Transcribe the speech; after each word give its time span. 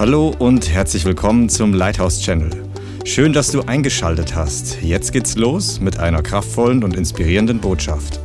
Hallo 0.00 0.34
und 0.38 0.70
herzlich 0.70 1.04
willkommen 1.04 1.50
zum 1.50 1.74
Lighthouse 1.74 2.22
Channel. 2.22 2.50
Schön, 3.04 3.34
dass 3.34 3.52
du 3.52 3.60
eingeschaltet 3.60 4.34
hast. 4.34 4.80
Jetzt 4.80 5.12
geht's 5.12 5.36
los 5.36 5.78
mit 5.78 5.98
einer 5.98 6.22
kraftvollen 6.22 6.82
und 6.82 6.96
inspirierenden 6.96 7.60
Botschaft. 7.60 8.18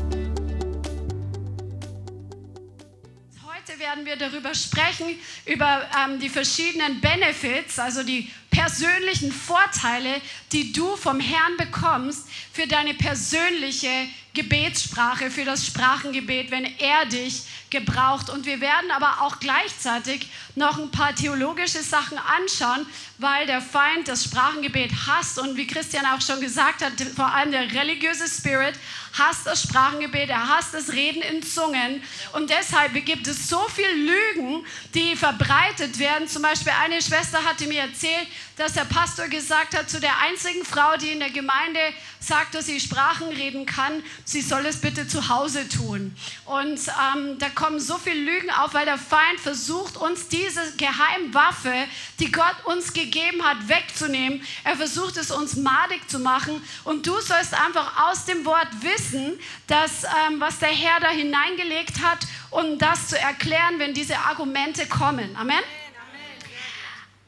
Heute 3.43 3.77
werden 3.77 4.05
wir 4.05 4.15
darüber 4.15 4.55
sprechen, 4.55 5.17
über 5.45 5.81
ähm, 6.01 6.17
die 6.21 6.29
verschiedenen 6.29 7.01
Benefits, 7.01 7.77
also 7.77 8.03
die 8.03 8.29
persönlichen 8.51 9.33
Vorteile, 9.33 10.21
die 10.53 10.71
du 10.71 10.95
vom 10.95 11.19
Herrn 11.19 11.57
bekommst 11.57 12.29
für 12.53 12.67
deine 12.67 12.93
persönliche 12.93 13.89
Gebetssprache, 14.35 15.31
für 15.31 15.45
das 15.45 15.65
Sprachengebet, 15.65 16.51
wenn 16.51 16.65
er 16.77 17.05
dich 17.05 17.43
gebraucht. 17.69 18.29
Und 18.29 18.45
wir 18.45 18.61
werden 18.61 18.91
aber 18.91 19.21
auch 19.21 19.39
gleichzeitig 19.39 20.27
noch 20.55 20.77
ein 20.77 20.91
paar 20.91 21.15
theologische 21.15 21.81
Sachen 21.81 22.17
anschauen, 22.17 22.85
weil 23.17 23.45
der 23.47 23.61
Feind 23.61 24.07
das 24.07 24.23
Sprachengebet 24.25 24.91
hasst. 25.07 25.39
Und 25.39 25.57
wie 25.57 25.67
Christian 25.67 26.05
auch 26.05 26.21
schon 26.21 26.39
gesagt 26.39 26.83
hat, 26.83 26.93
vor 27.15 27.33
allem 27.33 27.51
der 27.51 27.71
religiöse 27.73 28.27
Spirit 28.27 28.75
hasst 29.17 29.45
das 29.45 29.63
Sprachengebet, 29.63 30.29
er 30.29 30.47
hasst 30.47 30.73
das 30.73 30.91
Reden 30.91 31.21
in 31.21 31.41
Zungen. 31.41 32.03
Und 32.33 32.49
deshalb 32.49 32.93
gibt 33.05 33.27
es 33.27 33.49
so 33.49 33.65
viele 33.73 33.93
Lügen, 33.93 34.65
die 34.93 35.15
verbreitet 35.15 35.97
werden. 35.99 36.27
Zum 36.27 36.41
Beispiel 36.41 36.73
eine 36.83 37.01
Schwester 37.01 37.43
hatte 37.43 37.67
mir 37.67 37.81
erzählt, 37.81 38.27
dass 38.57 38.73
der 38.73 38.85
Pastor 38.85 39.27
gesagt 39.27 39.77
hat 39.77 39.89
zu 39.89 39.99
der 39.99 40.19
einzigen 40.19 40.63
Frau, 40.63 40.97
die 40.97 41.11
in 41.11 41.19
der 41.19 41.31
Gemeinde 41.31 41.79
sagt, 42.19 42.55
dass 42.55 42.65
sie 42.65 42.79
Sprachen 42.79 43.29
reden 43.29 43.65
kann, 43.65 44.03
sie 44.25 44.41
soll 44.41 44.65
es 44.65 44.81
bitte 44.81 45.07
zu 45.07 45.29
Hause 45.29 45.69
tun. 45.69 46.15
Und 46.45 46.79
ähm, 47.15 47.37
da 47.39 47.49
kommen 47.49 47.79
so 47.79 47.97
viele 47.97 48.19
Lügen 48.19 48.49
auf, 48.49 48.73
weil 48.73 48.85
der 48.85 48.97
Feind 48.97 49.39
versucht, 49.39 49.95
uns 49.95 50.27
diese 50.27 50.75
Geheimwaffe, 50.75 51.73
die 52.19 52.31
Gott 52.31 52.55
uns 52.65 52.91
gegeben 52.91 53.43
hat, 53.43 53.69
wegzunehmen. 53.69 54.43
Er 54.63 54.75
versucht 54.75 55.17
es 55.17 55.31
uns 55.31 55.55
madig 55.55 56.09
zu 56.09 56.19
machen. 56.19 56.61
Und 56.83 57.05
du 57.05 57.13
sollst 57.21 57.53
einfach 57.53 58.09
aus 58.09 58.25
dem 58.25 58.43
Wort 58.45 58.67
wissen, 58.81 59.39
dass 59.67 60.03
ähm, 60.03 60.39
was 60.39 60.59
der 60.59 60.69
Herr 60.69 60.99
da 60.99 61.09
hineingelegt 61.09 62.01
hat, 62.01 62.19
um 62.49 62.79
das 62.79 63.09
zu 63.09 63.19
erklären, 63.19 63.77
wenn 63.77 63.93
diese 63.93 64.17
Argumente 64.17 64.87
kommen. 64.87 65.35
Amen. 65.35 65.63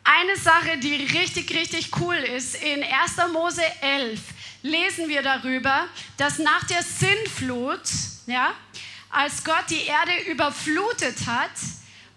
Eine 0.03 0.38
Sache, 0.38 0.77
die 0.77 0.95
richtig, 0.95 1.53
richtig 1.53 1.91
cool 1.99 2.16
ist, 2.16 2.55
in 2.55 2.81
1. 2.81 3.31
Mose 3.33 3.61
11 3.81 4.19
lesen 4.61 5.08
wir 5.08 5.22
darüber, 5.22 5.88
dass 6.17 6.39
nach 6.39 6.63
der 6.66 6.83
Sinnflut, 6.83 7.81
ja, 8.25 8.53
als 9.09 9.44
Gott 9.44 9.66
die 9.69 9.86
Erde 9.86 10.30
überflutet 10.30 11.25
hat, 11.25 11.52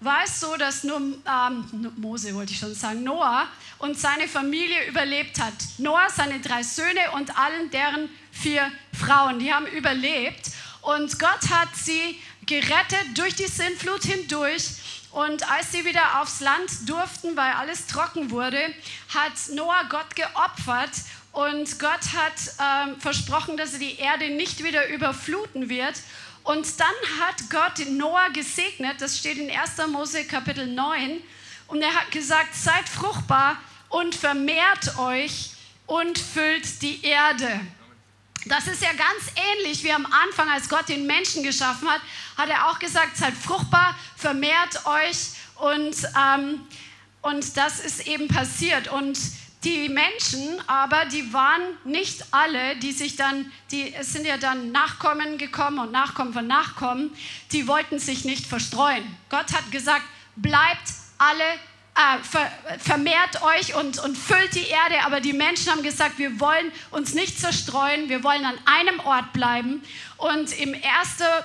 war 0.00 0.24
es 0.24 0.41
so, 0.41 0.56
dass 0.56 0.82
nur 0.82 0.97
ähm, 0.98 1.92
Mose 1.97 2.34
wollte 2.34 2.52
ich 2.52 2.58
schon 2.58 2.74
sagen, 2.74 3.02
Noah 3.02 3.47
und 3.78 3.98
seine 3.98 4.28
Familie 4.28 4.86
überlebt 4.88 5.38
hat. 5.38 5.52
Noah, 5.78 6.08
seine 6.14 6.41
drei 6.41 6.62
Söhne 6.62 7.10
und 7.14 7.38
allen 7.38 7.70
deren 7.70 8.08
vier 8.32 8.70
Frauen, 8.98 9.38
die 9.38 9.52
haben 9.52 9.66
überlebt. 9.66 10.50
Und 10.80 11.19
Gott 11.19 11.50
hat 11.50 11.69
sie 11.75 12.19
gerettet 12.47 13.06
durch 13.14 13.34
die 13.34 13.47
Sinnflut 13.47 14.02
hindurch 14.02 14.64
und 15.12 15.50
als 15.50 15.72
sie 15.72 15.84
wieder 15.84 16.20
aufs 16.20 16.41
Land 16.41 16.88
durften, 16.88 17.36
weil 17.36 17.52
alles 17.52 17.86
trocken 17.86 18.30
wurde, 18.30 18.60
hat 19.12 19.32
Noah 19.52 19.84
Gott 19.88 20.14
geopfert 20.14 20.92
und 21.32 21.78
Gott 21.78 22.12
hat 22.14 22.88
ähm, 22.88 23.00
versprochen, 23.00 23.56
dass 23.56 23.74
er 23.74 23.78
die 23.78 23.98
Erde 23.98 24.30
nicht 24.30 24.64
wieder 24.64 24.88
überfluten 24.88 25.68
wird. 25.68 25.94
Und 26.42 26.80
dann 26.80 26.86
hat 27.20 27.50
Gott 27.50 27.86
Noah 27.88 28.30
gesegnet, 28.30 29.00
das 29.00 29.18
steht 29.18 29.38
in 29.38 29.50
1. 29.50 29.86
Mose 29.88 30.24
Kapitel 30.24 30.66
9, 30.66 31.20
und 31.68 31.82
er 31.82 31.94
hat 31.94 32.10
gesagt, 32.10 32.54
seid 32.54 32.88
fruchtbar 32.88 33.56
und 33.90 34.14
vermehrt 34.14 34.98
euch 34.98 35.50
und 35.86 36.18
füllt 36.18 36.82
die 36.82 37.04
Erde. 37.04 37.60
Das 38.46 38.66
ist 38.66 38.82
ja 38.82 38.90
ganz 38.90 39.32
ähnlich 39.36 39.84
wie 39.84 39.92
am 39.92 40.06
Anfang, 40.06 40.48
als 40.48 40.69
Gott 40.69 40.88
den 40.88 41.06
Menschen 41.06 41.42
geschaffen 41.42 41.88
hat, 41.88 42.00
hat 42.36 42.48
er 42.48 42.69
auch 42.69 42.78
gesagt, 42.78 43.16
seid 43.16 43.34
fruchtbar, 43.34 43.94
vermehrt 44.16 44.84
euch 44.86 45.30
und, 45.56 45.96
ähm, 46.19 46.66
und 47.22 47.56
das 47.56 47.80
ist 47.80 48.06
eben 48.08 48.28
passiert. 48.28 48.88
Und 48.88 49.19
die 49.65 49.91
Menschen 49.91 50.59
aber, 50.66 51.04
die 51.04 51.32
waren 51.32 51.60
nicht 51.84 52.25
alle, 52.31 52.76
die 52.76 52.93
sich 52.93 53.16
dann, 53.16 53.53
die, 53.71 53.93
es 53.93 54.12
sind 54.12 54.26
ja 54.26 54.38
dann 54.38 54.72
Nachkommen 54.72 55.37
gekommen 55.37 55.78
und 55.78 55.93
Nachkommen 55.93 56.32
von 56.32 56.47
Nachkommen, 56.47 57.15
die 57.53 57.69
wollten 57.69 57.99
sich 57.99 58.25
nicht 58.25 58.47
verstreuen. 58.47 59.04
Gott 59.28 59.53
hat 59.53 59.70
gesagt, 59.70 60.04
bleibt 60.37 60.88
alle 61.19 61.44
äh, 61.94 62.22
ver, 62.22 62.50
vermehrt 62.78 63.43
euch 63.43 63.75
und, 63.75 63.99
und 63.99 64.16
füllt 64.16 64.54
die 64.54 64.66
Erde. 64.66 65.04
Aber 65.04 65.20
die 65.20 65.34
Menschen 65.34 65.70
haben 65.70 65.82
gesagt, 65.82 66.19
wir 66.19 66.41
wollen 66.41 66.72
uns 66.91 67.12
nicht 67.12 67.38
zerstreuen, 67.38 68.09
wir 68.09 68.25
wollen 68.25 68.44
an 68.47 68.59
einem 68.65 69.00
Ort 69.00 69.32
bleiben. 69.34 69.82
Und 70.16 70.59
im 70.59 70.72
1. 70.72 70.82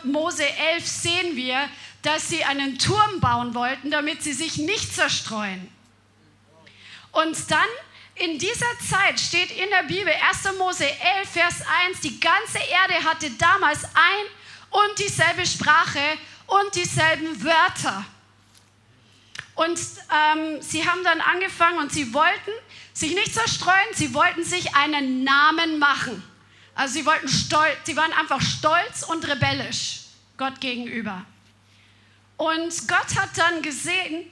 Mose 0.04 0.46
11 0.75 0.88
sehen 0.88 1.36
wir, 1.36 1.68
dass 2.02 2.30
sie 2.30 2.46
einen 2.46 2.78
Turm 2.78 3.20
bauen 3.20 3.54
wollten, 3.56 3.92
damit 3.92 4.24
sie 4.24 4.34
sich 4.34 4.58
nicht 4.58 4.94
zerstreuen. 4.94 5.70
Und 7.12 7.50
dann 7.50 7.68
in 8.16 8.40
dieser 8.40 8.80
Zeit 8.90 9.20
steht 9.20 9.52
in 9.52 9.70
der 9.70 9.84
Bibel 9.84 10.12
1. 10.12 10.58
Mose 10.58 10.86
11, 10.86 11.30
Vers 11.30 11.56
1, 11.88 12.00
die 12.02 12.20
ganze 12.20 12.59
Erde 12.59 13.03
hatte 13.03 13.30
damals 13.31 13.84
ein 13.84 14.26
und 14.70 15.00
dieselbe 15.00 15.46
Sprache 15.46 16.00
und 16.48 16.75
dieselben 16.75 17.44
Wörter. 17.44 18.06
Und 19.56 19.80
ähm, 19.80 20.62
sie 20.62 20.88
haben 20.88 21.04
dann 21.04 21.22
angefangen 21.22 21.80
und 21.80 21.92
sie 21.92 22.14
wollten 22.14 22.52
sich 22.94 23.14
nicht 23.14 23.34
zerstreuen, 23.34 23.94
sie 23.94 24.14
wollten 24.14 24.44
sich 24.44 24.75
einen 24.75 25.24
Namen 25.24 25.80
machen. 25.80 26.24
Also 26.74 26.96
sie 26.96 27.06
wollten 27.06 27.28
stolz, 27.28 27.78
sie 27.84 27.96
waren 27.96 28.12
einfach 28.14 28.42
stolz 28.42 29.04
und 29.04 29.28
rebellisch 29.28 30.02
Gott 30.38 30.59
gegenüber. 30.59 31.25
Und 32.38 32.88
Gott 32.88 33.18
hat 33.18 33.30
dann 33.38 33.62
gesehen, 33.62 34.30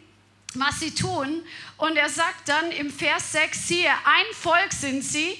was 0.60 0.80
sie 0.80 0.94
tun. 0.94 1.44
Und 1.78 1.96
er 1.96 2.10
sagt 2.10 2.50
dann 2.50 2.72
im 2.72 2.92
Vers 2.92 3.32
6, 3.32 3.68
siehe, 3.68 3.90
ein 3.90 4.26
Volk 4.34 4.72
sind 4.72 5.04
sie 5.04 5.38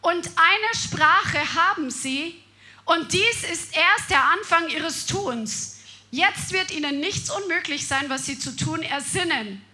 und 0.00 0.26
eine 0.26 0.74
Sprache 0.74 1.54
haben 1.54 1.90
sie. 1.90 2.42
Und 2.84 3.12
dies 3.12 3.44
ist 3.44 3.76
erst 3.76 4.10
der 4.10 4.24
Anfang 4.24 4.68
ihres 4.68 5.06
Tuns. 5.06 5.78
Jetzt 6.10 6.52
wird 6.52 6.70
ihnen 6.70 7.00
nichts 7.00 7.30
unmöglich 7.30 7.86
sein, 7.86 8.10
was 8.10 8.26
sie 8.26 8.38
zu 8.38 8.54
tun 8.54 8.82
ersinnen. 8.82 9.64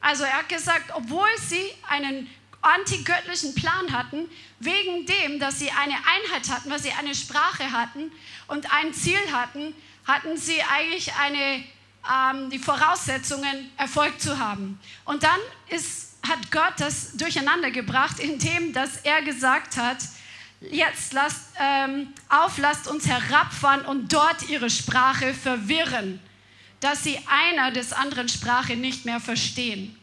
Also 0.00 0.24
er 0.24 0.38
hat 0.38 0.48
gesagt, 0.48 0.90
obwohl 0.94 1.28
sie 1.38 1.64
einen 1.88 2.30
antigöttlichen 2.62 3.54
Plan 3.54 3.92
hatten, 3.92 4.28
wegen 4.58 5.06
dem, 5.06 5.38
dass 5.38 5.58
sie 5.58 5.70
eine 5.70 5.94
Einheit 5.94 6.48
hatten, 6.50 6.70
weil 6.70 6.78
sie 6.78 6.92
eine 6.92 7.14
Sprache 7.14 7.72
hatten 7.72 8.10
und 8.48 8.72
ein 8.72 8.92
Ziel 8.94 9.20
hatten, 9.32 9.74
hatten 10.06 10.36
sie 10.36 10.62
eigentlich 10.62 11.12
eine, 11.14 11.64
ähm, 12.08 12.50
die 12.50 12.58
Voraussetzungen, 12.58 13.70
Erfolg 13.76 14.20
zu 14.20 14.38
haben. 14.38 14.80
Und 15.04 15.22
dann 15.22 15.38
ist, 15.68 16.16
hat 16.26 16.50
Gott 16.50 16.74
das 16.78 17.12
durcheinander 17.16 17.70
gebracht, 17.70 18.18
indem 18.18 18.72
dass 18.72 18.98
er 18.98 19.22
gesagt 19.22 19.76
hat, 19.76 19.98
jetzt 20.60 21.12
lasst, 21.12 21.52
ähm, 21.58 22.12
auf, 22.28 22.58
lasst 22.58 22.88
uns 22.88 23.06
herabfahren 23.06 23.84
und 23.86 24.12
dort 24.12 24.48
ihre 24.48 24.70
Sprache 24.70 25.34
verwirren, 25.34 26.20
dass 26.80 27.04
sie 27.04 27.18
einer 27.28 27.70
des 27.70 27.92
anderen 27.92 28.28
Sprache 28.28 28.76
nicht 28.76 29.04
mehr 29.04 29.20
verstehen. 29.20 29.96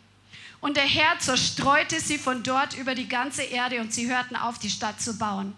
Und 0.59 0.77
der 0.77 0.85
Herr 0.85 1.19
zerstreute 1.19 1.99
sie 1.99 2.17
von 2.17 2.43
dort 2.43 2.75
über 2.75 2.95
die 2.95 3.07
ganze 3.07 3.43
Erde 3.43 3.79
und 3.79 3.93
sie 3.93 4.09
hörten 4.09 4.35
auf, 4.35 4.57
die 4.57 4.69
Stadt 4.69 4.99
zu 4.99 5.17
bauen. 5.17 5.55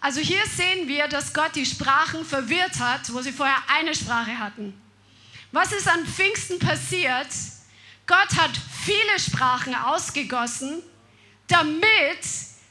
Also 0.00 0.20
hier 0.20 0.44
sehen 0.54 0.86
wir, 0.86 1.08
dass 1.08 1.32
Gott 1.32 1.54
die 1.54 1.64
Sprachen 1.64 2.26
verwirrt 2.26 2.78
hat, 2.78 3.10
wo 3.12 3.22
sie 3.22 3.32
vorher 3.32 3.56
eine 3.68 3.94
Sprache 3.94 4.38
hatten. 4.38 4.74
Was 5.54 5.70
ist 5.70 5.86
an 5.86 6.04
Pfingsten 6.04 6.58
passiert? 6.58 7.28
Gott 8.08 8.36
hat 8.36 8.50
viele 8.84 9.20
Sprachen 9.20 9.72
ausgegossen, 9.72 10.82
damit 11.46 12.18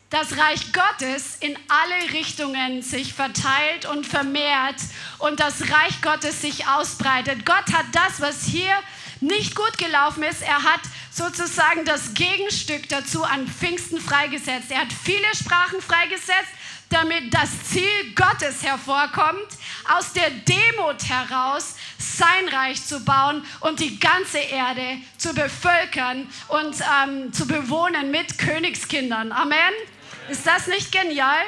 das 0.09 0.38
Reich 0.38 0.74
Gottes 0.74 1.38
in 1.39 1.57
alle 1.69 2.12
Richtungen 2.12 2.81
sich 2.81 3.13
verteilt 3.13 3.85
und 3.85 4.06
vermehrt 4.06 4.75
und 5.19 5.39
das 5.39 5.62
Reich 5.62 6.01
Gottes 6.01 6.41
sich 6.41 6.68
ausbreitet. 6.68 7.45
Gott 7.45 7.71
hat 7.71 7.85
das, 7.94 8.19
was 8.19 8.44
hier 8.44 8.75
nicht 9.21 9.56
gut 9.56 9.77
gelaufen 9.77 10.24
ist, 10.24 10.41
er 10.41 10.63
hat 10.63 10.81
sozusagen 11.09 11.86
das 11.86 12.13
Gegenstück 12.13 12.89
dazu 12.89 13.24
an 13.24 13.47
Pfingsten 13.47 14.01
freigesetzt. 14.01 14.71
Er 14.71 14.81
hat 14.81 14.91
viele 14.91 15.33
Sprachen 15.33 15.81
freigesetzt, 15.81 16.51
damit 16.89 17.33
das 17.33 17.50
Ziel 17.63 18.13
Gottes 18.13 18.62
hervorkommt, 18.62 19.47
aus 19.89 20.12
der 20.12 20.29
Demut 20.29 21.01
heraus 21.07 21.75
sein 22.03 22.47
Reich 22.51 22.85
zu 22.85 23.00
bauen 23.03 23.45
und 23.61 23.79
die 23.79 24.00
ganze 24.00 24.39
Erde 24.39 24.97
zu 25.17 25.33
bevölkern 25.33 26.27
und 26.50 26.75
ähm, 27.03 27.33
zu 27.33 27.47
bewohnen 27.47 28.11
mit 28.11 28.38
Königskindern. 28.38 29.31
Amen. 29.31 29.73
Ist 30.29 30.45
das 30.45 30.67
nicht 30.67 30.91
genial? 30.91 31.44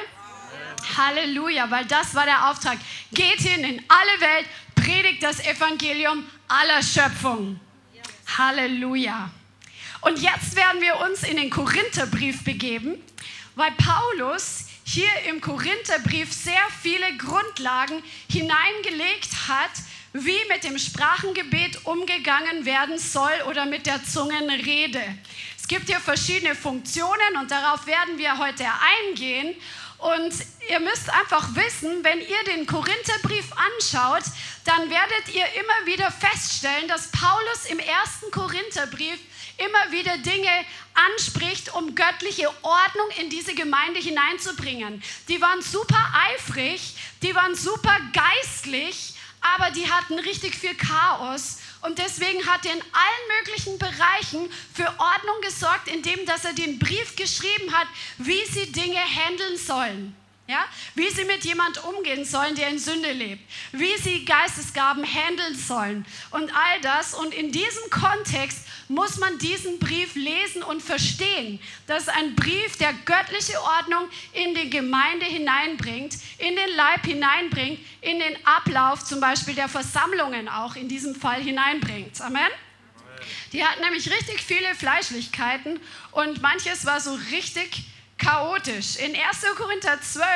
Halleluja, 0.96 1.70
weil 1.70 1.84
das 1.86 2.14
war 2.14 2.24
der 2.24 2.50
Auftrag. 2.50 2.78
Geht 3.12 3.40
hin 3.40 3.64
in 3.64 3.82
alle 3.88 4.20
Welt, 4.20 4.46
predigt 4.74 5.22
das 5.22 5.40
Evangelium 5.40 6.24
aller 6.48 6.82
Schöpfung. 6.82 7.60
Halleluja. 8.38 9.30
Und 10.02 10.18
jetzt 10.20 10.54
werden 10.56 10.80
wir 10.80 11.00
uns 11.00 11.22
in 11.22 11.36
den 11.36 11.50
Korintherbrief 11.50 12.44
begeben, 12.44 12.94
weil 13.54 13.72
Paulus 13.72 14.66
hier 14.84 15.08
im 15.28 15.40
Korintherbrief 15.40 16.32
sehr 16.32 16.54
viele 16.80 17.16
Grundlagen 17.16 18.02
hineingelegt 18.30 19.48
hat, 19.48 19.70
wie 20.24 20.38
mit 20.48 20.64
dem 20.64 20.78
Sprachengebet 20.78 21.84
umgegangen 21.84 22.64
werden 22.64 22.98
soll 22.98 23.32
oder 23.48 23.66
mit 23.66 23.86
der 23.86 24.02
Zungenrede. 24.04 25.02
Es 25.58 25.68
gibt 25.68 25.88
hier 25.88 26.00
verschiedene 26.00 26.54
Funktionen 26.54 27.36
und 27.40 27.50
darauf 27.50 27.86
werden 27.86 28.18
wir 28.18 28.38
heute 28.38 28.64
eingehen. 29.08 29.54
Und 29.98 30.32
ihr 30.68 30.78
müsst 30.80 31.10
einfach 31.10 31.54
wissen, 31.54 32.04
wenn 32.04 32.20
ihr 32.20 32.44
den 32.54 32.66
Korintherbrief 32.66 33.50
anschaut, 33.52 34.24
dann 34.64 34.90
werdet 34.90 35.34
ihr 35.34 35.44
immer 35.54 35.86
wieder 35.86 36.10
feststellen, 36.10 36.86
dass 36.86 37.10
Paulus 37.10 37.64
im 37.68 37.78
ersten 37.78 38.30
Korintherbrief 38.30 39.18
immer 39.58 39.90
wieder 39.90 40.18
Dinge 40.18 40.50
anspricht, 40.94 41.74
um 41.74 41.94
göttliche 41.94 42.48
Ordnung 42.62 43.08
in 43.20 43.30
diese 43.30 43.54
Gemeinde 43.54 43.98
hineinzubringen. 44.00 45.02
Die 45.28 45.40
waren 45.40 45.62
super 45.62 46.12
eifrig, 46.30 46.94
die 47.22 47.34
waren 47.34 47.54
super 47.54 47.96
geistlich, 48.12 49.15
aber 49.54 49.70
die 49.70 49.90
hatten 49.90 50.18
richtig 50.18 50.54
viel 50.54 50.74
Chaos. 50.74 51.58
Und 51.82 51.98
deswegen 51.98 52.44
hat 52.46 52.64
er 52.66 52.72
in 52.72 52.80
allen 52.80 53.38
möglichen 53.38 53.78
Bereichen 53.78 54.50
für 54.74 54.86
Ordnung 54.86 55.40
gesorgt, 55.42 55.88
indem 55.88 56.24
dass 56.26 56.44
er 56.44 56.52
den 56.52 56.78
Brief 56.78 57.14
geschrieben 57.16 57.72
hat, 57.72 57.86
wie 58.18 58.44
sie 58.46 58.72
Dinge 58.72 58.98
handeln 58.98 59.56
sollen. 59.56 60.16
Ja? 60.48 60.64
Wie 60.94 61.10
sie 61.10 61.24
mit 61.24 61.44
jemand 61.44 61.82
umgehen 61.84 62.24
sollen, 62.24 62.54
der 62.54 62.68
in 62.68 62.78
Sünde 62.78 63.12
lebt. 63.12 63.42
Wie 63.72 63.96
sie 63.98 64.24
Geistesgaben 64.24 65.04
handeln 65.04 65.56
sollen. 65.56 66.06
Und 66.30 66.54
all 66.54 66.80
das. 66.82 67.14
Und 67.14 67.34
in 67.34 67.50
diesem 67.50 67.90
Kontext 67.90 68.66
muss 68.88 69.18
man 69.18 69.38
diesen 69.38 69.78
Brief 69.80 70.14
lesen 70.14 70.62
und 70.62 70.82
verstehen. 70.82 71.58
Das 71.86 72.04
ist 72.04 72.08
ein 72.10 72.36
Brief, 72.36 72.76
der 72.76 72.92
göttliche 73.04 73.60
Ordnung 73.60 74.08
in 74.32 74.54
die 74.54 74.70
Gemeinde 74.70 75.26
hineinbringt, 75.26 76.14
in 76.38 76.54
den 76.54 76.76
Leib 76.76 77.04
hineinbringt, 77.04 77.80
in 78.00 78.20
den 78.20 78.46
Ablauf 78.46 79.04
zum 79.04 79.18
Beispiel 79.18 79.54
der 79.54 79.68
Versammlungen 79.68 80.48
auch 80.48 80.76
in 80.76 80.88
diesem 80.88 81.16
Fall 81.16 81.42
hineinbringt. 81.42 82.20
Amen. 82.20 82.50
Die 83.52 83.64
hatten 83.64 83.82
nämlich 83.82 84.08
richtig 84.10 84.40
viele 84.40 84.74
Fleischlichkeiten 84.74 85.80
und 86.12 86.42
manches 86.42 86.84
war 86.86 87.00
so 87.00 87.18
richtig 87.32 87.84
chaotisch. 88.18 88.96
In 88.96 89.14
1. 89.14 89.42
Korinther 89.56 90.00
12 90.00 90.26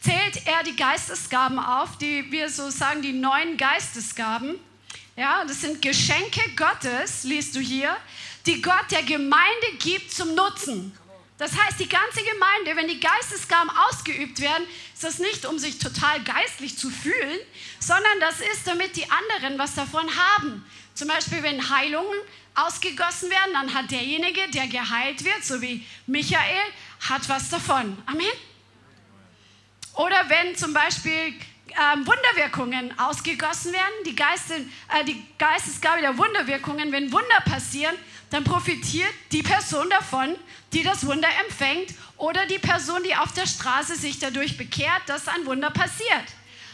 zählt 0.00 0.46
er 0.46 0.62
die 0.64 0.76
Geistesgaben 0.76 1.58
auf, 1.58 1.98
die 1.98 2.30
wir 2.30 2.48
so 2.48 2.70
sagen, 2.70 3.02
die 3.02 3.12
neun 3.12 3.56
Geistesgaben. 3.56 4.58
Ja, 5.16 5.44
das 5.44 5.60
sind 5.60 5.82
Geschenke 5.82 6.40
Gottes, 6.56 7.24
liest 7.24 7.54
du 7.54 7.60
hier, 7.60 7.96
die 8.46 8.62
Gott 8.62 8.90
der 8.90 9.02
Gemeinde 9.02 9.66
gibt 9.78 10.12
zum 10.12 10.34
Nutzen. 10.34 10.96
Das 11.38 11.52
heißt, 11.58 11.80
die 11.80 11.88
ganze 11.88 12.22
Gemeinde, 12.22 12.76
wenn 12.76 12.88
die 12.88 13.00
Geistesgaben 13.00 13.70
ausgeübt 13.88 14.40
werden, 14.40 14.64
ist 14.94 15.02
das 15.02 15.18
nicht, 15.18 15.44
um 15.44 15.58
sich 15.58 15.78
total 15.78 16.22
geistlich 16.22 16.78
zu 16.78 16.88
fühlen, 16.88 17.38
sondern 17.80 18.20
das 18.20 18.40
ist, 18.40 18.66
damit 18.66 18.96
die 18.96 19.10
anderen 19.10 19.58
was 19.58 19.74
davon 19.74 20.08
haben. 20.16 20.64
Zum 20.94 21.08
Beispiel, 21.08 21.42
wenn 21.42 21.70
Heilungen 21.70 22.18
ausgegossen 22.54 23.30
werden, 23.30 23.52
dann 23.54 23.74
hat 23.74 23.90
derjenige, 23.90 24.48
der 24.50 24.66
geheilt 24.66 25.24
wird, 25.24 25.42
so 25.42 25.60
wie 25.62 25.86
Michael, 26.06 26.64
hat 27.08 27.28
was 27.28 27.48
davon. 27.48 27.96
Amen. 28.06 28.26
Oder 29.94 30.28
wenn 30.28 30.56
zum 30.56 30.72
Beispiel 30.72 31.34
ähm, 31.68 32.06
Wunderwirkungen 32.06 32.98
ausgegossen 32.98 33.72
werden, 33.72 33.92
die, 34.06 34.14
Geiste, 34.14 34.54
äh, 34.54 35.04
die 35.04 35.22
Geistesgabe 35.38 36.00
der 36.00 36.16
Wunderwirkungen, 36.16 36.92
wenn 36.92 37.12
Wunder 37.12 37.40
passieren, 37.44 37.94
dann 38.30 38.44
profitiert 38.44 39.12
die 39.30 39.42
Person 39.42 39.88
davon, 39.90 40.36
die 40.72 40.82
das 40.82 41.06
Wunder 41.06 41.28
empfängt 41.44 41.94
oder 42.16 42.46
die 42.46 42.58
Person, 42.58 43.02
die 43.02 43.14
auf 43.14 43.32
der 43.32 43.46
Straße 43.46 43.96
sich 43.96 44.18
dadurch 44.18 44.56
bekehrt, 44.56 45.02
dass 45.06 45.28
ein 45.28 45.44
Wunder 45.44 45.70
passiert. 45.70 46.24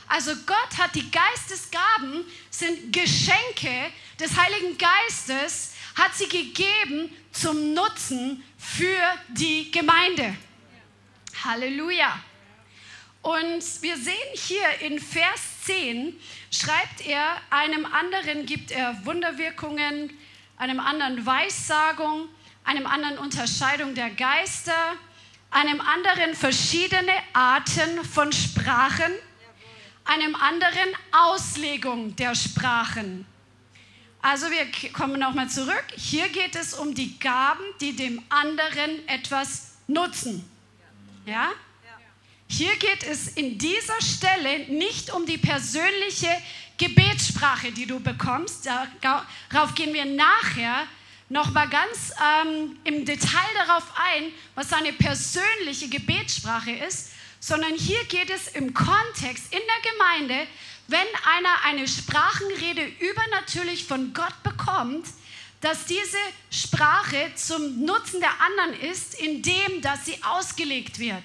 Also 0.08 0.34
Gott 0.46 0.78
hat 0.78 0.94
die 0.94 1.10
Geistesgaben, 1.10 2.24
sind 2.50 2.92
Geschenke 2.92 3.92
des 4.18 4.36
Heiligen 4.36 4.78
Geistes, 4.78 5.74
hat 5.94 6.14
sie 6.14 6.28
gegeben 6.28 7.14
zum 7.32 7.74
Nutzen 7.74 8.42
für 8.56 9.00
die 9.28 9.70
Gemeinde. 9.70 10.34
Halleluja. 11.44 12.18
Und 13.20 13.62
wir 13.82 13.96
sehen 13.96 14.14
hier 14.34 14.80
in 14.80 14.98
Vers 14.98 15.40
10, 15.64 16.18
schreibt 16.50 17.04
er, 17.06 17.36
einem 17.50 17.84
anderen 17.84 18.46
gibt 18.46 18.70
er 18.70 19.04
Wunderwirkungen, 19.04 20.16
einem 20.56 20.80
anderen 20.80 21.26
Weissagung, 21.26 22.28
einem 22.64 22.86
anderen 22.86 23.18
Unterscheidung 23.18 23.94
der 23.94 24.10
Geister, 24.10 24.94
einem 25.50 25.80
anderen 25.80 26.34
verschiedene 26.34 27.12
Arten 27.32 28.04
von 28.04 28.32
Sprachen, 28.32 29.12
einem 30.08 30.34
anderen 30.34 30.88
Auslegung 31.12 32.16
der 32.16 32.34
Sprachen. 32.34 33.26
Also 34.20 34.46
wir 34.50 34.66
kommen 34.92 35.20
nochmal 35.20 35.48
zurück. 35.48 35.84
Hier 35.96 36.28
geht 36.28 36.56
es 36.56 36.74
um 36.74 36.94
die 36.94 37.18
Gaben, 37.18 37.62
die 37.80 37.94
dem 37.94 38.22
anderen 38.28 39.06
etwas 39.06 39.76
nutzen. 39.86 40.48
Ja? 41.26 41.50
Hier 42.48 42.74
geht 42.76 43.04
es 43.04 43.28
in 43.28 43.58
dieser 43.58 44.00
Stelle 44.00 44.70
nicht 44.70 45.12
um 45.12 45.26
die 45.26 45.36
persönliche 45.36 46.30
Gebetssprache, 46.78 47.70
die 47.70 47.86
du 47.86 48.00
bekommst. 48.00 48.66
Darauf 48.66 49.74
gehen 49.74 49.92
wir 49.92 50.06
nachher 50.06 50.86
noch 51.28 51.50
mal 51.52 51.68
ganz 51.68 52.12
ähm, 52.18 52.78
im 52.84 53.04
Detail 53.04 53.50
darauf 53.66 53.84
ein, 53.96 54.32
was 54.54 54.70
seine 54.70 54.94
persönliche 54.94 55.88
Gebetssprache 55.88 56.70
ist, 56.70 57.10
sondern 57.40 57.74
hier 57.74 58.04
geht 58.04 58.30
es 58.30 58.48
im 58.48 58.74
Kontext 58.74 59.52
in 59.52 59.60
der 59.60 59.92
Gemeinde, 59.92 60.46
wenn 60.88 61.06
einer 61.24 61.64
eine 61.64 61.86
Sprachenrede 61.86 62.84
übernatürlich 62.98 63.84
von 63.84 64.12
Gott 64.14 64.42
bekommt, 64.42 65.06
dass 65.60 65.86
diese 65.86 66.18
Sprache 66.50 67.32
zum 67.34 67.84
Nutzen 67.84 68.20
der 68.20 68.40
anderen 68.40 68.80
ist, 68.80 69.14
indem 69.14 69.80
dass 69.82 70.06
sie 70.06 70.22
ausgelegt 70.22 70.98
wird. 70.98 71.24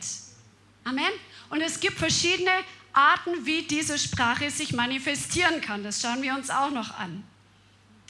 Amen. 0.83 1.11
Und 1.49 1.61
es 1.61 1.79
gibt 1.79 1.97
verschiedene 1.97 2.51
Arten, 2.93 3.45
wie 3.45 3.63
diese 3.63 3.97
Sprache 3.97 4.49
sich 4.49 4.73
manifestieren 4.73 5.61
kann. 5.61 5.83
Das 5.83 6.01
schauen 6.01 6.21
wir 6.21 6.33
uns 6.33 6.49
auch 6.49 6.71
noch 6.71 6.97
an. 6.97 7.23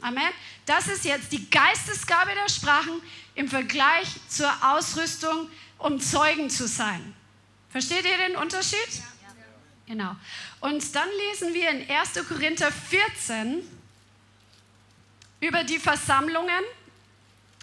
Amen. 0.02 0.30
Das 0.66 0.88
ist 0.88 1.06
jetzt 1.06 1.32
die 1.32 1.50
Geistesgabe 1.50 2.32
der 2.34 2.50
Sprachen 2.50 3.02
im 3.36 3.48
Vergleich 3.48 4.08
zur 4.28 4.52
Ausrüstung, 4.62 5.50
um 5.78 6.00
Zeugen 6.00 6.50
zu 6.50 6.68
sein. 6.68 7.14
Versteht 7.74 8.06
ihr 8.06 8.18
den 8.20 8.36
Unterschied? 8.36 9.02
Genau. 9.88 10.16
Und 10.60 10.96
dann 10.96 11.10
lesen 11.10 11.56
wir 11.56 11.72
in 11.72 11.90
1. 11.90 12.28
Korinther 12.30 12.72
14 12.72 13.64
über 15.40 15.64
die 15.64 15.80
Versammlungen 15.80 16.64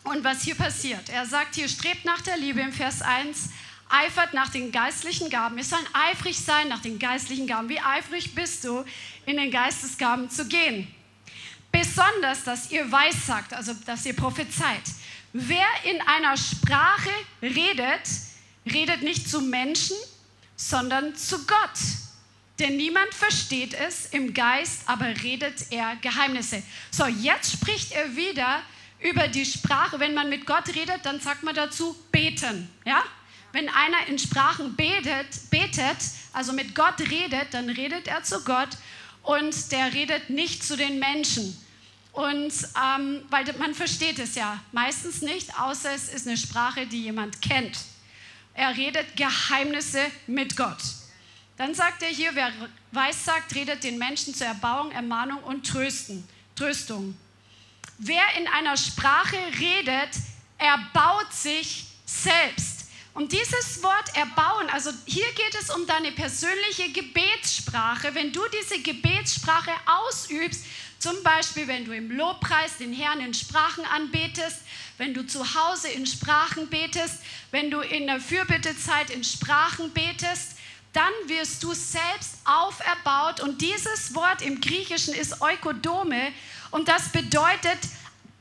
und 0.03 0.25
was 0.25 0.43
hier 0.43 0.57
passiert. 0.57 1.09
Er 1.11 1.27
sagt 1.27 1.55
hier, 1.55 1.69
strebt 1.69 2.05
nach 2.05 2.21
der 2.23 2.37
Liebe 2.39 2.61
im 2.61 2.73
Vers 2.73 3.03
1, 3.03 3.51
eifert 3.89 4.35
nach 4.35 4.49
den 4.49 4.73
geistlichen 4.73 5.31
Gaben. 5.31 5.55
Wir 5.55 5.63
sollen 5.63 5.87
eifrig 5.93 6.41
sein 6.41 6.67
nach 6.67 6.83
den 6.83 6.99
geistlichen 6.99 7.47
Gaben. 7.47 7.69
Wie 7.69 7.79
eifrig 7.79 8.35
bist 8.35 8.65
du, 8.65 8.85
in 9.27 9.37
den 9.37 9.53
Geistesgaben 9.53 10.29
zu 10.29 10.49
gehen? 10.49 10.93
Besonders, 11.71 12.43
dass 12.43 12.73
ihr 12.73 12.91
weissagt, 12.91 13.55
also 13.55 13.75
dass 13.87 14.05
ihr 14.05 14.17
prophezeit. 14.17 14.83
Wer 15.33 15.69
in 15.85 16.01
einer 16.01 16.37
Sprache 16.37 17.11
redet, 17.41 18.03
redet 18.67 19.03
nicht 19.03 19.29
zu 19.29 19.41
Menschen, 19.41 19.97
sondern 20.57 21.17
zu 21.17 21.47
Gott. 21.47 21.79
Denn 22.59 22.77
niemand 22.77 23.15
versteht 23.15 23.73
es 23.73 24.07
im 24.07 24.35
Geist, 24.35 24.83
aber 24.85 25.07
redet 25.23 25.71
er 25.71 25.97
Geheimnisse. 25.97 26.63
So, 26.91 27.07
jetzt 27.07 27.53
spricht 27.53 27.93
er 27.93 28.15
wieder 28.17 28.63
über 29.01 29.29
die 29.29 29.47
Sprache. 29.47 29.99
Wenn 29.99 30.13
man 30.13 30.29
mit 30.29 30.47
Gott 30.47 30.69
redet, 30.75 31.05
dann 31.05 31.21
sagt 31.21 31.43
man 31.43 31.55
dazu 31.55 31.97
beten. 32.13 32.69
Ja? 32.85 33.03
Wenn 33.53 33.69
einer 33.71 34.07
in 34.09 34.19
Sprachen 34.19 34.77
betet, 34.77 35.51
betet, 35.51 35.97
also 36.35 36.53
mit 36.53 36.75
Gott 36.75 37.01
redet, 37.01 37.53
dann 37.53 37.71
redet 37.71 38.07
er 38.07 38.23
zu 38.23 38.45
Gott 38.45 38.69
und 39.23 39.73
der 39.73 39.93
redet 39.95 40.29
nicht 40.29 40.63
zu 40.63 40.77
den 40.77 40.99
Menschen. 40.99 41.57
Und 42.13 42.53
ähm, 42.77 43.23
weil 43.31 43.45
man 43.59 43.75
versteht 43.75 44.19
es 44.19 44.35
ja 44.35 44.61
meistens 44.73 45.23
nicht, 45.23 45.59
außer 45.59 45.93
es 45.95 46.09
ist 46.09 46.27
eine 46.27 46.37
Sprache, 46.37 46.87
die 46.87 47.05
jemand 47.05 47.41
kennt. 47.41 47.79
Er 48.61 48.77
redet 48.77 49.17
Geheimnisse 49.17 50.11
mit 50.27 50.55
Gott. 50.55 50.83
Dann 51.57 51.75
sagt 51.75 52.03
er 52.03 52.11
hier, 52.11 52.35
wer 52.35 52.53
weiß 52.93 53.25
sagt, 53.25 53.55
redet 53.55 53.83
den 53.83 53.97
Menschen 53.97 54.35
zur 54.35 54.49
Erbauung, 54.49 54.93
Ermahnung 54.93 55.43
und 55.45 55.67
Trösten, 55.67 56.29
Tröstung. 56.55 57.17
Wer 57.97 58.23
in 58.39 58.47
einer 58.49 58.77
Sprache 58.77 59.39
redet, 59.59 60.11
erbaut 60.59 61.33
sich 61.33 61.87
selbst. 62.05 62.91
Und 63.15 63.33
dieses 63.33 63.83
Wort 63.83 64.15
erbauen, 64.15 64.69
also 64.69 64.91
hier 65.07 65.33
geht 65.33 65.55
es 65.59 65.71
um 65.71 65.87
deine 65.87 66.13
persönliche 66.13 66.93
Gebetssprache. 66.93 68.15
Wenn 68.15 68.31
du 68.31 68.43
diese 68.61 68.83
Gebetssprache 68.83 69.73
ausübst, 69.87 70.67
zum 71.01 71.23
Beispiel 71.23 71.67
wenn 71.67 71.87
du 71.87 71.93
im 71.93 72.11
Lobpreis 72.11 72.77
den 72.77 72.93
Herrn 72.93 73.21
in 73.21 73.35
Sprachen 73.35 73.85
anbetest, 73.87 74.59
wenn 74.99 75.15
du 75.15 75.27
zu 75.27 75.55
Hause 75.55 75.89
in 75.89 76.07
Sprachen 76.07 76.69
betest, 76.69 77.21
wenn 77.51 77.71
du 77.71 77.81
in 77.81 78.07
der 78.07 78.21
Fürbittezeit 78.21 79.11
in 79.11 79.25
Sprachen 79.25 79.93
betest, 79.93 80.59
dann 80.93 81.13
wirst 81.27 81.63
du 81.63 81.73
selbst 81.73 82.39
auferbaut. 82.45 83.41
Und 83.41 83.63
dieses 83.63 84.15
Wort 84.15 84.43
im 84.43 84.61
Griechischen 84.61 85.15
ist 85.15 85.41
Eukodome 85.41 86.33
und 86.71 86.89
das 86.89 87.09
bedeutet 87.09 87.79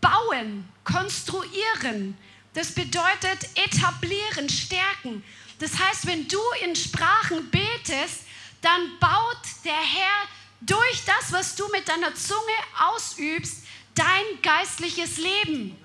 bauen, 0.02 0.68
konstruieren. 0.84 2.18
Das 2.54 2.74
bedeutet 2.74 3.48
etablieren, 3.56 4.50
stärken. 4.50 5.24
Das 5.60 5.80
heißt, 5.80 6.08
wenn 6.08 6.28
du 6.28 6.42
in 6.66 6.76
Sprachen 6.76 7.50
betest, 7.50 8.22
dann 8.62 9.00
baut 9.00 9.38
der 9.64 9.74
Herr 9.74 10.28
durch 10.62 11.06
das, 11.06 11.32
was 11.32 11.56
du 11.56 11.68
mit 11.70 11.88
deiner 11.88 12.14
Zunge 12.16 12.40
ausübst, 12.80 13.64
dein 13.96 14.42
geistliches 14.42 15.18
Leben. 15.18 15.78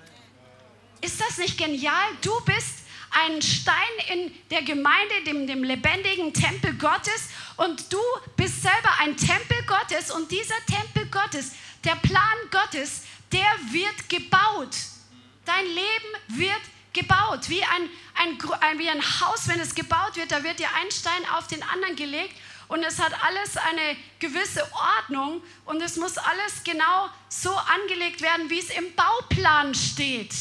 Ist 1.01 1.19
das 1.21 1.37
nicht 1.37 1.57
genial? 1.57 2.07
Du 2.21 2.31
bist 2.41 2.79
ein 3.11 3.41
Stein 3.41 3.75
in 4.11 4.33
der 4.49 4.63
Gemeinde, 4.63 5.23
dem, 5.25 5.47
dem 5.47 5.63
lebendigen 5.63 6.33
Tempel 6.33 6.73
Gottes 6.73 7.29
und 7.57 7.91
du 7.91 7.99
bist 8.35 8.61
selber 8.61 8.89
ein 8.99 9.15
Tempel 9.15 9.63
Gottes 9.65 10.11
und 10.11 10.31
dieser 10.31 10.55
Tempel 10.65 11.05
Gottes, 11.09 11.51
der 11.83 11.95
Plan 11.95 12.37
Gottes, 12.51 13.03
der 13.31 13.47
wird 13.71 14.09
gebaut. 14.09 14.75
Dein 15.45 15.65
Leben 15.65 16.39
wird 16.39 16.61
gebaut, 16.91 17.49
wie 17.49 17.63
ein, 17.63 17.89
ein, 18.15 18.79
wie 18.79 18.89
ein 18.89 19.01
Haus, 19.21 19.47
wenn 19.47 19.59
es 19.59 19.75
gebaut 19.75 20.15
wird, 20.15 20.31
da 20.31 20.43
wird 20.43 20.59
dir 20.59 20.69
ein 20.75 20.91
Stein 20.91 21.25
auf 21.37 21.47
den 21.47 21.61
anderen 21.63 21.95
gelegt 21.95 22.35
und 22.67 22.83
es 22.83 22.99
hat 22.99 23.13
alles 23.23 23.57
eine 23.57 23.95
gewisse 24.19 24.67
Ordnung 24.73 25.41
und 25.65 25.81
es 25.81 25.97
muss 25.97 26.17
alles 26.17 26.63
genau 26.63 27.09
so 27.29 27.55
angelegt 27.55 28.21
werden, 28.21 28.49
wie 28.49 28.59
es 28.59 28.69
im 28.69 28.93
Bauplan 28.95 29.75
steht. 29.75 30.33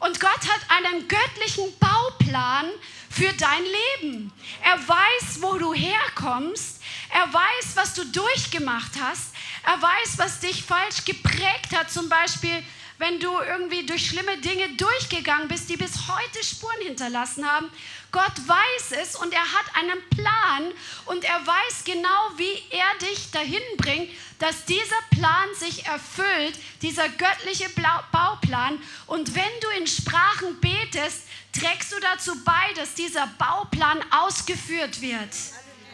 Und 0.00 0.18
Gott 0.18 0.30
hat 0.30 0.60
einen 0.68 1.06
göttlichen 1.06 1.78
Bauplan 1.78 2.70
für 3.08 3.32
dein 3.34 3.62
Leben. 3.62 4.32
Er 4.64 4.76
weiß, 4.88 5.40
wo 5.40 5.58
du 5.58 5.72
herkommst. 5.72 6.82
Er 7.10 7.32
weiß, 7.32 7.76
was 7.76 7.94
du 7.94 8.04
durchgemacht 8.06 8.92
hast. 9.00 9.32
Er 9.64 9.80
weiß, 9.80 10.18
was 10.18 10.40
dich 10.40 10.64
falsch 10.64 11.04
geprägt 11.04 11.76
hat. 11.76 11.88
Zum 11.90 12.08
Beispiel, 12.08 12.64
wenn 13.02 13.18
du 13.18 13.36
irgendwie 13.40 13.84
durch 13.84 14.06
schlimme 14.06 14.38
Dinge 14.38 14.76
durchgegangen 14.76 15.48
bist, 15.48 15.68
die 15.68 15.76
bis 15.76 16.06
heute 16.06 16.44
Spuren 16.44 16.80
hinterlassen 16.82 17.44
haben. 17.44 17.68
Gott 18.12 18.36
weiß 18.46 18.92
es 19.02 19.16
und 19.16 19.34
er 19.34 19.40
hat 19.40 19.74
einen 19.74 20.00
Plan 20.10 20.72
und 21.06 21.24
er 21.24 21.44
weiß 21.44 21.82
genau, 21.84 22.30
wie 22.36 22.62
er 22.70 23.08
dich 23.08 23.32
dahin 23.32 23.60
bringt, 23.76 24.08
dass 24.38 24.66
dieser 24.66 25.02
Plan 25.10 25.48
sich 25.58 25.84
erfüllt, 25.84 26.56
dieser 26.82 27.08
göttliche 27.08 27.68
Bauplan. 28.12 28.78
Und 29.08 29.34
wenn 29.34 29.60
du 29.60 29.68
in 29.80 29.88
Sprachen 29.88 30.60
betest, 30.60 31.22
trägst 31.52 31.90
du 31.90 31.98
dazu 31.98 32.32
bei, 32.44 32.72
dass 32.76 32.94
dieser 32.94 33.26
Bauplan 33.36 33.98
ausgeführt 34.12 35.00
wird. 35.00 35.34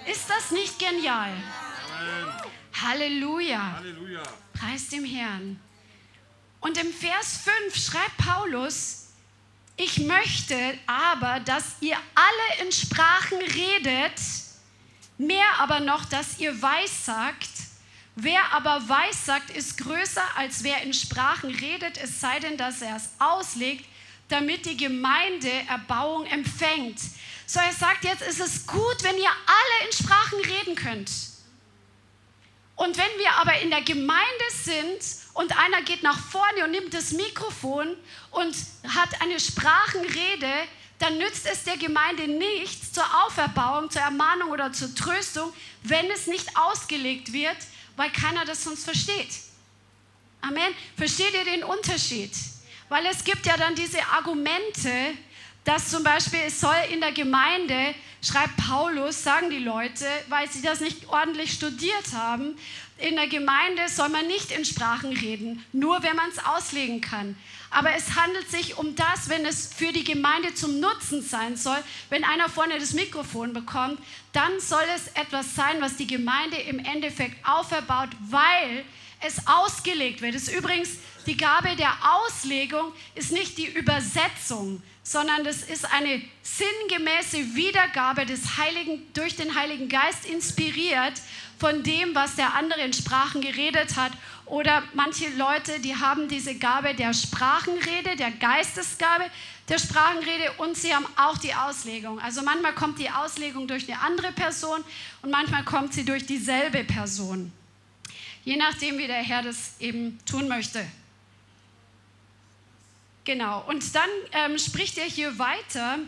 Ist 0.05 0.29
das 0.29 0.51
nicht 0.51 0.79
genial? 0.79 1.33
Halleluja. 2.83 3.79
Halleluja. 3.79 4.23
Preis 4.53 4.89
dem 4.89 5.07
Herrn. 5.07 5.59
Und 6.61 6.77
im 6.77 6.93
Vers 6.93 7.41
5 7.45 7.77
schreibt 7.77 8.17
Paulus, 8.19 9.07
ich 9.77 9.99
möchte 9.99 10.57
aber, 10.87 11.39
dass 11.41 11.77
ihr 11.81 11.97
alle 12.15 12.67
in 12.67 12.73
Sprachen 12.73 13.39
redet, 13.39 14.21
mehr 15.19 15.59
aber 15.59 15.79
noch, 15.79 16.05
dass 16.05 16.39
ihr 16.41 16.61
weissagt. 16.61 17.49
Wer 18.17 18.53
aber 18.53 18.89
weissagt, 18.89 19.51
ist 19.51 19.79
größer, 19.79 20.37
als 20.37 20.65
wer 20.65 20.83
in 20.83 20.93
Sprachen 20.93 21.55
redet, 21.55 21.97
es 21.99 22.21
sei 22.21 22.41
denn, 22.41 22.57
dass 22.57 22.83
er 22.83 22.97
es 22.97 23.11
auslegt, 23.21 23.85
damit 24.29 24.67
die 24.67 24.77
Gemeinde 24.77 25.51
Erbauung 25.69 26.27
empfängt. 26.27 26.99
So, 27.47 27.61
er 27.61 27.73
sagt 27.73 28.05
jetzt, 28.05 28.23
ist 28.23 28.41
es 28.41 28.67
gut, 28.67 29.03
wenn 29.03 29.17
ihr 29.17 29.31
alle 29.47 29.87
in 29.87 29.93
Sprachen 29.93 30.41
reden 30.41 30.75
könnt. 30.75 31.11
Und 32.75 32.97
wenn 32.97 33.19
wir 33.19 33.33
aber 33.41 33.61
in 33.61 33.71
der 33.71 33.83
Gemeinde 33.83 34.45
sind 34.65 35.01
und 35.39 35.57
einer 35.57 35.83
geht 35.83 36.03
nach 36.03 36.19
vorne 36.19 36.65
und 36.65 36.73
nimmt 36.73 36.93
das 36.93 37.13
Mikrofon 37.13 37.97
und 38.33 38.57
hat 38.89 39.23
eine 39.23 39.39
Sprachenrede, 39.39 40.53
dann 40.99 41.17
nützt 41.17 41.47
es 41.47 41.63
der 41.63 41.77
Gemeinde 41.77 42.27
nichts 42.27 42.93
zur 42.93 43.05
Auferbauung, 43.25 43.89
zur 43.89 44.03
Ermahnung 44.03 44.51
oder 44.51 44.73
zur 44.73 44.93
Tröstung, 44.97 45.53
wenn 45.85 46.11
es 46.11 46.27
nicht 46.27 46.57
ausgelegt 46.57 47.33
wird, 47.33 47.57
weil 47.95 48.11
keiner 48.11 48.45
das 48.47 48.65
sonst 48.65 48.83
versteht. 48.83 49.29
Amen. 50.41 50.75
Versteht 50.97 51.33
ihr 51.33 51.45
den 51.45 51.63
Unterschied? 51.63 52.33
Weil 52.89 53.07
es 53.07 53.23
gibt 53.23 53.47
ja 53.47 53.57
dann 53.57 53.77
diese 53.77 54.05
Argumente, 54.09 54.91
dass 55.63 55.89
zum 55.89 56.03
Beispiel 56.03 56.41
es 56.49 56.61
soll 56.61 56.75
in 56.91 57.01
der 57.01 57.13
Gemeinde, 57.13 57.95
schreibt 58.23 58.57
Paulus, 58.57 59.23
sagen 59.23 59.51
die 59.51 59.59
Leute, 59.59 60.05
weil 60.29 60.51
sie 60.51 60.63
das 60.63 60.81
nicht 60.81 61.09
ordentlich 61.09 61.53
studiert 61.53 62.13
haben, 62.13 62.59
in 62.99 63.15
der 63.15 63.29
Gemeinde 63.29 63.89
soll 63.89 64.09
man 64.09 64.27
nicht 64.27 64.51
in 64.51 64.65
Sprachen 64.65 65.13
reden, 65.13 65.65
nur 65.73 66.03
wenn 66.03 66.17
man 66.17 66.31
es 66.31 66.45
auslegen 66.45 67.01
kann. 67.01 67.37
Aber 67.71 67.95
es 67.95 68.17
handelt 68.17 68.51
sich 68.51 68.77
um 68.77 68.97
das, 68.97 69.29
wenn 69.29 69.45
es 69.45 69.73
für 69.73 69.93
die 69.93 70.05
Gemeinde 70.05 70.55
zum 70.55 70.81
Nutzen 70.81 71.23
sein 71.23 71.57
soll, 71.57 71.79
wenn 72.11 72.25
einer 72.25 72.49
vorne 72.49 72.79
das 72.79 72.95
Mikrofon 72.95 73.53
bekommt, 73.53 74.01
dann 74.33 74.59
soll 74.59 74.85
es 74.97 75.09
etwas 75.09 75.55
sein, 75.55 75.81
was 75.81 75.97
die 75.97 76.07
Gemeinde 76.07 76.57
im 76.57 76.79
Endeffekt 76.79 77.37
auferbaut, 77.47 78.09
weil 78.31 78.85
es 79.21 79.47
ausgelegt 79.47 80.23
wird. 80.23 80.35
Es 80.35 80.49
ist 80.49 80.57
übrigens 80.57 80.91
die 81.27 81.37
Gabe 81.37 81.77
der 81.77 81.93
Auslegung 82.03 82.93
ist 83.15 83.33
nicht 83.33 83.59
die 83.59 83.67
Übersetzung, 83.67 84.83
sondern 85.09 85.43
das 85.43 85.63
ist 85.63 85.91
eine 85.91 86.21
sinngemäße 86.43 87.55
Wiedergabe 87.55 88.27
des 88.27 88.59
Heiligen, 88.59 89.11
durch 89.15 89.37
den 89.37 89.55
Heiligen 89.55 89.89
Geist 89.89 90.27
inspiriert 90.27 91.15
von 91.59 91.83
dem, 91.83 92.15
was 92.15 92.37
der 92.37 92.55
andere 92.55 92.83
in 92.83 92.93
Sprachen 92.93 93.41
geredet 93.41 93.97
hat. 93.97 94.13
Oder 94.45 94.83
manche 94.93 95.31
Leute, 95.31 95.81
die 95.81 95.97
haben 95.97 96.29
diese 96.29 96.57
Gabe 96.57 96.95
der 96.95 97.15
Sprachenrede, 97.15 98.17
der 98.17 98.33
Geistesgabe 98.33 99.25
der 99.71 99.79
Sprachenrede 99.79 100.53
und 100.59 100.77
sie 100.77 100.95
haben 100.95 101.07
auch 101.17 101.39
die 101.39 101.55
Auslegung. 101.55 102.21
Also 102.21 102.43
manchmal 102.43 102.75
kommt 102.75 102.99
die 102.99 103.09
Auslegung 103.09 103.67
durch 103.67 103.91
eine 103.91 104.03
andere 104.03 104.33
Person 104.33 104.85
und 105.23 105.31
manchmal 105.31 105.65
kommt 105.65 105.95
sie 105.95 106.05
durch 106.05 106.27
dieselbe 106.27 106.85
Person. 106.85 107.51
Je 108.45 108.57
nachdem, 108.57 108.99
wie 108.99 109.07
der 109.07 109.23
Herr 109.23 109.43
das 109.43 109.73
eben 109.81 110.19
tun 110.27 110.49
möchte. 110.49 110.87
Genau, 113.29 113.63
und 113.69 113.95
dann 113.95 114.09
ähm, 114.33 114.59
spricht 114.59 114.97
er 114.97 115.05
hier 115.05 115.39
weiter. 115.39 115.99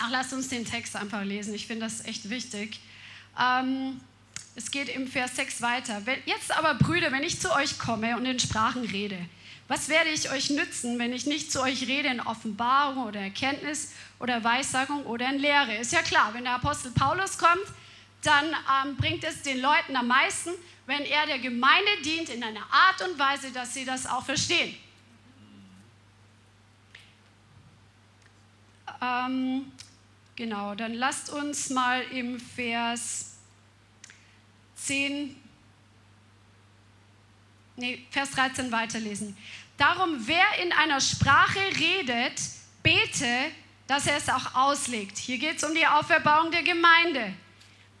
Ach, 0.00 0.10
lasst 0.10 0.32
uns 0.32 0.48
den 0.48 0.64
Text 0.64 0.96
einfach 0.96 1.22
lesen, 1.22 1.54
ich 1.54 1.68
finde 1.68 1.84
das 1.84 2.04
echt 2.04 2.30
wichtig. 2.30 2.80
Ähm, 3.40 4.00
es 4.56 4.72
geht 4.72 4.88
im 4.88 5.06
Vers 5.06 5.36
6 5.36 5.62
weiter. 5.62 6.02
Jetzt 6.24 6.50
aber, 6.50 6.74
Brüder, 6.74 7.12
wenn 7.12 7.22
ich 7.22 7.40
zu 7.40 7.54
euch 7.54 7.78
komme 7.78 8.16
und 8.16 8.26
in 8.26 8.40
Sprachen 8.40 8.82
rede, 8.82 9.20
was 9.68 9.88
werde 9.88 10.10
ich 10.10 10.32
euch 10.32 10.50
nützen, 10.50 10.98
wenn 10.98 11.12
ich 11.12 11.26
nicht 11.26 11.52
zu 11.52 11.62
euch 11.62 11.86
rede 11.86 12.08
in 12.08 12.18
Offenbarung 12.18 13.06
oder 13.06 13.20
Erkenntnis 13.20 13.92
oder 14.18 14.42
Weissagung 14.42 15.06
oder 15.06 15.30
in 15.30 15.38
Lehre? 15.38 15.76
Ist 15.76 15.92
ja 15.92 16.02
klar, 16.02 16.34
wenn 16.34 16.42
der 16.42 16.54
Apostel 16.54 16.90
Paulus 16.90 17.38
kommt, 17.38 17.68
dann 18.24 18.46
ähm, 18.84 18.96
bringt 18.96 19.22
es 19.22 19.42
den 19.42 19.60
Leuten 19.60 19.94
am 19.94 20.08
meisten, 20.08 20.50
wenn 20.86 21.04
er 21.04 21.24
der 21.26 21.38
Gemeinde 21.38 22.02
dient 22.04 22.30
in 22.30 22.42
einer 22.42 22.66
Art 22.68 23.08
und 23.08 23.16
Weise, 23.16 23.52
dass 23.52 23.74
sie 23.74 23.84
das 23.84 24.06
auch 24.08 24.24
verstehen. 24.24 24.74
Ähm, 29.00 29.72
genau, 30.36 30.74
dann 30.74 30.94
lasst 30.94 31.30
uns 31.30 31.70
mal 31.70 32.02
im 32.12 32.40
Vers 32.40 33.34
10, 34.76 35.36
nee, 37.76 38.06
Vers 38.10 38.30
13 38.32 38.72
weiterlesen. 38.72 39.36
Darum, 39.76 40.26
wer 40.26 40.62
in 40.62 40.72
einer 40.72 41.00
Sprache 41.00 41.60
redet, 41.78 42.40
bete, 42.82 43.52
dass 43.86 44.06
er 44.06 44.16
es 44.16 44.28
auch 44.28 44.54
auslegt. 44.54 45.18
Hier 45.18 45.38
geht 45.38 45.58
es 45.58 45.64
um 45.64 45.74
die 45.74 45.86
Auferbauung 45.86 46.50
der 46.50 46.62
Gemeinde. 46.62 47.32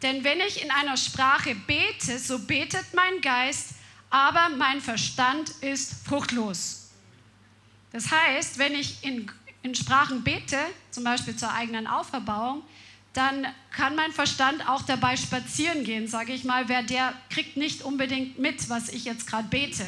Denn 0.02 0.22
wenn 0.22 0.40
ich 0.40 0.62
in 0.62 0.70
einer 0.70 0.96
Sprache 0.96 1.54
bete, 1.54 2.18
so 2.18 2.38
betet 2.38 2.94
mein 2.94 3.20
Geist, 3.20 3.74
aber 4.10 4.48
mein 4.50 4.80
Verstand 4.80 5.50
ist 5.60 6.06
fruchtlos. 6.06 6.90
Das 7.92 8.10
heißt, 8.10 8.58
wenn 8.58 8.74
ich 8.74 9.02
in 9.04 9.30
in 9.62 9.74
Sprachen 9.74 10.22
bete, 10.22 10.58
zum 10.90 11.04
Beispiel 11.04 11.36
zur 11.36 11.52
eigenen 11.52 11.86
Auferbauung, 11.86 12.62
dann 13.12 13.46
kann 13.72 13.96
mein 13.96 14.12
Verstand 14.12 14.68
auch 14.68 14.82
dabei 14.82 15.16
spazieren 15.16 15.84
gehen, 15.84 16.06
sage 16.06 16.32
ich 16.32 16.44
mal, 16.44 16.68
wer 16.68 16.82
der 16.82 17.14
kriegt 17.30 17.56
nicht 17.56 17.82
unbedingt 17.82 18.38
mit, 18.38 18.68
was 18.68 18.88
ich 18.88 19.04
jetzt 19.04 19.26
gerade 19.26 19.48
bete. 19.48 19.84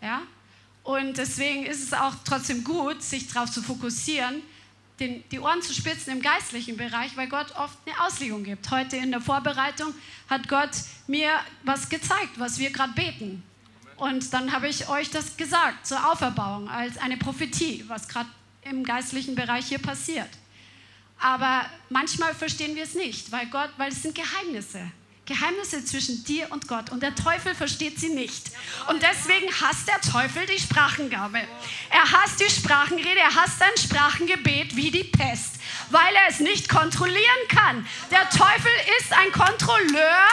Ja? 0.00 0.22
Und 0.84 1.18
deswegen 1.18 1.66
ist 1.66 1.82
es 1.82 1.92
auch 1.92 2.14
trotzdem 2.24 2.64
gut, 2.64 3.02
sich 3.02 3.28
darauf 3.28 3.50
zu 3.50 3.62
fokussieren, 3.62 4.42
den, 5.00 5.22
die 5.30 5.38
Ohren 5.38 5.62
zu 5.62 5.72
spitzen 5.74 6.12
im 6.12 6.22
geistlichen 6.22 6.76
Bereich, 6.76 7.16
weil 7.16 7.28
Gott 7.28 7.54
oft 7.56 7.78
eine 7.86 8.00
Auslegung 8.04 8.44
gibt. 8.44 8.70
Heute 8.70 8.96
in 8.96 9.10
der 9.10 9.20
Vorbereitung 9.20 9.94
hat 10.28 10.48
Gott 10.48 10.70
mir 11.06 11.30
was 11.64 11.88
gezeigt, 11.88 12.38
was 12.38 12.58
wir 12.58 12.70
gerade 12.70 12.92
beten. 12.94 13.42
Und 13.96 14.32
dann 14.32 14.52
habe 14.52 14.68
ich 14.68 14.88
euch 14.88 15.10
das 15.10 15.36
gesagt 15.36 15.86
zur 15.86 16.10
Auferbauung 16.10 16.68
als 16.68 16.98
eine 16.98 17.16
Prophetie, 17.16 17.84
was 17.88 18.08
gerade 18.08 18.28
im 18.70 18.84
geistlichen 18.84 19.34
Bereich 19.34 19.66
hier 19.66 19.78
passiert. 19.78 20.28
Aber 21.20 21.66
manchmal 21.88 22.34
verstehen 22.34 22.76
wir 22.76 22.84
es 22.84 22.94
nicht, 22.94 23.32
weil 23.32 23.46
Gott, 23.46 23.70
weil 23.76 23.90
es 23.90 24.02
sind 24.02 24.14
Geheimnisse. 24.14 24.80
Geheimnisse 25.28 25.84
zwischen 25.84 26.24
dir 26.24 26.50
und 26.50 26.68
Gott. 26.68 26.90
Und 26.90 27.02
der 27.02 27.14
Teufel 27.14 27.54
versteht 27.54 28.00
sie 28.00 28.08
nicht. 28.08 28.50
Und 28.88 29.02
deswegen 29.02 29.48
hasst 29.60 29.86
der 29.86 30.00
Teufel 30.00 30.46
die 30.46 30.58
Sprachengabe. 30.58 31.40
Er 31.90 32.12
hasst 32.12 32.40
die 32.40 32.50
Sprachenrede, 32.50 33.20
er 33.20 33.34
hasst 33.34 33.60
ein 33.60 33.76
Sprachengebet 33.76 34.74
wie 34.74 34.90
die 34.90 35.04
Pest, 35.04 35.56
weil 35.90 36.14
er 36.14 36.30
es 36.30 36.40
nicht 36.40 36.68
kontrollieren 36.70 37.48
kann. 37.48 37.86
Der 38.10 38.28
Teufel 38.30 38.72
ist 39.00 39.12
ein 39.12 39.30
Kontrolleur 39.32 40.28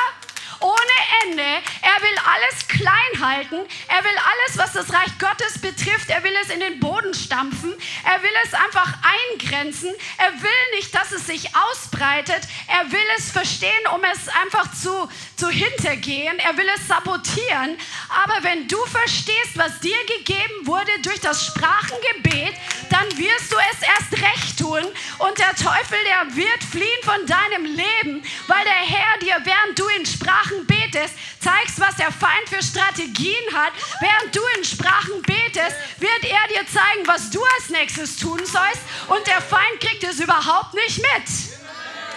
ohne 0.60 0.98
Ende. 1.24 1.44
Er 1.44 2.02
will 2.02 2.18
alles 2.26 2.68
klein 2.68 3.22
halten. 3.22 3.56
Er 3.88 4.04
will 4.04 4.18
alles, 4.18 4.58
was 4.58 4.74
das 4.74 4.94
Reich 4.94 5.18
Gottes 5.20 5.60
betrifft, 5.60 6.10
er 6.10 6.24
will 6.24 6.34
es 6.42 6.50
in 6.50 6.60
den 6.60 6.80
Boden 6.80 7.14
stampfen. 7.14 7.74
Er 8.04 8.22
will 8.22 8.36
es 8.46 8.54
einfach 8.54 8.94
eingrenzen. 9.04 9.94
Er 10.18 10.32
will 10.42 10.76
nicht, 10.76 10.94
dass 10.94 11.12
es 11.12 11.26
sich 11.26 11.50
ausbreitet. 11.56 12.42
Er 12.68 12.92
will 12.92 13.08
es 13.18 13.32
verstehen, 13.32 13.72
um 13.94 14.02
es 14.04 14.28
einfach 14.30 14.74
zu, 14.74 15.10
zu 15.36 15.50
hintergehen. 15.50 16.38
Er 16.40 16.58
will 16.58 16.68
es 16.76 16.88
sabotieren. 16.88 17.78
Aber 18.10 18.44
wenn 18.44 18.68
du 18.68 18.78
verstehst, 18.86 19.56
was 19.56 19.80
dir 19.80 19.98
gegeben 20.18 20.66
wurde 20.66 20.92
durch 21.02 21.20
das 21.20 21.46
Sprachengebet, 21.46 22.56
dann 22.90 23.18
wirst 23.18 23.52
du 23.52 23.58
es 23.72 23.88
erst 23.88 24.24
recht 24.24 24.60
tun. 24.60 24.84
Und 25.20 25.38
der 25.38 25.56
Teufel, 25.56 25.98
der 26.06 26.36
wird 26.36 26.64
fliehen 26.64 27.04
von 27.04 27.26
deinem 27.26 27.66
Leben, 27.66 28.24
weil 28.48 28.64
der 28.64 28.74
Herr 28.74 29.20
dir, 29.20 29.38
während 29.44 29.78
du 29.78 29.88
in 30.00 30.06
Sprachen 30.06 30.66
betest, 30.66 31.14
zeigst, 31.40 31.80
was 31.80 31.96
der 31.96 32.12
Feind 32.12 32.50
für 32.50 32.62
Strategien 32.64 33.54
hat. 33.54 33.74
Während 34.00 34.36
du 34.36 34.42
in 34.58 34.64
Sprachen 34.64 35.22
betest, 35.22 35.76
wird 36.00 36.24
er 36.24 36.48
dir 36.50 36.68
zeigen, 36.68 37.06
was 37.06 37.30
du 37.30 37.40
als 37.56 37.70
nächstes 37.70 38.18
tun 38.18 38.40
sollst. 38.40 38.82
Und 39.08 39.26
der 39.28 39.42
Feind 39.42 39.80
kriegt 39.80 40.04
es 40.04 40.20
überhaupt 40.20 40.74
nicht 40.74 40.98
mit. 40.98 41.55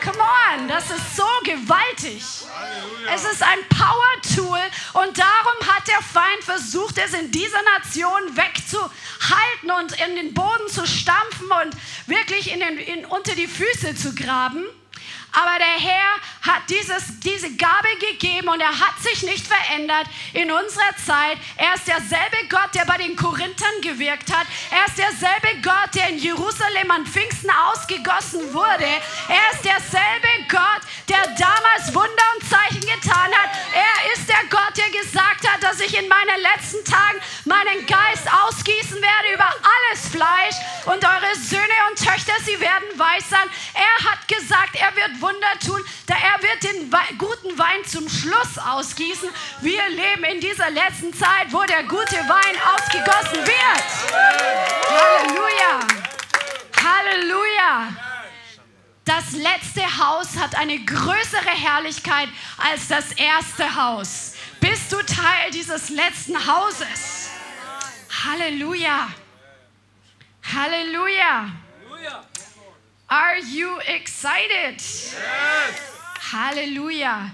Come 0.02 0.18
on, 0.18 0.68
das 0.68 0.90
ist 0.90 1.16
so 1.16 1.24
gewaltig. 1.44 2.22
Es 3.12 3.24
ist 3.24 3.42
ein 3.42 3.58
Power-Tool 3.68 4.58
und 4.94 5.18
darum 5.18 5.68
hat 5.68 5.88
der 5.88 6.02
Feind 6.02 6.44
versucht, 6.44 6.98
es 6.98 7.14
in 7.14 7.30
dieser 7.30 7.62
Nation 7.76 8.36
wegzuhalten 8.36 9.70
und 9.78 10.00
in 10.00 10.16
den 10.16 10.34
Boden 10.34 10.68
zu 10.68 10.86
stampfen 10.86 11.48
und 11.50 11.76
wirklich 12.06 12.52
in 12.52 12.60
den, 12.60 12.78
in, 12.78 13.04
unter 13.06 13.34
die 13.34 13.48
Füße 13.48 13.96
zu 13.96 14.14
graben. 14.14 14.64
Aber 15.32 15.58
der 15.58 15.90
Herr 15.90 16.52
hat 16.52 16.62
dieses, 16.68 17.20
diese 17.20 17.54
Gabe 17.56 17.88
gegeben 18.10 18.48
und 18.48 18.60
er 18.60 18.78
hat 18.80 18.98
sich 19.00 19.22
nicht 19.22 19.46
verändert 19.46 20.06
in 20.32 20.50
unserer 20.50 20.96
Zeit. 21.04 21.38
Er 21.56 21.74
ist 21.74 21.86
derselbe 21.86 22.48
Gott, 22.48 22.74
der 22.74 22.86
bei 22.86 22.96
den 22.96 23.14
Korinthern 23.14 23.80
gewirkt 23.82 24.32
hat. 24.32 24.46
Er 24.70 24.86
ist 24.86 24.98
derselbe 24.98 25.60
Gott, 25.62 25.94
der 25.94 26.08
in 26.08 26.18
Jerusalem 26.18 26.90
an 26.90 27.06
Pfingsten 27.06 27.50
ausgegossen 27.50 28.52
wurde. 28.54 28.88
Er 29.28 29.52
ist 29.52 29.64
derselbe 29.64 30.28
Gott, 30.48 30.82
der 31.08 31.22
damals 31.36 31.94
Wunder 31.94 32.26
und 32.36 32.48
Zeichen 32.48 32.80
getan 32.80 33.30
hat. 33.32 33.50
Er 33.74 34.12
ist 34.14 34.28
der 34.28 34.44
Gott, 34.48 34.76
der 34.76 34.88
gesagt 34.90 35.46
hat, 35.46 35.62
dass 35.62 35.80
ich 35.80 35.96
in 35.96 36.08
meinen 36.08 36.40
letzten 36.40 36.84
Tagen 36.84 37.20
meinen 37.44 37.86
Geist 37.86 38.26
ausgießen 38.46 39.00
werde 39.00 39.34
über 39.34 39.46
alles 39.46 40.08
Fleisch 40.08 40.56
und 40.86 41.04
eure 41.04 41.34
Söhne 41.36 41.78
und 41.90 41.98
Töchter, 41.98 42.32
sie 42.44 42.58
werden 42.60 42.88
weiß 42.96 43.28
sein. 43.28 43.48
Er 43.74 44.10
hat 44.10 44.26
gesagt, 44.28 44.76
er 44.76 44.94
wird 44.96 45.17
Wunder 45.20 45.58
tun, 45.64 45.82
da 46.06 46.14
er 46.14 46.42
wird 46.42 46.62
den 46.62 46.90
guten 47.18 47.58
Wein 47.58 47.84
zum 47.86 48.08
Schluss 48.08 48.58
ausgießen. 48.58 49.28
Wir 49.60 49.88
leben 49.88 50.24
in 50.24 50.40
dieser 50.40 50.70
letzten 50.70 51.12
Zeit, 51.12 51.50
wo 51.50 51.62
der 51.64 51.84
gute 51.84 52.16
Wein 52.16 52.56
ausgegossen 52.74 53.46
wird. 53.46 53.88
Halleluja. 54.90 55.80
Halleluja. 56.84 58.08
Das 59.04 59.32
letzte 59.32 59.82
Haus 59.98 60.36
hat 60.36 60.54
eine 60.54 60.78
größere 60.84 61.48
Herrlichkeit 61.48 62.28
als 62.58 62.88
das 62.88 63.12
erste 63.12 63.74
Haus. 63.74 64.34
Bist 64.60 64.92
du 64.92 64.96
Teil 64.98 65.50
dieses 65.52 65.88
letzten 65.88 66.36
Hauses? 66.46 67.30
Halleluja. 68.24 69.08
Halleluja. 70.54 71.50
Are 73.10 73.38
you 73.38 73.78
excited? 73.86 74.74
Yes. 74.74 75.16
Halleluja. 76.30 77.30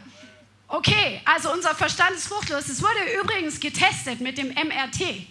Okay, 0.69 1.21
also 1.25 1.53
unser 1.53 1.75
Verstand 1.75 2.13
ist 2.13 2.29
fruchtlos. 2.29 2.69
Es 2.69 2.81
wurde 2.81 3.21
übrigens 3.21 3.59
getestet 3.59 4.21
mit 4.21 4.39
dem 4.39 4.51
MRT, 4.51 5.27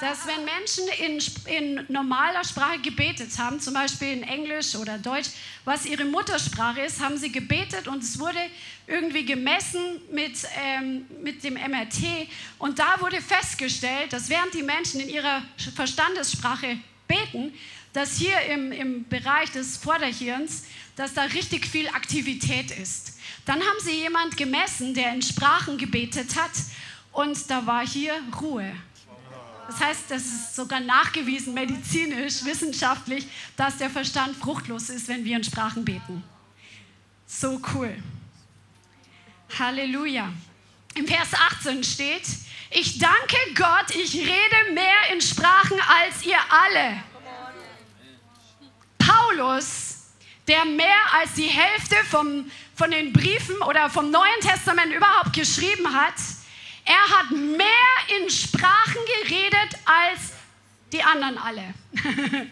dass 0.00 0.26
wenn 0.26 0.44
Menschen 0.44 0.88
in, 0.98 1.76
in 1.78 1.86
normaler 1.92 2.42
Sprache 2.42 2.80
gebetet 2.80 3.38
haben, 3.38 3.60
zum 3.60 3.74
Beispiel 3.74 4.08
in 4.08 4.24
Englisch 4.24 4.74
oder 4.74 4.98
Deutsch, 4.98 5.30
was 5.64 5.86
ihre 5.86 6.04
Muttersprache 6.04 6.80
ist, 6.80 7.00
haben 7.00 7.16
sie 7.16 7.30
gebetet 7.30 7.86
und 7.86 8.02
es 8.02 8.18
wurde 8.18 8.40
irgendwie 8.88 9.24
gemessen 9.24 10.00
mit, 10.10 10.36
ähm, 10.60 11.06
mit 11.22 11.44
dem 11.44 11.54
MRT. 11.54 12.28
Und 12.58 12.80
da 12.80 13.00
wurde 13.00 13.20
festgestellt, 13.20 14.12
dass 14.12 14.28
während 14.28 14.54
die 14.54 14.64
Menschen 14.64 14.98
in 14.98 15.08
ihrer 15.08 15.40
Verstandessprache 15.76 16.78
beten, 17.06 17.52
dass 17.94 18.16
hier 18.16 18.38
im, 18.50 18.72
im 18.72 19.08
Bereich 19.08 19.52
des 19.52 19.78
Vorderhirns, 19.78 20.64
dass 20.96 21.14
da 21.14 21.22
richtig 21.22 21.64
viel 21.66 21.88
Aktivität 21.88 22.70
ist. 22.72 23.18
Dann 23.46 23.60
haben 23.60 23.78
sie 23.82 23.92
jemand 23.92 24.36
gemessen, 24.36 24.94
der 24.94 25.14
in 25.14 25.22
Sprachen 25.22 25.78
gebetet 25.78 26.36
hat 26.36 26.50
und 27.12 27.50
da 27.50 27.64
war 27.66 27.86
hier 27.86 28.12
Ruhe. 28.40 28.74
Das 29.68 29.80
heißt, 29.80 30.02
das 30.08 30.22
ist 30.24 30.56
sogar 30.56 30.80
nachgewiesen, 30.80 31.54
medizinisch, 31.54 32.44
wissenschaftlich, 32.44 33.26
dass 33.56 33.78
der 33.78 33.88
Verstand 33.88 34.36
fruchtlos 34.36 34.90
ist, 34.90 35.08
wenn 35.08 35.24
wir 35.24 35.36
in 35.36 35.44
Sprachen 35.44 35.84
beten. 35.84 36.22
So 37.26 37.60
cool. 37.72 37.96
Halleluja. 39.58 40.32
Im 40.96 41.06
Vers 41.06 41.28
18 41.32 41.82
steht, 41.84 42.26
ich 42.70 42.98
danke 42.98 43.36
Gott, 43.54 43.94
ich 43.94 44.14
rede 44.14 44.72
mehr 44.74 45.12
in 45.12 45.20
Sprachen 45.20 45.78
als 45.80 46.26
ihr 46.26 46.38
alle. 46.50 47.13
Paulus, 49.36 49.96
der 50.46 50.64
mehr 50.64 51.12
als 51.12 51.34
die 51.34 51.46
Hälfte 51.46 51.96
vom, 52.10 52.50
von 52.74 52.90
den 52.90 53.12
Briefen 53.12 53.56
oder 53.62 53.88
vom 53.90 54.10
Neuen 54.10 54.40
Testament 54.40 54.92
überhaupt 54.92 55.32
geschrieben 55.32 55.92
hat, 55.92 56.14
er 56.84 57.18
hat 57.18 57.30
mehr 57.30 58.18
in 58.20 58.28
Sprachen 58.28 59.00
geredet 59.22 59.78
als 59.84 60.32
die 60.92 61.02
anderen 61.02 61.38
alle. 61.38 61.74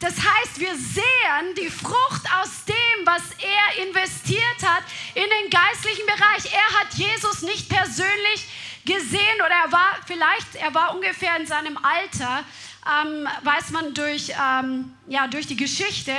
Das 0.00 0.14
heißt, 0.14 0.60
wir 0.60 0.76
sehen 0.76 1.56
die 1.60 1.68
Frucht 1.68 2.22
aus 2.40 2.64
dem, 2.66 3.04
was 3.04 3.20
er 3.40 3.84
investiert 3.84 4.62
hat 4.64 4.84
in 5.16 5.24
den 5.24 5.50
geistlichen 5.50 6.06
Bereich. 6.06 6.54
Er 6.54 6.80
hat 6.80 6.94
Jesus 6.94 7.42
nicht 7.42 7.68
persönlich 7.68 8.46
gesehen 8.84 9.40
oder 9.44 9.56
er 9.64 9.72
war 9.72 9.98
vielleicht, 10.06 10.54
er 10.54 10.72
war 10.72 10.94
ungefähr 10.94 11.36
in 11.36 11.48
seinem 11.48 11.76
Alter, 11.78 12.44
ähm, 12.88 13.28
weiß 13.42 13.70
man 13.70 13.92
durch, 13.94 14.30
ähm, 14.30 14.94
ja, 15.06 15.26
durch 15.26 15.46
die 15.46 15.56
Geschichte. 15.56 16.12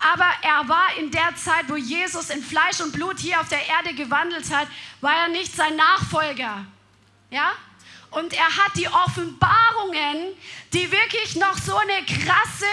Aber 0.00 0.28
er 0.42 0.68
war 0.68 0.96
in 0.98 1.10
der 1.10 1.34
Zeit, 1.36 1.68
wo 1.68 1.76
Jesus 1.76 2.30
in 2.30 2.42
Fleisch 2.42 2.80
und 2.80 2.92
Blut 2.92 3.18
hier 3.18 3.40
auf 3.40 3.48
der 3.48 3.66
Erde 3.66 3.94
gewandelt 3.94 4.50
hat, 4.52 4.68
war 5.00 5.14
er 5.14 5.28
nicht 5.28 5.54
sein 5.54 5.76
Nachfolger. 5.76 6.64
Ja? 7.30 7.52
Und 8.10 8.32
er 8.32 8.56
hat 8.56 8.76
die 8.76 8.88
Offenbarungen, 8.88 10.34
die 10.72 10.90
wirklich 10.90 11.36
noch 11.36 11.56
so 11.58 11.76
eine 11.76 12.04
krasse 12.04 12.66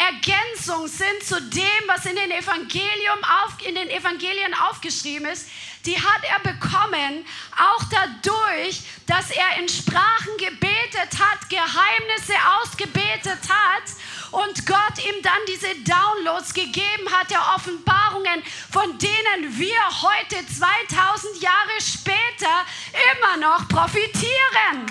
Ergänzung 0.00 0.88
sind 0.88 1.22
zu 1.22 1.40
dem, 1.42 1.82
was 1.86 2.06
in 2.06 2.16
den, 2.16 2.30
Evangelium 2.30 3.18
auf, 3.44 3.66
in 3.66 3.74
den 3.74 3.90
Evangelien 3.90 4.54
aufgeschrieben 4.54 5.26
ist, 5.26 5.46
die 5.84 5.96
hat 5.96 6.22
er 6.24 6.38
bekommen, 6.40 7.26
auch 7.58 7.82
dadurch, 7.90 8.80
dass 9.06 9.30
er 9.30 9.58
in 9.60 9.68
Sprachen 9.68 10.36
gebetet 10.38 11.18
hat, 11.18 11.50
Geheimnisse 11.50 12.34
ausgebetet 12.60 13.40
hat 13.48 13.82
und 14.30 14.66
Gott 14.66 15.04
ihm 15.04 15.22
dann 15.22 15.40
diese 15.46 15.74
Downloads 15.84 16.54
gegeben 16.54 17.10
hat, 17.10 17.30
der 17.30 17.42
Offenbarungen, 17.54 18.42
von 18.70 18.96
denen 18.98 19.58
wir 19.58 19.80
heute 20.02 20.46
2000 20.46 21.42
Jahre 21.42 21.80
später 21.80 22.64
immer 23.12 23.36
noch 23.36 23.68
profitieren. 23.68 24.86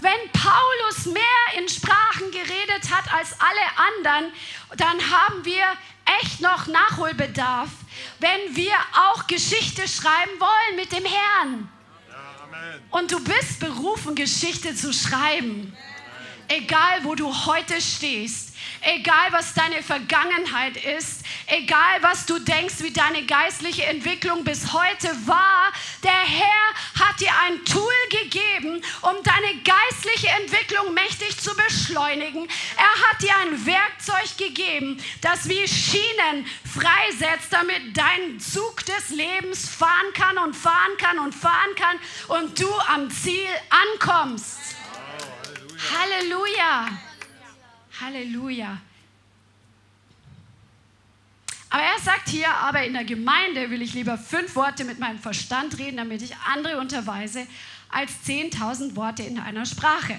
Wenn 0.00 0.32
Paulus 0.32 1.06
mehr 1.06 1.58
in 1.58 1.68
Sprachen 1.68 2.30
geredet 2.30 2.90
hat 2.90 3.12
als 3.12 3.32
alle 3.40 4.20
anderen, 4.22 4.32
dann 4.76 5.10
haben 5.10 5.44
wir 5.44 5.64
echt 6.20 6.40
noch 6.40 6.66
Nachholbedarf, 6.66 7.70
wenn 8.20 8.56
wir 8.56 8.74
auch 8.94 9.26
Geschichte 9.26 9.88
schreiben 9.88 10.38
wollen 10.38 10.76
mit 10.76 10.92
dem 10.92 11.04
Herrn. 11.04 11.68
Und 12.90 13.10
du 13.12 13.22
bist 13.22 13.60
berufen, 13.60 14.14
Geschichte 14.14 14.74
zu 14.74 14.92
schreiben. 14.92 15.76
egal 16.48 17.04
wo 17.04 17.14
du 17.14 17.32
heute 17.46 17.80
stehst, 17.80 18.47
egal 18.82 19.32
was 19.32 19.54
deine 19.54 19.82
Vergangenheit 19.82 20.76
ist, 20.76 21.24
egal 21.46 22.02
was 22.02 22.26
du 22.26 22.38
denkst, 22.38 22.76
wie 22.80 22.92
deine 22.92 23.24
geistliche 23.24 23.84
Entwicklung 23.86 24.44
bis 24.44 24.72
heute 24.72 25.08
war, 25.26 25.72
der 26.02 26.12
Herr 26.12 27.06
hat 27.06 27.20
dir 27.20 27.32
ein 27.46 27.64
Tool 27.64 27.92
gegeben, 28.10 28.82
um 29.02 29.22
deine 29.22 29.62
geistliche 29.62 30.28
Entwicklung 30.42 30.94
mächtig 30.94 31.38
zu 31.38 31.54
beschleunigen. 31.56 32.48
Er 32.76 33.10
hat 33.10 33.22
dir 33.22 33.36
ein 33.42 33.66
Werkzeug 33.66 34.36
gegeben, 34.36 35.02
das 35.20 35.48
wie 35.48 35.66
Schienen 35.66 36.46
freisetzt, 36.64 37.52
damit 37.52 37.96
dein 37.96 38.40
Zug 38.40 38.84
des 38.86 39.10
Lebens 39.10 39.68
fahren 39.68 40.12
kann 40.14 40.38
und 40.38 40.54
fahren 40.54 40.96
kann 40.98 41.18
und 41.18 41.34
fahren 41.34 41.74
kann 41.76 41.98
und 42.28 42.60
du 42.60 42.72
am 42.88 43.10
Ziel 43.10 43.48
ankommst. 43.70 44.58
Halleluja. 45.90 46.88
Halleluja. 46.88 47.07
Aber 51.70 51.82
er 51.82 52.00
sagt 52.00 52.28
hier, 52.28 52.50
aber 52.50 52.84
in 52.84 52.94
der 52.94 53.04
Gemeinde 53.04 53.70
will 53.70 53.82
ich 53.82 53.92
lieber 53.92 54.16
fünf 54.16 54.56
Worte 54.56 54.84
mit 54.84 54.98
meinem 54.98 55.18
Verstand 55.18 55.78
reden, 55.78 55.98
damit 55.98 56.22
ich 56.22 56.34
andere 56.36 56.78
unterweise, 56.78 57.46
als 57.90 58.12
10.000 58.26 58.96
Worte 58.96 59.22
in 59.22 59.38
einer 59.38 59.66
Sprache. 59.66 60.18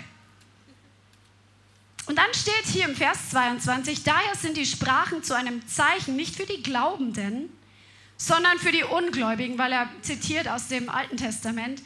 Und 2.06 2.18
dann 2.18 2.34
steht 2.34 2.65
hier 2.72 2.86
im 2.86 2.96
Vers 2.96 3.30
22, 3.32 4.04
daher 4.04 4.36
sind 4.36 4.58
die 4.58 4.65
Sprachen 4.65 5.24
zu 5.24 5.36
einem 5.36 5.68
Zeichen 5.68 6.15
nicht 6.15 6.36
für 6.36 6.46
die 6.46 6.63
Glaubenden, 6.63 7.50
sondern 8.18 8.58
für 8.58 8.72
die 8.72 8.84
Ungläubigen, 8.84 9.58
weil 9.58 9.72
er 9.72 9.89
zitiert 10.02 10.48
aus 10.48 10.68
dem 10.68 10.89
Alten 10.89 11.18
Testament. 11.18 11.82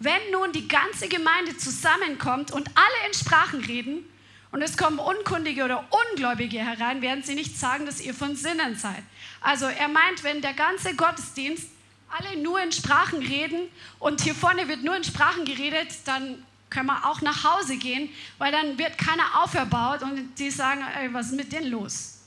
Wenn 0.00 0.20
nun 0.32 0.52
die 0.52 0.68
ganze 0.68 1.08
Gemeinde 1.08 1.56
zusammenkommt 1.56 2.50
und 2.50 2.68
alle 2.74 3.08
in 3.08 3.14
Sprachen 3.14 3.60
reden, 3.64 4.04
und 4.50 4.62
es 4.62 4.76
kommen 4.76 4.98
Unkundige 4.98 5.64
oder 5.64 5.84
Ungläubige 5.90 6.58
herein, 6.58 7.02
werden 7.02 7.22
sie 7.22 7.34
nicht 7.34 7.58
sagen, 7.58 7.86
dass 7.86 8.00
ihr 8.00 8.14
von 8.14 8.34
Sinnen 8.34 8.76
seid. 8.76 9.02
Also 9.40 9.66
er 9.66 9.88
meint, 9.88 10.24
wenn 10.24 10.40
der 10.40 10.54
ganze 10.54 10.94
Gottesdienst 10.94 11.68
alle 12.08 12.40
nur 12.40 12.60
in 12.62 12.72
Sprachen 12.72 13.18
reden 13.18 13.68
und 13.98 14.22
hier 14.22 14.34
vorne 14.34 14.66
wird 14.68 14.82
nur 14.82 14.96
in 14.96 15.04
Sprachen 15.04 15.44
geredet, 15.44 15.88
dann 16.06 16.42
können 16.70 16.86
wir 16.86 17.06
auch 17.06 17.20
nach 17.20 17.44
Hause 17.44 17.76
gehen, 17.76 18.10
weil 18.38 18.52
dann 18.52 18.78
wird 18.78 18.96
keiner 18.98 19.42
auferbaut 19.42 20.02
und 20.02 20.34
die 20.38 20.50
sagen, 20.50 20.82
ey, 20.98 21.12
was 21.12 21.26
ist 21.26 21.36
mit 21.36 21.52
denen 21.52 21.70
los? 21.70 22.20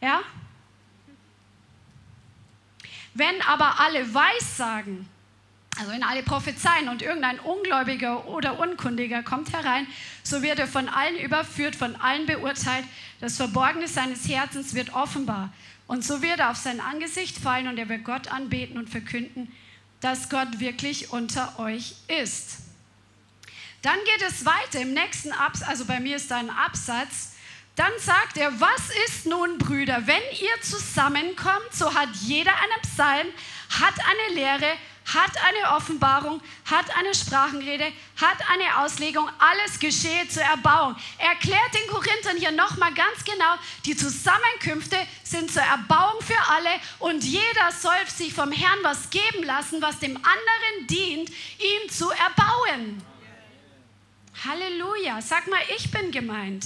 Ja? 0.00 0.20
Wenn 3.14 3.40
aber 3.42 3.80
alle 3.80 4.12
weiß 4.12 4.56
sagen, 4.56 5.08
also 5.78 5.92
wenn 5.92 6.02
alle 6.02 6.22
prophezeien 6.22 6.88
und 6.88 7.02
irgendein 7.02 7.38
Ungläubiger 7.40 8.26
oder 8.28 8.58
Unkundiger 8.58 9.22
kommt 9.22 9.52
herein, 9.52 9.86
so 10.22 10.42
wird 10.42 10.58
er 10.58 10.66
von 10.66 10.88
allen 10.88 11.16
überführt, 11.18 11.76
von 11.76 11.96
allen 11.96 12.26
beurteilt. 12.26 12.84
Das 13.20 13.36
Verborgene 13.36 13.86
seines 13.86 14.28
Herzens 14.28 14.74
wird 14.74 14.94
offenbar. 14.94 15.52
Und 15.86 16.04
so 16.04 16.22
wird 16.22 16.40
er 16.40 16.50
auf 16.50 16.56
sein 16.56 16.80
Angesicht 16.80 17.38
fallen 17.38 17.68
und 17.68 17.78
er 17.78 17.88
wird 17.88 18.04
Gott 18.04 18.28
anbeten 18.28 18.78
und 18.78 18.88
verkünden, 18.88 19.52
dass 20.00 20.28
Gott 20.28 20.60
wirklich 20.60 21.10
unter 21.10 21.58
euch 21.58 21.96
ist. 22.08 22.58
Dann 23.82 23.96
geht 24.04 24.28
es 24.28 24.44
weiter 24.44 24.80
im 24.80 24.94
nächsten 24.94 25.32
Absatz, 25.32 25.68
also 25.68 25.84
bei 25.84 26.00
mir 26.00 26.16
ist 26.16 26.30
da 26.30 26.38
ein 26.38 26.50
Absatz. 26.50 27.34
Dann 27.76 27.92
sagt 27.98 28.38
er, 28.38 28.58
was 28.58 28.90
ist 29.06 29.26
nun, 29.26 29.58
Brüder, 29.58 30.06
wenn 30.06 30.22
ihr 30.40 30.62
zusammenkommt, 30.62 31.72
so 31.72 31.94
hat 31.94 32.08
jeder 32.22 32.52
einen 32.52 32.82
Psalm, 32.82 33.26
hat 33.68 33.94
eine 34.00 34.34
Lehre, 34.34 34.72
hat 35.06 35.32
eine 35.44 35.76
Offenbarung, 35.76 36.40
hat 36.64 36.86
eine 36.96 37.14
Sprachenrede, 37.14 37.92
hat 38.16 38.38
eine 38.50 38.84
Auslegung, 38.84 39.28
alles 39.38 39.78
geschehe 39.78 40.28
zur 40.28 40.42
Erbauung. 40.42 40.96
Er 41.18 41.30
erklärt 41.30 41.74
den 41.74 41.88
Korinthern 41.88 42.36
hier 42.36 42.50
nochmal 42.50 42.92
ganz 42.92 43.24
genau, 43.24 43.54
die 43.84 43.96
Zusammenkünfte 43.96 44.96
sind 45.22 45.50
zur 45.50 45.62
Erbauung 45.62 46.20
für 46.20 46.52
alle 46.52 46.70
und 46.98 47.24
jeder 47.24 47.70
soll 47.72 47.94
sich 48.08 48.34
vom 48.34 48.50
Herrn 48.50 48.78
was 48.82 49.10
geben 49.10 49.44
lassen, 49.44 49.80
was 49.80 49.98
dem 50.00 50.16
anderen 50.16 50.86
dient, 50.88 51.30
ihn 51.30 51.90
zu 51.90 52.10
erbauen. 52.10 53.02
Halleluja. 54.44 55.22
Sag 55.22 55.46
mal, 55.48 55.60
ich 55.76 55.90
bin 55.90 56.10
gemeint. 56.10 56.64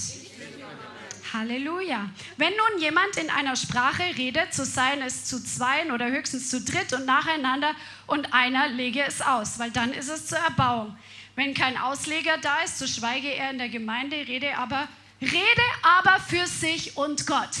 Halleluja. 1.33 2.09
Wenn 2.37 2.53
nun 2.55 2.81
jemand 2.81 3.17
in 3.17 3.29
einer 3.29 3.55
Sprache 3.55 4.03
redet, 4.17 4.53
so 4.53 4.63
seien 4.63 5.01
es 5.01 5.25
zu 5.25 5.43
zweien 5.43 5.91
oder 5.91 6.09
höchstens 6.09 6.49
zu 6.49 6.61
dritt 6.61 6.93
und 6.93 7.05
nacheinander 7.05 7.73
und 8.07 8.33
einer 8.33 8.67
lege 8.67 9.03
es 9.03 9.21
aus, 9.21 9.59
weil 9.59 9.71
dann 9.71 9.93
ist 9.93 10.09
es 10.09 10.27
zur 10.27 10.39
Erbauung. 10.39 10.97
Wenn 11.35 11.53
kein 11.53 11.77
Ausleger 11.77 12.37
da 12.37 12.61
ist, 12.61 12.79
so 12.79 12.87
schweige 12.87 13.33
er 13.33 13.51
in 13.51 13.57
der 13.57 13.69
Gemeinde, 13.69 14.15
rede 14.15 14.57
aber, 14.57 14.87
rede 15.21 15.61
aber 15.81 16.19
für 16.19 16.45
sich 16.47 16.97
und 16.97 17.25
Gott. 17.25 17.55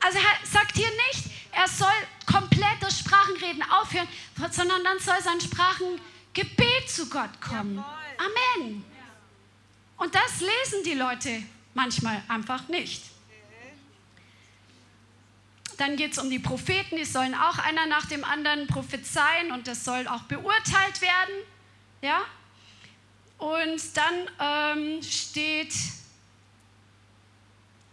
Also 0.00 0.18
er 0.18 0.46
sagt 0.46 0.76
hier 0.76 0.90
nicht, 1.08 1.24
er 1.52 1.68
soll 1.68 1.88
komplett 2.26 2.80
das 2.80 2.98
Sprachenreden 2.98 3.62
aufhören, 3.70 4.08
sondern 4.50 4.82
dann 4.84 4.98
soll 4.98 5.20
sein 5.22 5.40
Sprachengebet 5.40 6.88
zu 6.88 7.08
Gott 7.08 7.40
kommen. 7.40 7.84
Amen. 8.18 8.84
Und 9.96 10.14
das 10.14 10.40
lesen 10.40 10.84
die 10.84 10.94
Leute 10.94 11.42
manchmal 11.74 12.22
einfach 12.28 12.68
nicht. 12.68 13.02
Dann 15.78 15.96
geht 15.96 16.12
es 16.12 16.18
um 16.18 16.28
die 16.28 16.38
Propheten, 16.38 16.96
die 16.96 17.06
sollen 17.06 17.34
auch 17.34 17.58
einer 17.58 17.86
nach 17.86 18.04
dem 18.06 18.22
anderen 18.22 18.66
prophezeien 18.66 19.50
und 19.50 19.66
das 19.66 19.84
soll 19.84 20.06
auch 20.08 20.22
beurteilt 20.24 21.00
werden. 21.00 21.34
Ja? 22.02 22.20
Und 23.38 23.80
dann 23.96 24.76
ähm, 24.78 25.02
steht 25.02 25.72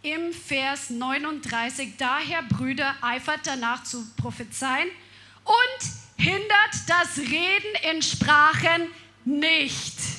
im 0.02 0.32
Vers 0.32 0.90
39, 0.90 1.96
daher 1.96 2.42
Brüder, 2.42 2.94
eifert 3.00 3.40
danach 3.44 3.84
zu 3.84 4.06
prophezeien 4.16 4.88
und 5.44 6.22
hindert 6.22 6.74
das 6.86 7.18
Reden 7.18 7.90
in 7.90 8.02
Sprachen 8.02 8.90
nicht. 9.24 10.17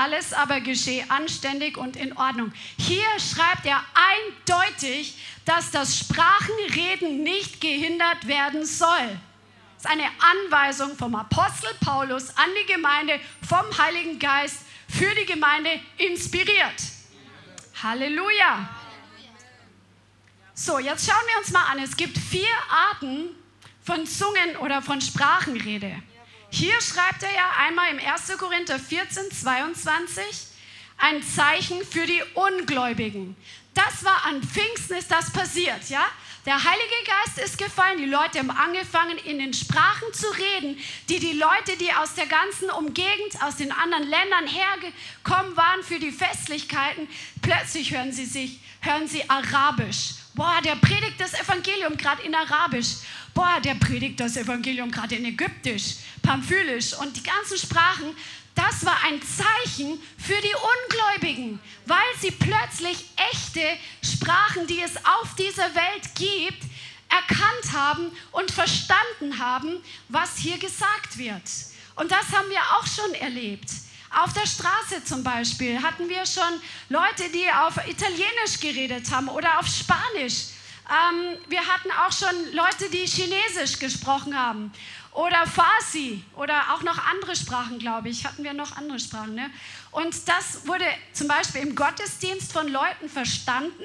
Alles 0.00 0.32
aber 0.32 0.60
geschehe 0.60 1.04
anständig 1.10 1.76
und 1.76 1.94
in 1.94 2.16
Ordnung. 2.16 2.54
Hier 2.78 3.04
schreibt 3.18 3.66
er 3.66 3.84
eindeutig, 3.92 5.18
dass 5.44 5.70
das 5.72 5.98
Sprachenreden 5.98 7.22
nicht 7.22 7.60
gehindert 7.60 8.26
werden 8.26 8.64
soll. 8.64 9.18
Das 9.74 9.84
ist 9.84 9.90
eine 9.90 10.08
Anweisung 10.46 10.96
vom 10.96 11.14
Apostel 11.14 11.68
Paulus 11.84 12.34
an 12.38 12.48
die 12.62 12.72
Gemeinde, 12.72 13.20
vom 13.46 13.66
Heiligen 13.76 14.18
Geist, 14.18 14.62
für 14.88 15.14
die 15.16 15.26
Gemeinde 15.26 15.68
inspiriert. 15.98 16.82
Halleluja. 17.82 18.70
So, 20.54 20.78
jetzt 20.78 21.06
schauen 21.06 21.26
wir 21.30 21.38
uns 21.40 21.50
mal 21.50 21.64
an. 21.64 21.78
Es 21.78 21.94
gibt 21.94 22.16
vier 22.16 22.48
Arten 22.70 23.34
von 23.82 24.06
Zungen 24.06 24.56
oder 24.60 24.80
von 24.80 24.98
Sprachenrede. 25.02 26.02
Hier 26.50 26.80
schreibt 26.80 27.22
er 27.22 27.32
ja 27.32 27.50
einmal 27.58 27.90
im 27.90 27.98
1. 27.98 28.36
Korinther 28.36 28.78
14, 28.78 29.30
22, 29.30 30.24
ein 30.98 31.22
Zeichen 31.22 31.84
für 31.84 32.04
die 32.06 32.22
Ungläubigen. 32.34 33.36
Das 33.72 34.04
war 34.04 34.26
an 34.26 34.42
Pfingsten 34.42 34.96
ist 34.96 35.10
das 35.10 35.32
passiert, 35.32 35.88
ja? 35.88 36.04
Der 36.46 36.54
Heilige 36.54 36.94
Geist 37.06 37.38
ist 37.38 37.58
gefallen, 37.58 37.98
die 37.98 38.06
Leute 38.06 38.40
haben 38.40 38.50
angefangen, 38.50 39.16
in 39.18 39.38
den 39.38 39.54
Sprachen 39.54 40.12
zu 40.12 40.26
reden, 40.30 40.76
die 41.08 41.20
die 41.20 41.34
Leute, 41.34 41.76
die 41.78 41.92
aus 41.92 42.14
der 42.14 42.26
ganzen 42.26 42.70
Umgegend, 42.70 43.42
aus 43.42 43.56
den 43.56 43.70
anderen 43.70 44.08
Ländern 44.08 44.46
hergekommen 44.46 45.56
waren 45.56 45.82
für 45.84 46.00
die 46.00 46.10
Festlichkeiten, 46.10 47.08
plötzlich 47.42 47.92
hören 47.92 48.12
sie 48.12 48.24
sich, 48.24 48.58
hören 48.80 49.06
sie 49.06 49.28
Arabisch. 49.28 50.14
Boah, 50.34 50.60
der 50.64 50.76
predigt 50.76 51.20
das 51.20 51.34
Evangelium 51.34 51.96
gerade 51.96 52.22
in 52.22 52.34
Arabisch 52.34 52.96
boah, 53.34 53.60
der 53.60 53.74
predigt 53.74 54.20
das 54.20 54.36
Evangelium 54.36 54.90
gerade 54.90 55.16
in 55.16 55.24
Ägyptisch, 55.24 55.96
Pamphylisch 56.22 56.94
und 56.94 57.16
die 57.16 57.22
ganzen 57.22 57.58
Sprachen. 57.58 58.14
Das 58.54 58.84
war 58.84 58.96
ein 59.04 59.20
Zeichen 59.22 60.00
für 60.18 60.40
die 60.40 60.54
Ungläubigen, 60.54 61.60
weil 61.86 61.98
sie 62.20 62.30
plötzlich 62.30 63.06
echte 63.32 63.62
Sprachen, 64.02 64.66
die 64.66 64.80
es 64.82 64.96
auf 64.96 65.34
dieser 65.36 65.74
Welt 65.74 66.14
gibt, 66.14 66.62
erkannt 67.08 67.72
haben 67.72 68.10
und 68.32 68.50
verstanden 68.50 69.38
haben, 69.38 69.82
was 70.08 70.36
hier 70.36 70.58
gesagt 70.58 71.18
wird. 71.18 71.42
Und 71.96 72.10
das 72.10 72.32
haben 72.32 72.48
wir 72.48 72.60
auch 72.76 72.86
schon 72.86 73.14
erlebt. 73.14 73.70
Auf 74.10 74.32
der 74.32 74.46
Straße 74.46 75.04
zum 75.04 75.22
Beispiel 75.22 75.80
hatten 75.80 76.08
wir 76.08 76.26
schon 76.26 76.60
Leute, 76.88 77.28
die 77.32 77.48
auf 77.50 77.76
Italienisch 77.88 78.58
geredet 78.60 79.10
haben 79.10 79.28
oder 79.28 79.58
auf 79.58 79.66
Spanisch. 79.66 80.48
Ähm, 80.90 81.38
wir 81.48 81.60
hatten 81.60 81.90
auch 81.92 82.10
schon 82.10 82.52
Leute, 82.52 82.90
die 82.90 83.06
Chinesisch 83.06 83.78
gesprochen 83.78 84.36
haben 84.36 84.72
oder 85.12 85.46
Farsi 85.46 86.24
oder 86.34 86.74
auch 86.74 86.82
noch 86.82 86.98
andere 87.06 87.36
Sprachen, 87.36 87.78
glaube 87.78 88.08
ich. 88.08 88.24
Hatten 88.26 88.42
wir 88.42 88.54
noch 88.54 88.76
andere 88.76 88.98
Sprachen. 88.98 89.36
Ne? 89.36 89.50
Und 89.92 90.28
das 90.28 90.66
wurde 90.66 90.84
zum 91.12 91.28
Beispiel 91.28 91.62
im 91.62 91.76
Gottesdienst 91.76 92.52
von 92.52 92.66
Leuten 92.66 93.08
verstanden 93.08 93.84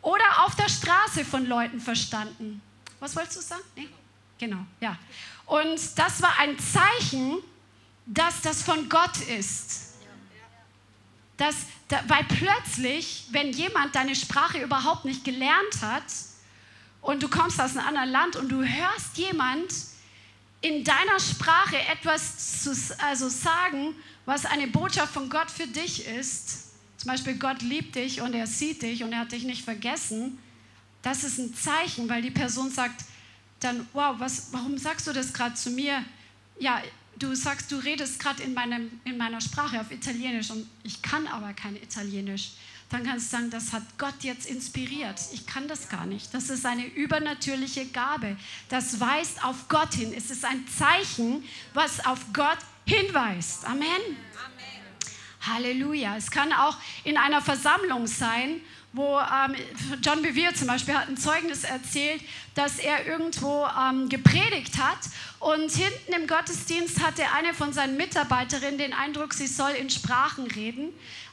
oder 0.00 0.44
auf 0.44 0.54
der 0.54 0.68
Straße 0.68 1.24
von 1.24 1.44
Leuten 1.46 1.80
verstanden. 1.80 2.62
Was 3.00 3.16
wolltest 3.16 3.38
du 3.38 3.40
sagen? 3.42 3.62
Nee? 3.74 3.88
Genau, 4.38 4.64
ja. 4.80 4.96
Und 5.46 5.80
das 5.98 6.22
war 6.22 6.38
ein 6.38 6.56
Zeichen, 6.58 7.38
dass 8.06 8.40
das 8.42 8.62
von 8.62 8.88
Gott 8.88 9.16
ist. 9.28 9.87
Dass, 11.38 11.54
weil 12.08 12.24
plötzlich, 12.24 13.26
wenn 13.30 13.52
jemand 13.52 13.94
deine 13.94 14.14
Sprache 14.14 14.62
überhaupt 14.62 15.04
nicht 15.06 15.24
gelernt 15.24 15.80
hat 15.80 16.04
und 17.00 17.22
du 17.22 17.28
kommst 17.28 17.60
aus 17.60 17.76
einem 17.76 17.86
anderen 17.86 18.10
Land 18.10 18.36
und 18.36 18.50
du 18.50 18.62
hörst 18.62 19.16
jemand 19.16 19.72
in 20.60 20.84
deiner 20.84 21.20
Sprache 21.20 21.78
etwas 21.90 22.62
zu 22.62 22.72
also 22.98 23.28
sagen, 23.28 23.94
was 24.26 24.44
eine 24.44 24.66
Botschaft 24.66 25.14
von 25.14 25.30
Gott 25.30 25.50
für 25.50 25.68
dich 25.68 26.06
ist, 26.06 26.68
zum 26.98 27.12
Beispiel 27.12 27.38
Gott 27.38 27.62
liebt 27.62 27.94
dich 27.94 28.20
und 28.20 28.34
er 28.34 28.48
sieht 28.48 28.82
dich 28.82 29.04
und 29.04 29.12
er 29.12 29.20
hat 29.20 29.32
dich 29.32 29.44
nicht 29.44 29.64
vergessen, 29.64 30.38
das 31.02 31.22
ist 31.22 31.38
ein 31.38 31.54
Zeichen, 31.54 32.08
weil 32.08 32.22
die 32.22 32.32
Person 32.32 32.70
sagt 32.70 33.04
dann, 33.60 33.86
wow, 33.92 34.16
was, 34.18 34.48
warum 34.50 34.76
sagst 34.76 35.06
du 35.06 35.12
das 35.12 35.32
gerade 35.32 35.54
zu 35.54 35.70
mir? 35.70 36.04
Ja, 36.58 36.82
du 37.18 37.34
sagst, 37.34 37.70
du 37.70 37.76
redest 37.76 38.20
gerade 38.20 38.42
in, 38.42 38.56
in 39.04 39.16
meiner 39.16 39.40
Sprache 39.40 39.80
auf 39.80 39.90
Italienisch 39.90 40.50
und 40.50 40.66
ich 40.84 41.02
kann 41.02 41.26
aber 41.26 41.52
kein 41.52 41.76
Italienisch. 41.76 42.52
Dann 42.90 43.04
kannst 43.04 43.26
du 43.26 43.36
sagen, 43.36 43.50
das 43.50 43.72
hat 43.72 43.82
Gott 43.98 44.14
jetzt 44.22 44.46
inspiriert. 44.46 45.20
Ich 45.32 45.46
kann 45.46 45.68
das 45.68 45.90
gar 45.90 46.06
nicht. 46.06 46.32
Das 46.32 46.48
ist 46.48 46.64
eine 46.64 46.86
übernatürliche 46.86 47.84
Gabe. 47.86 48.36
Das 48.70 48.98
weist 48.98 49.44
auf 49.44 49.68
Gott 49.68 49.92
hin. 49.92 50.14
Es 50.16 50.30
ist 50.30 50.44
ein 50.44 50.66
Zeichen, 50.68 51.44
was 51.74 52.04
auf 52.06 52.20
Gott 52.32 52.58
hinweist. 52.86 53.66
Amen. 53.66 54.16
Halleluja. 55.42 56.16
Es 56.16 56.30
kann 56.30 56.52
auch 56.52 56.76
in 57.04 57.16
einer 57.16 57.42
Versammlung 57.42 58.06
sein, 58.06 58.60
wo 58.92 59.18
ähm, 59.18 59.54
John 60.02 60.22
Bevere 60.22 60.54
zum 60.54 60.68
Beispiel 60.68 60.94
hat 60.94 61.08
ein 61.08 61.16
Zeugnis 61.16 61.64
erzählt, 61.64 62.22
dass 62.54 62.78
er 62.78 63.06
irgendwo 63.06 63.66
ähm, 63.66 64.08
gepredigt 64.08 64.78
hat 64.78 64.98
und 65.38 65.70
hinten 65.70 66.12
im 66.14 66.26
Gottesdienst 66.26 67.00
hatte 67.00 67.22
eine 67.36 67.54
von 67.54 67.72
seinen 67.72 67.96
Mitarbeiterinnen 67.96 68.78
den 68.78 68.92
Eindruck, 68.92 69.34
sie 69.34 69.46
soll 69.46 69.72
in 69.72 69.90
Sprachen 69.90 70.46
reden, 70.46 70.88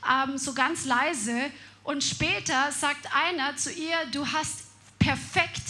ähm, 0.10 0.38
so 0.38 0.54
ganz 0.54 0.86
leise. 0.86 1.52
Und 1.84 2.04
später 2.04 2.72
sagt 2.72 3.08
einer 3.14 3.56
zu 3.58 3.72
ihr, 3.72 3.96
du 4.12 4.26
hast 4.26 4.64
perfekt 5.00 5.62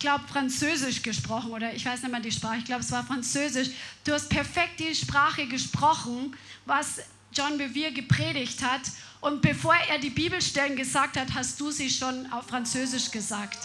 ich 0.00 0.02
glaube, 0.02 0.24
Französisch 0.28 1.02
gesprochen 1.02 1.50
oder 1.50 1.74
ich 1.74 1.84
weiß 1.84 2.00
nicht 2.00 2.10
mehr 2.10 2.20
die 2.20 2.32
Sprache, 2.32 2.56
ich 2.56 2.64
glaube, 2.64 2.80
es 2.80 2.90
war 2.90 3.04
Französisch. 3.04 3.68
Du 4.02 4.14
hast 4.14 4.30
perfekt 4.30 4.80
die 4.80 4.94
Sprache 4.94 5.46
gesprochen, 5.46 6.34
was 6.64 7.02
John 7.34 7.58
Bevere 7.58 7.92
gepredigt 7.92 8.62
hat. 8.62 8.80
Und 9.20 9.42
bevor 9.42 9.74
er 9.74 9.98
die 9.98 10.10
Bibelstellen 10.10 10.76
gesagt 10.76 11.18
hat, 11.18 11.34
hast 11.34 11.60
du 11.60 11.70
sie 11.70 11.90
schon 11.90 12.30
auf 12.32 12.46
Französisch 12.46 13.10
gesagt. 13.10 13.58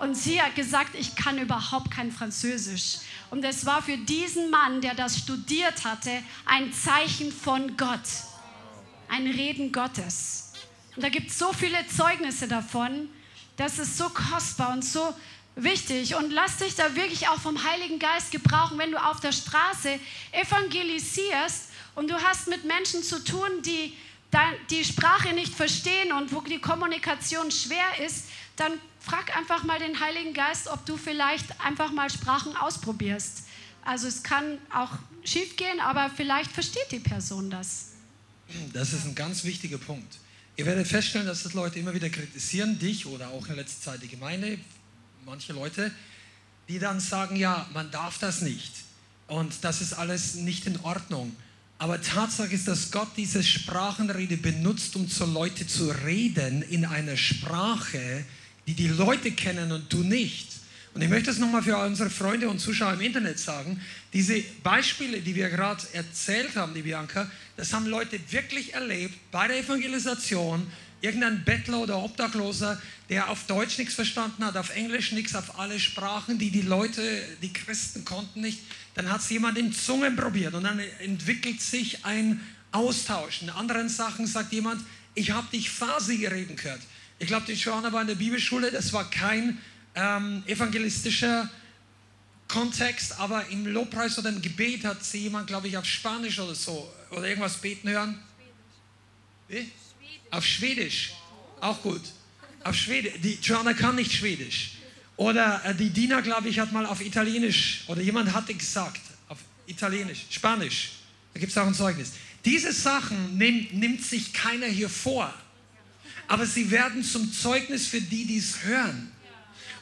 Und 0.00 0.14
sie 0.14 0.42
hat 0.42 0.54
gesagt, 0.54 0.94
ich 0.94 1.14
kann 1.14 1.38
überhaupt 1.38 1.90
kein 1.90 2.12
Französisch. 2.12 2.98
Und 3.30 3.44
es 3.44 3.64
war 3.64 3.82
für 3.82 3.96
diesen 3.96 4.50
Mann, 4.50 4.80
der 4.80 4.94
das 4.94 5.18
studiert 5.18 5.84
hatte, 5.84 6.10
ein 6.44 6.72
Zeichen 6.72 7.32
von 7.32 7.76
Gott. 7.76 8.00
Ein 9.08 9.26
Reden 9.26 9.72
Gottes. 9.72 10.52
Und 10.96 11.02
da 11.02 11.08
gibt 11.08 11.30
es 11.30 11.38
so 11.38 11.52
viele 11.52 11.78
Zeugnisse 11.86 12.48
davon. 12.48 13.08
Das 13.56 13.78
ist 13.78 13.96
so 13.96 14.08
kostbar 14.08 14.72
und 14.72 14.84
so 14.84 15.14
wichtig. 15.54 16.14
Und 16.16 16.30
lass 16.30 16.58
dich 16.58 16.74
da 16.74 16.94
wirklich 16.94 17.28
auch 17.28 17.38
vom 17.38 17.62
Heiligen 17.64 17.98
Geist 17.98 18.32
gebrauchen, 18.32 18.78
wenn 18.78 18.90
du 18.90 19.02
auf 19.02 19.20
der 19.20 19.32
Straße 19.32 19.98
evangelisierst 20.32 21.70
und 21.94 22.10
du 22.10 22.22
hast 22.22 22.48
mit 22.48 22.64
Menschen 22.64 23.02
zu 23.02 23.22
tun, 23.24 23.62
die 23.64 23.96
die 24.70 24.84
Sprache 24.84 25.32
nicht 25.34 25.54
verstehen 25.54 26.12
und 26.12 26.32
wo 26.32 26.40
die 26.40 26.60
Kommunikation 26.60 27.50
schwer 27.50 28.04
ist, 28.04 28.26
dann 28.56 28.72
frag 29.00 29.36
einfach 29.36 29.64
mal 29.64 29.78
den 29.78 30.00
Heiligen 30.00 30.34
Geist, 30.34 30.68
ob 30.68 30.84
du 30.86 30.96
vielleicht 30.96 31.60
einfach 31.60 31.92
mal 31.92 32.10
Sprachen 32.10 32.56
ausprobierst. 32.56 33.44
Also 33.84 34.08
es 34.08 34.22
kann 34.22 34.58
auch 34.74 34.90
schief 35.24 35.56
gehen, 35.56 35.80
aber 35.80 36.10
vielleicht 36.14 36.50
versteht 36.50 36.90
die 36.90 36.98
Person 36.98 37.50
das. 37.50 37.92
Das 38.72 38.92
ist 38.92 39.04
ein 39.04 39.14
ganz 39.14 39.44
wichtiger 39.44 39.78
Punkt. 39.78 40.18
Ihr 40.56 40.66
werdet 40.66 40.88
feststellen, 40.88 41.26
dass 41.26 41.42
das 41.42 41.52
Leute 41.54 41.78
immer 41.78 41.94
wieder 41.94 42.08
kritisieren, 42.08 42.78
dich 42.78 43.06
oder 43.06 43.28
auch 43.28 43.46
in 43.48 43.56
letzter 43.56 43.92
Zeit 43.92 44.02
die 44.02 44.08
Gemeinde, 44.08 44.58
manche 45.24 45.52
Leute, 45.52 45.92
die 46.68 46.78
dann 46.78 46.98
sagen, 46.98 47.36
ja, 47.36 47.68
man 47.74 47.90
darf 47.90 48.18
das 48.18 48.42
nicht 48.42 48.72
und 49.26 49.64
das 49.64 49.80
ist 49.80 49.92
alles 49.92 50.34
nicht 50.34 50.66
in 50.66 50.80
Ordnung. 50.80 51.36
Aber 51.78 52.00
Tatsache 52.00 52.54
ist, 52.54 52.68
dass 52.68 52.90
Gott 52.90 53.08
diese 53.16 53.42
Sprachenrede 53.42 54.38
benutzt, 54.38 54.96
um 54.96 55.08
zu 55.08 55.26
Leuten 55.26 55.68
zu 55.68 55.90
reden 55.90 56.62
in 56.62 56.86
einer 56.86 57.16
Sprache, 57.16 58.24
die 58.66 58.74
die 58.74 58.88
Leute 58.88 59.30
kennen 59.32 59.72
und 59.72 59.92
du 59.92 59.98
nicht. 59.98 60.48
Und 60.94 61.02
ich 61.02 61.10
möchte 61.10 61.30
es 61.30 61.38
nochmal 61.38 61.62
für 61.62 61.76
unsere 61.76 62.08
Freunde 62.08 62.48
und 62.48 62.58
Zuschauer 62.58 62.94
im 62.94 63.02
Internet 63.02 63.38
sagen. 63.38 63.78
Diese 64.14 64.42
Beispiele, 64.62 65.20
die 65.20 65.34
wir 65.34 65.50
gerade 65.50 65.82
erzählt 65.92 66.56
haben, 66.56 66.72
die 66.72 66.80
Bianca, 66.80 67.30
das 67.58 67.74
haben 67.74 67.84
Leute 67.84 68.18
wirklich 68.30 68.72
erlebt 68.72 69.14
bei 69.30 69.46
der 69.46 69.58
Evangelisation. 69.58 70.66
Irgendein 71.02 71.44
Bettler 71.44 71.80
oder 71.80 72.02
Obdachloser, 72.02 72.80
der 73.10 73.28
auf 73.28 73.44
Deutsch 73.44 73.76
nichts 73.76 73.92
verstanden 73.92 74.42
hat, 74.42 74.56
auf 74.56 74.74
Englisch 74.74 75.12
nichts, 75.12 75.34
auf 75.34 75.58
alle 75.58 75.78
Sprachen, 75.78 76.38
die 76.38 76.50
die 76.50 76.62
Leute, 76.62 77.02
die 77.42 77.52
Christen 77.52 78.06
konnten 78.06 78.40
nicht 78.40 78.60
dann 78.96 79.12
hat 79.12 79.20
es 79.20 79.28
jemand 79.28 79.58
in 79.58 79.72
Zungen 79.72 80.16
probiert 80.16 80.54
und 80.54 80.64
dann 80.64 80.78
entwickelt 80.78 81.60
sich 81.60 82.04
ein 82.06 82.40
Austausch. 82.72 83.42
In 83.42 83.50
anderen 83.50 83.90
Sachen 83.90 84.26
sagt 84.26 84.52
jemand, 84.52 84.82
ich 85.14 85.30
habe 85.30 85.46
dich 85.52 85.68
Farsi 85.68 86.26
reden 86.26 86.56
gehört. 86.56 86.80
Ich 87.18 87.26
glaube, 87.26 87.44
die 87.46 87.52
Joanna 87.52 87.92
war 87.92 88.00
in 88.00 88.06
der 88.08 88.14
Bibelschule, 88.14 88.70
das 88.70 88.94
war 88.94 89.08
kein 89.10 89.58
ähm, 89.94 90.42
evangelistischer 90.46 91.50
Kontext, 92.48 93.20
aber 93.20 93.46
im 93.48 93.66
Lobpreis 93.66 94.18
oder 94.18 94.30
im 94.30 94.40
Gebet 94.40 94.84
hat 94.84 95.04
sie 95.04 95.18
jemand, 95.18 95.46
glaube 95.46 95.68
ich, 95.68 95.76
auf 95.76 95.84
Spanisch 95.84 96.38
oder 96.38 96.54
so 96.54 96.90
oder 97.10 97.28
irgendwas 97.28 97.58
beten 97.58 97.90
hören. 97.90 98.18
Wie? 99.48 99.70
Auf 100.30 100.44
Schwedisch. 100.44 101.12
Auch 101.60 101.82
gut. 101.82 102.02
Auf 102.64 102.74
Schwedisch. 102.74 103.12
Die 103.22 103.38
Joanna 103.42 103.74
kann 103.74 103.96
nicht 103.96 104.12
Schwedisch. 104.12 104.75
Oder 105.16 105.62
äh, 105.64 105.74
die 105.74 105.90
Diener, 105.90 106.22
glaube 106.22 106.48
ich, 106.48 106.58
hat 106.58 106.72
mal 106.72 106.86
auf 106.86 107.00
Italienisch, 107.00 107.84
oder 107.86 108.02
jemand 108.02 108.32
hatte 108.32 108.54
gesagt, 108.54 109.00
auf 109.28 109.38
Italienisch, 109.66 110.26
Spanisch, 110.30 110.92
da 111.32 111.40
gibt 111.40 111.52
es 111.52 111.58
auch 111.58 111.66
ein 111.66 111.74
Zeugnis. 111.74 112.12
Diese 112.44 112.72
Sachen 112.72 113.36
nimmt, 113.36 113.74
nimmt 113.74 114.04
sich 114.04 114.32
keiner 114.32 114.66
hier 114.66 114.88
vor, 114.88 115.32
aber 116.28 116.46
sie 116.46 116.70
werden 116.70 117.02
zum 117.02 117.32
Zeugnis 117.32 117.86
für 117.86 118.00
die, 118.00 118.26
die 118.26 118.38
es 118.38 118.62
hören. 118.62 119.10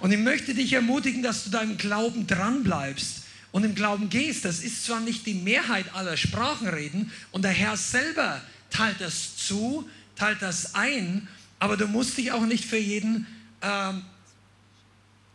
Und 0.00 0.12
ich 0.12 0.18
möchte 0.18 0.54
dich 0.54 0.72
ermutigen, 0.72 1.22
dass 1.22 1.44
du 1.44 1.50
deinem 1.50 1.78
Glauben 1.78 2.26
dranbleibst 2.26 3.22
und 3.52 3.64
im 3.64 3.74
Glauben 3.74 4.10
gehst. 4.10 4.44
Das 4.44 4.60
ist 4.60 4.84
zwar 4.84 5.00
nicht 5.00 5.26
die 5.26 5.34
Mehrheit 5.34 5.94
aller 5.94 6.16
Sprachenreden 6.16 7.10
und 7.30 7.42
der 7.42 7.52
Herr 7.52 7.76
selber 7.76 8.40
teilt 8.70 9.00
das 9.00 9.36
zu, 9.36 9.88
teilt 10.16 10.42
das 10.42 10.74
ein, 10.74 11.28
aber 11.58 11.76
du 11.76 11.86
musst 11.86 12.18
dich 12.18 12.32
auch 12.32 12.44
nicht 12.44 12.64
für 12.64 12.78
jeden 12.78 13.26
ähm, 13.62 14.02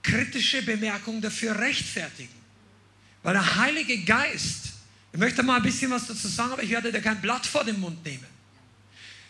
kritische 0.04 0.62
Bemerkung 0.62 1.22
dafür 1.22 1.58
rechtfertigen. 1.58 2.34
Weil 3.24 3.34
der 3.34 3.56
Heilige 3.58 3.98
Geist, 4.04 4.74
ich 5.12 5.20
möchte 5.20 5.44
mal 5.44 5.58
ein 5.58 5.64
bisschen 5.64 5.92
was 5.92 6.08
dazu 6.08 6.28
sagen, 6.28 6.54
aber 6.54 6.64
ich 6.64 6.70
werde 6.70 6.92
da 6.92 7.00
kein 7.00 7.20
Blatt 7.22 7.46
vor 7.46 7.64
den 7.64 7.80
Mund 7.80 8.04
nehmen. 8.06 8.26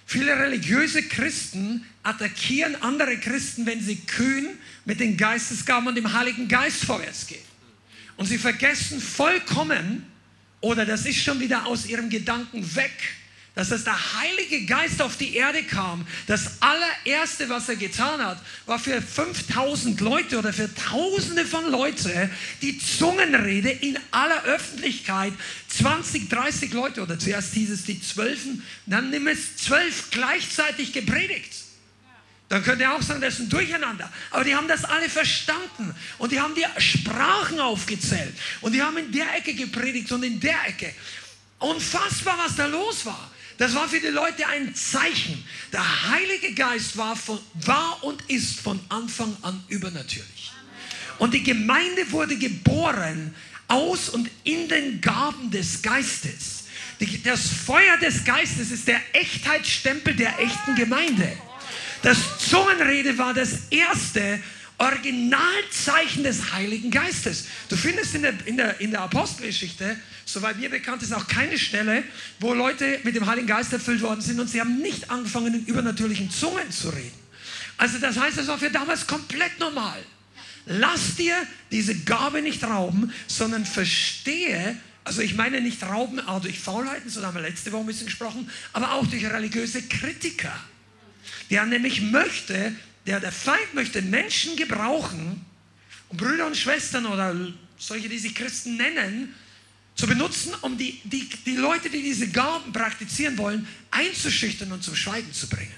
Viele 0.05 0.35
religiöse 0.39 1.03
Christen 1.03 1.85
attackieren 2.01 2.75
andere 2.81 3.17
Christen, 3.17 3.65
wenn 3.67 3.79
sie 3.79 3.97
kühn 3.97 4.47
mit 4.85 4.99
den 4.99 5.15
Geistesgaben 5.17 5.87
und 5.87 5.95
dem 5.95 6.11
Heiligen 6.11 6.47
Geist 6.47 6.83
vorwärts 6.83 7.27
gehen. 7.27 7.45
Und 8.17 8.25
sie 8.25 8.39
vergessen 8.39 8.99
vollkommen, 8.99 10.05
oder 10.61 10.85
das 10.85 11.05
ist 11.05 11.21
schon 11.23 11.39
wieder 11.39 11.67
aus 11.67 11.85
ihrem 11.85 12.09
Gedanken 12.09 12.75
weg, 12.75 12.91
dass 13.59 13.67
das 13.67 13.83
der 13.83 14.13
Heilige 14.21 14.65
Geist 14.65 15.01
auf 15.01 15.17
die 15.17 15.35
Erde 15.35 15.63
kam. 15.63 16.07
Das 16.27 16.61
allererste, 16.61 17.49
was 17.49 17.67
er 17.67 17.75
getan 17.75 18.25
hat, 18.25 18.41
war 18.65 18.79
für 18.79 19.01
5000 19.01 19.99
Leute 19.99 20.39
oder 20.39 20.53
für 20.53 20.73
Tausende 20.73 21.43
von 21.43 21.69
Leuten 21.69 22.31
die 22.61 22.79
Zungenrede 22.79 23.69
in 23.69 23.99
aller 24.11 24.45
Öffentlichkeit. 24.45 25.33
20, 25.67 26.29
30 26.29 26.71
Leute 26.71 27.01
oder 27.01 27.19
zuerst 27.19 27.53
hieß 27.53 27.71
es 27.71 27.83
die 27.83 28.01
Zwölfen, 28.01 28.63
dann 28.85 29.09
nimm 29.09 29.27
es 29.27 29.57
zwölf 29.57 30.09
gleichzeitig 30.09 30.93
gepredigt. 30.93 31.51
Dann 32.47 32.63
könnt 32.63 32.79
ihr 32.79 32.93
auch 32.93 33.01
sagen, 33.01 33.19
das 33.19 33.33
ist 33.33 33.39
ein 33.41 33.49
Durcheinander. 33.49 34.09
Aber 34.31 34.45
die 34.45 34.55
haben 34.55 34.69
das 34.69 34.85
alle 34.85 35.09
verstanden. 35.09 35.93
Und 36.17 36.31
die 36.31 36.39
haben 36.39 36.55
die 36.55 36.65
Sprachen 36.81 37.59
aufgezählt. 37.59 38.33
Und 38.61 38.71
die 38.71 38.81
haben 38.81 38.95
in 38.95 39.11
der 39.11 39.35
Ecke 39.35 39.53
gepredigt 39.53 40.09
und 40.13 40.23
in 40.23 40.39
der 40.39 40.65
Ecke. 40.65 40.93
Unfassbar, 41.59 42.37
was 42.37 42.55
da 42.55 42.65
los 42.65 43.05
war. 43.05 43.29
Das 43.59 43.75
war 43.75 43.89
für 43.89 43.99
die 43.99 44.07
Leute 44.07 44.47
ein 44.47 44.73
Zeichen. 44.73 45.43
Der 45.73 46.09
Heilige 46.09 46.53
Geist 46.53 46.95
war, 46.95 47.15
von, 47.15 47.39
war 47.53 48.01
und 48.03 48.23
ist 48.29 48.61
von 48.61 48.79
Anfang 48.87 49.35
an 49.41 49.61
übernatürlich. 49.67 50.51
Und 51.19 51.33
die 51.33 51.43
Gemeinde 51.43 52.09
wurde 52.11 52.37
geboren 52.37 53.35
aus 53.67 54.07
und 54.09 54.29
in 54.45 54.69
den 54.69 55.01
Gaben 55.01 55.51
des 55.51 55.81
Geistes. 55.81 56.63
Das 57.25 57.47
Feuer 57.49 57.97
des 57.97 58.23
Geistes 58.23 58.71
ist 58.71 58.87
der 58.87 59.01
Echtheitsstempel 59.11 60.15
der 60.15 60.39
echten 60.39 60.75
Gemeinde. 60.75 61.29
Das 62.01 62.17
Zungenrede 62.49 63.17
war 63.17 63.33
das 63.33 63.67
erste 63.69 64.41
Originalzeichen 64.77 66.23
des 66.23 66.53
Heiligen 66.53 66.91
Geistes. 66.91 67.47
Du 67.67 67.75
findest 67.75 68.15
in 68.15 68.21
der, 68.21 68.33
in 68.45 68.55
der, 68.55 68.79
in 68.79 68.91
der 68.91 69.01
Apostelgeschichte, 69.01 69.97
soweit 70.33 70.57
mir 70.57 70.69
bekannt 70.69 71.01
ist, 71.03 71.13
auch 71.13 71.27
keine 71.27 71.57
Stelle, 71.57 72.03
wo 72.39 72.53
Leute 72.53 72.99
mit 73.03 73.15
dem 73.15 73.25
Heiligen 73.25 73.47
Geist 73.47 73.73
erfüllt 73.73 74.01
worden 74.01 74.21
sind 74.21 74.39
und 74.39 74.47
sie 74.47 74.59
haben 74.59 74.79
nicht 74.79 75.09
angefangen, 75.09 75.53
in 75.53 75.65
übernatürlichen 75.65 76.29
Zungen 76.29 76.69
zu 76.71 76.89
reden. 76.89 77.17
Also 77.77 77.97
das 77.97 78.17
heißt, 78.17 78.37
das 78.37 78.47
war 78.47 78.57
für 78.57 78.69
damals 78.69 79.07
komplett 79.07 79.59
normal. 79.59 79.97
Lass 80.65 81.15
dir 81.15 81.35
diese 81.71 81.95
Gabe 81.95 82.41
nicht 82.41 82.63
rauben, 82.63 83.11
sondern 83.27 83.65
verstehe, 83.65 84.77
also 85.03 85.21
ich 85.21 85.35
meine 85.35 85.61
nicht 85.61 85.81
rauben 85.81 86.19
auch 86.19 86.41
durch 86.41 86.59
Faulheiten, 86.59 87.09
so 87.09 87.25
haben 87.25 87.35
wir 87.35 87.41
letzte 87.41 87.71
Woche 87.71 87.81
ein 87.81 87.87
bisschen 87.87 88.05
gesprochen, 88.05 88.49
aber 88.73 88.91
auch 88.93 89.07
durch 89.07 89.25
religiöse 89.25 89.81
Kritiker. 89.83 90.53
Der 91.49 91.65
nämlich 91.65 92.01
möchte, 92.01 92.73
der, 93.07 93.19
der 93.19 93.31
Feind 93.31 93.73
möchte 93.73 94.01
Menschen 94.03 94.55
gebrauchen, 94.55 95.43
um 96.09 96.17
Brüder 96.17 96.45
und 96.45 96.57
Schwestern 96.57 97.05
oder 97.07 97.35
solche, 97.77 98.09
die 98.09 98.19
sich 98.19 98.35
Christen 98.35 98.77
nennen, 98.77 99.33
zu 99.99 100.07
benutzen, 100.07 100.53
um 100.61 100.77
die, 100.77 101.01
die, 101.03 101.27
die 101.45 101.57
Leute, 101.57 101.89
die 101.89 102.01
diese 102.01 102.29
Gaben 102.29 102.71
praktizieren 102.71 103.37
wollen, 103.37 103.67
einzuschüchtern 103.91 104.71
und 104.71 104.81
zum 104.81 104.95
Schweigen 104.95 105.33
zu 105.33 105.49
bringen. 105.49 105.75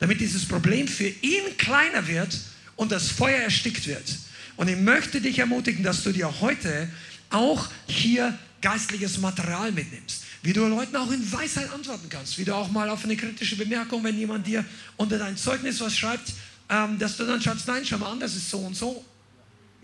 Damit 0.00 0.20
dieses 0.20 0.46
Problem 0.46 0.88
für 0.88 1.06
ihn 1.06 1.56
kleiner 1.58 2.08
wird 2.08 2.36
und 2.74 2.90
das 2.90 3.08
Feuer 3.08 3.38
erstickt 3.38 3.86
wird. 3.86 4.18
Und 4.56 4.66
ich 4.66 4.76
möchte 4.76 5.20
dich 5.20 5.38
ermutigen, 5.38 5.84
dass 5.84 6.02
du 6.02 6.10
dir 6.10 6.40
heute 6.40 6.90
auch 7.30 7.68
hier 7.86 8.36
geistliches 8.62 9.18
Material 9.18 9.70
mitnimmst. 9.70 10.24
Wie 10.42 10.52
du 10.52 10.66
Leuten 10.66 10.96
auch 10.96 11.12
in 11.12 11.32
Weisheit 11.32 11.72
antworten 11.72 12.08
kannst. 12.08 12.38
Wie 12.38 12.44
du 12.44 12.56
auch 12.56 12.68
mal 12.68 12.90
auf 12.90 13.04
eine 13.04 13.16
kritische 13.16 13.54
Bemerkung, 13.54 14.02
wenn 14.02 14.18
jemand 14.18 14.44
dir 14.44 14.64
unter 14.96 15.18
dein 15.18 15.36
Zeugnis 15.36 15.80
was 15.80 15.96
schreibt, 15.96 16.32
ähm, 16.68 16.98
dass 16.98 17.16
du 17.16 17.24
dann 17.24 17.40
schreibst, 17.40 17.68
nein, 17.68 17.82
schau 17.84 17.98
mal 17.98 18.10
an, 18.10 18.18
das 18.18 18.34
ist 18.34 18.50
so 18.50 18.58
und 18.58 18.74
so. 18.74 19.04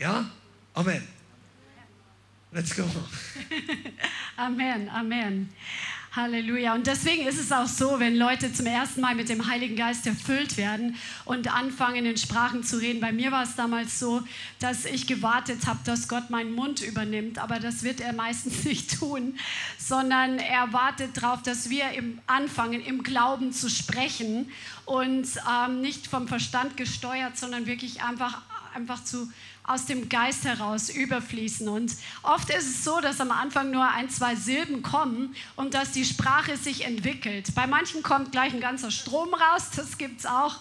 Ja? 0.00 0.28
Amen. 0.74 1.17
Let's 2.50 2.74
go. 2.74 2.84
Amen, 4.38 4.88
Amen. 4.88 5.50
Halleluja. 6.16 6.74
Und 6.74 6.87
deswegen 6.87 7.26
ist 7.26 7.38
es 7.38 7.52
auch 7.52 7.66
so, 7.66 8.00
wenn 8.00 8.16
Leute 8.16 8.50
zum 8.50 8.64
ersten 8.64 9.02
Mal 9.02 9.14
mit 9.14 9.28
dem 9.28 9.46
Heiligen 9.46 9.76
Geist 9.76 10.06
erfüllt 10.06 10.56
werden 10.56 10.96
und 11.26 11.54
anfangen 11.54 12.06
in 12.06 12.16
Sprachen 12.16 12.64
zu 12.64 12.78
reden. 12.78 13.00
Bei 13.00 13.12
mir 13.12 13.30
war 13.30 13.42
es 13.42 13.54
damals 13.54 13.98
so, 13.98 14.22
dass 14.61 14.87
ich 14.87 15.06
gewartet 15.06 15.66
habe, 15.66 15.80
dass 15.84 16.08
Gott 16.08 16.30
meinen 16.30 16.54
Mund 16.54 16.80
übernimmt. 16.80 17.38
Aber 17.38 17.61
das 17.61 17.82
wird 17.82 18.00
er 18.00 18.14
meistens 18.14 18.64
nicht 18.64 18.98
tun, 18.98 19.38
sondern 19.78 20.38
er 20.38 20.72
wartet 20.72 21.22
darauf, 21.22 21.42
dass 21.42 21.68
wir 21.68 21.84
anfangen, 22.26 22.80
im 22.80 23.02
Glauben 23.02 23.52
zu 23.52 23.68
sprechen 23.68 24.50
und 24.87 25.28
ähm, 25.48 25.82
nicht 25.82 26.06
vom 26.06 26.26
Verstand 26.26 26.78
gesteuert, 26.78 27.37
sondern 27.37 27.66
wirklich 27.66 28.02
einfach, 28.02 28.40
einfach 28.74 29.04
zu 29.04 29.30
aus 29.68 29.85
dem 29.85 30.09
Geist 30.09 30.44
heraus 30.44 30.88
überfließen. 30.88 31.68
Und 31.68 31.94
oft 32.22 32.50
ist 32.50 32.68
es 32.68 32.85
so, 32.85 33.00
dass 33.00 33.20
am 33.20 33.31
Anfang 33.31 33.70
nur 33.70 33.87
ein, 33.87 34.09
zwei 34.09 34.35
Silben 34.35 34.83
kommen 34.83 35.35
und 35.57 35.74
dass 35.74 35.92
die 35.92 36.04
Sprache 36.04 36.57
sich 36.57 36.85
entwickelt. 36.85 37.54
Bei 37.54 37.66
manchen 37.66 38.02
kommt 38.02 38.33
gleich 38.33 38.54
ein 38.54 38.61
ganzer 38.61 38.90
Strom 38.90 39.33
raus, 39.35 39.70
das 39.76 39.98
gibt 39.98 40.20
es 40.20 40.26
auch. 40.26 40.57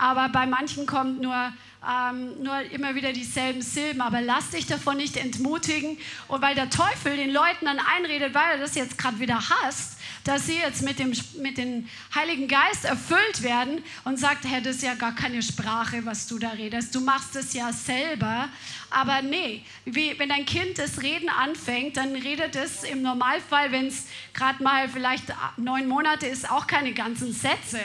Aber 0.00 0.28
bei 0.28 0.46
manchen 0.46 0.86
kommt 0.86 1.20
nur 1.20 1.52
ähm, 1.86 2.42
nur 2.42 2.60
immer 2.70 2.94
wieder 2.94 3.12
dieselben 3.12 3.62
Silben. 3.62 4.00
Aber 4.00 4.20
lass 4.20 4.50
dich 4.50 4.66
davon 4.66 4.96
nicht 4.96 5.16
entmutigen. 5.16 5.98
Und 6.28 6.42
weil 6.42 6.54
der 6.54 6.70
Teufel 6.70 7.16
den 7.16 7.30
Leuten 7.30 7.66
dann 7.66 7.78
einredet, 7.78 8.34
weil 8.34 8.52
er 8.52 8.58
das 8.58 8.74
jetzt 8.74 8.96
gerade 8.98 9.20
wieder 9.20 9.38
hasst, 9.38 9.93
dass 10.24 10.46
sie 10.46 10.56
jetzt 10.56 10.82
mit 10.82 10.98
dem 10.98 11.12
mit 11.40 11.58
dem 11.58 11.88
Heiligen 12.14 12.48
Geist 12.48 12.84
erfüllt 12.84 13.42
werden 13.42 13.82
und 14.04 14.18
sagt, 14.18 14.44
hey, 14.44 14.62
das 14.62 14.76
ist 14.76 14.82
ja 14.82 14.94
gar 14.94 15.14
keine 15.14 15.42
Sprache, 15.42 16.04
was 16.04 16.26
du 16.26 16.38
da 16.38 16.50
redest. 16.50 16.94
Du 16.94 17.00
machst 17.00 17.36
es 17.36 17.52
ja 17.52 17.72
selber. 17.72 18.48
Aber 18.90 19.22
nee, 19.22 19.62
wie, 19.84 20.18
wenn 20.18 20.30
dein 20.30 20.46
Kind 20.46 20.78
das 20.78 21.02
Reden 21.02 21.28
anfängt, 21.28 21.96
dann 21.96 22.14
redet 22.14 22.56
es 22.56 22.84
im 22.84 23.02
Normalfall, 23.02 23.70
wenn 23.72 23.86
es 23.86 24.06
gerade 24.32 24.62
mal 24.62 24.88
vielleicht 24.88 25.24
neun 25.56 25.86
Monate 25.86 26.26
ist, 26.26 26.50
auch 26.50 26.66
keine 26.66 26.92
ganzen 26.92 27.32
Sätze 27.32 27.80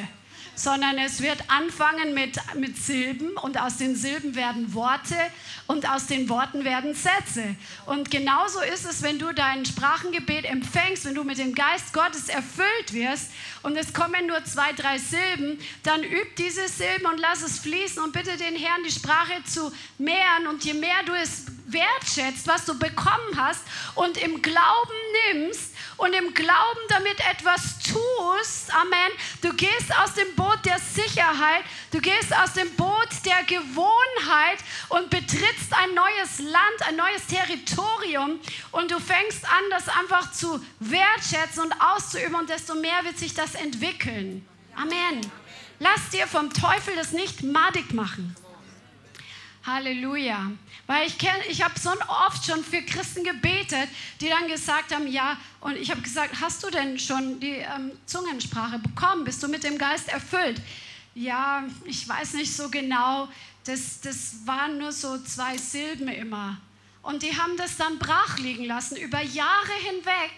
sondern 0.59 0.97
es 0.97 1.21
wird 1.21 1.37
anfangen 1.47 2.13
mit, 2.13 2.37
mit 2.55 2.77
Silben 2.77 3.29
und 3.37 3.57
aus 3.61 3.77
den 3.77 3.95
Silben 3.95 4.35
werden 4.35 4.73
Worte 4.73 5.15
und 5.67 5.89
aus 5.89 6.07
den 6.07 6.27
Worten 6.27 6.65
werden 6.65 6.93
Sätze. 6.93 7.55
Und 7.85 8.11
genauso 8.11 8.59
ist 8.59 8.85
es, 8.85 9.01
wenn 9.01 9.19
du 9.19 9.33
dein 9.33 9.65
Sprachengebet 9.65 10.43
empfängst, 10.43 11.05
wenn 11.05 11.15
du 11.15 11.23
mit 11.23 11.37
dem 11.37 11.55
Geist 11.55 11.93
Gottes 11.93 12.27
erfüllt 12.27 12.91
wirst 12.91 13.31
und 13.63 13.77
es 13.77 13.93
kommen 13.93 14.27
nur 14.27 14.43
zwei, 14.43 14.73
drei 14.73 14.97
Silben, 14.97 15.59
dann 15.83 16.03
üb 16.03 16.35
diese 16.35 16.67
Silben 16.67 17.05
und 17.05 17.19
lass 17.21 17.41
es 17.41 17.59
fließen 17.59 18.03
und 18.03 18.11
bitte 18.11 18.35
den 18.35 18.57
Herrn 18.57 18.83
die 18.85 18.91
Sprache 18.91 19.41
zu 19.45 19.71
mehren 19.97 20.47
und 20.49 20.65
je 20.65 20.73
mehr 20.73 21.03
du 21.05 21.13
es 21.13 21.45
wertschätzt, 21.67 22.47
was 22.47 22.65
du 22.65 22.77
bekommen 22.77 23.37
hast 23.37 23.63
und 23.95 24.17
im 24.17 24.41
Glauben 24.41 24.93
nimmst 25.31 25.68
und 25.99 26.13
im 26.13 26.33
Glauben 26.33 26.79
damit 26.87 27.19
etwas 27.29 27.79
tust, 27.79 28.73
Amen, 28.73 29.11
du 29.41 29.53
gehst 29.53 29.95
aus 30.01 30.13
dem 30.13 30.33
Boot 30.35 30.59
der 30.65 30.79
Sicherheit, 30.79 31.63
du 31.91 31.99
gehst 31.99 32.35
aus 32.35 32.53
dem 32.53 32.73
Boot 32.75 33.09
der 33.25 33.43
Gewohnheit 33.43 34.59
und 34.89 35.09
betrittst 35.09 35.73
ein 35.73 35.93
neues 35.93 36.39
Land, 36.39 36.87
ein 36.87 36.95
neues 36.95 37.27
Territorium 37.27 38.39
und 38.71 38.91
du 38.91 38.99
fängst 38.99 39.43
an, 39.45 39.63
das 39.71 39.89
einfach 39.89 40.31
zu 40.31 40.63
wertschätzen 40.79 41.63
und 41.63 41.73
auszuüben 41.81 42.35
und 42.35 42.49
desto 42.49 42.75
mehr 42.75 43.03
wird 43.03 43.17
sich 43.17 43.33
das 43.33 43.55
entwickeln. 43.55 44.47
Amen. 44.75 45.19
Lass 45.79 46.09
dir 46.11 46.27
vom 46.27 46.53
Teufel 46.53 46.95
das 46.95 47.11
nicht 47.11 47.43
madig 47.43 47.93
machen. 47.93 48.35
Halleluja. 49.65 50.51
Weil 50.89 51.05
ich, 51.05 51.17
ich 51.47 51.63
habe 51.63 51.79
so 51.79 51.91
oft 52.07 52.43
schon 52.43 52.63
für 52.63 52.81
Christen 52.81 53.23
gebetet, 53.23 53.89
die 54.19 54.27
dann 54.27 54.47
gesagt 54.47 54.91
haben, 54.91 55.05
ja, 55.05 55.37
und 55.61 55.77
ich 55.77 55.91
habe 55.91 56.01
gesagt, 56.01 56.41
hast 56.41 56.63
du 56.63 56.71
denn 56.71 56.97
schon 56.97 57.39
die 57.39 57.57
ähm, 57.57 57.91
Zungensprache 58.07 58.79
bekommen? 58.79 59.23
Bist 59.23 59.43
du 59.43 59.47
mit 59.47 59.63
dem 59.63 59.77
Geist 59.77 60.09
erfüllt? 60.09 60.59
Ja, 61.13 61.63
ich 61.85 62.09
weiß 62.09 62.33
nicht 62.33 62.51
so 62.51 62.71
genau. 62.71 63.27
Das, 63.65 64.01
das 64.01 64.37
waren 64.45 64.79
nur 64.79 64.91
so 64.91 65.19
zwei 65.19 65.57
Silben 65.57 66.07
immer. 66.07 66.57
Und 67.03 67.21
die 67.21 67.37
haben 67.37 67.55
das 67.55 67.77
dann 67.77 67.99
brach 67.99 68.39
liegen 68.39 68.65
lassen 68.65 68.95
über 68.97 69.21
Jahre 69.21 69.73
hinweg 69.83 70.31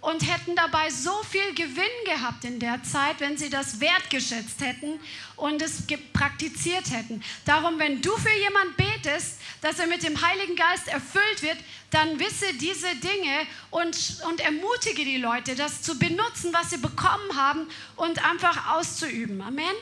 und 0.00 0.22
hätten 0.22 0.54
dabei 0.54 0.90
so 0.90 1.22
viel 1.24 1.54
Gewinn 1.54 1.84
gehabt 2.04 2.44
in 2.44 2.60
der 2.60 2.82
Zeit, 2.84 3.20
wenn 3.20 3.36
sie 3.36 3.50
das 3.50 3.80
wertgeschätzt 3.80 4.60
hätten 4.60 5.00
und 5.36 5.60
es 5.60 5.84
praktiziert 6.12 6.90
hätten. 6.90 7.22
Darum, 7.44 7.78
wenn 7.78 8.00
du 8.00 8.12
für 8.16 8.30
jemanden 8.30 8.74
betest, 8.76 9.40
dass 9.60 9.78
er 9.78 9.88
mit 9.88 10.02
dem 10.04 10.20
Heiligen 10.20 10.54
Geist 10.54 10.86
erfüllt 10.88 11.42
wird, 11.42 11.58
dann 11.90 12.18
wisse 12.20 12.54
diese 12.54 12.94
Dinge 12.96 13.46
und, 13.70 14.22
und 14.28 14.40
ermutige 14.40 15.04
die 15.04 15.16
Leute, 15.16 15.56
das 15.56 15.82
zu 15.82 15.98
benutzen, 15.98 16.52
was 16.52 16.70
sie 16.70 16.78
bekommen 16.78 17.34
haben 17.34 17.66
und 17.96 18.24
einfach 18.24 18.74
auszuüben. 18.74 19.40
Amen. 19.40 19.74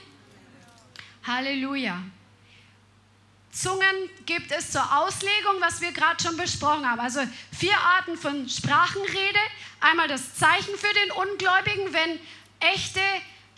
Halleluja. 1.24 2.00
Zungen 3.56 4.10
gibt 4.26 4.52
es 4.52 4.70
zur 4.70 4.82
Auslegung, 4.98 5.54
was 5.60 5.80
wir 5.80 5.90
gerade 5.90 6.22
schon 6.22 6.36
besprochen 6.36 6.88
haben. 6.88 7.00
Also 7.00 7.20
vier 7.58 7.76
Arten 7.78 8.16
von 8.18 8.46
Sprachenrede. 8.48 9.38
Einmal 9.80 10.08
das 10.08 10.34
Zeichen 10.34 10.76
für 10.76 10.92
den 10.92 11.10
Ungläubigen, 11.12 11.92
wenn 11.92 12.20
echte 12.60 13.00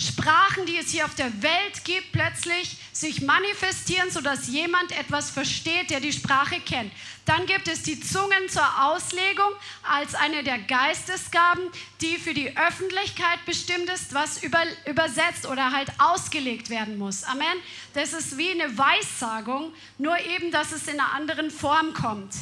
Sprachen, 0.01 0.65
die 0.65 0.77
es 0.77 0.91
hier 0.91 1.05
auf 1.05 1.17
der 1.17 1.43
Welt 1.43 1.83
gibt, 1.83 2.13
plötzlich 2.13 2.77
sich 2.93 3.21
manifestieren, 3.21 4.11
sodass 4.13 4.47
jemand 4.47 4.93
etwas 4.93 5.31
versteht, 5.31 5.91
der 5.91 5.99
die 5.99 6.13
Sprache 6.13 6.61
kennt. 6.61 6.93
Dann 7.25 7.47
gibt 7.47 7.67
es 7.67 7.83
die 7.83 7.99
Zungen 7.99 8.49
zur 8.49 8.85
Auslegung 8.85 9.51
als 9.83 10.15
eine 10.15 10.45
der 10.45 10.59
Geistesgaben, 10.59 11.65
die 12.01 12.17
für 12.17 12.33
die 12.33 12.57
Öffentlichkeit 12.57 13.45
bestimmt 13.45 13.91
ist, 13.91 14.15
was 14.15 14.41
über, 14.45 14.63
übersetzt 14.87 15.47
oder 15.47 15.73
halt 15.73 15.91
ausgelegt 15.99 16.71
werden 16.71 16.97
muss. 16.97 17.25
Amen. 17.25 17.59
Das 17.95 18.13
ist 18.13 18.39
wie 18.39 18.53
eine 18.53 18.79
Weissagung, 18.79 19.73
nur 19.99 20.17
eben, 20.21 20.53
dass 20.53 20.71
es 20.71 20.87
in 20.87 21.01
einer 21.01 21.13
anderen 21.13 21.51
Form 21.51 21.93
kommt. 21.93 22.35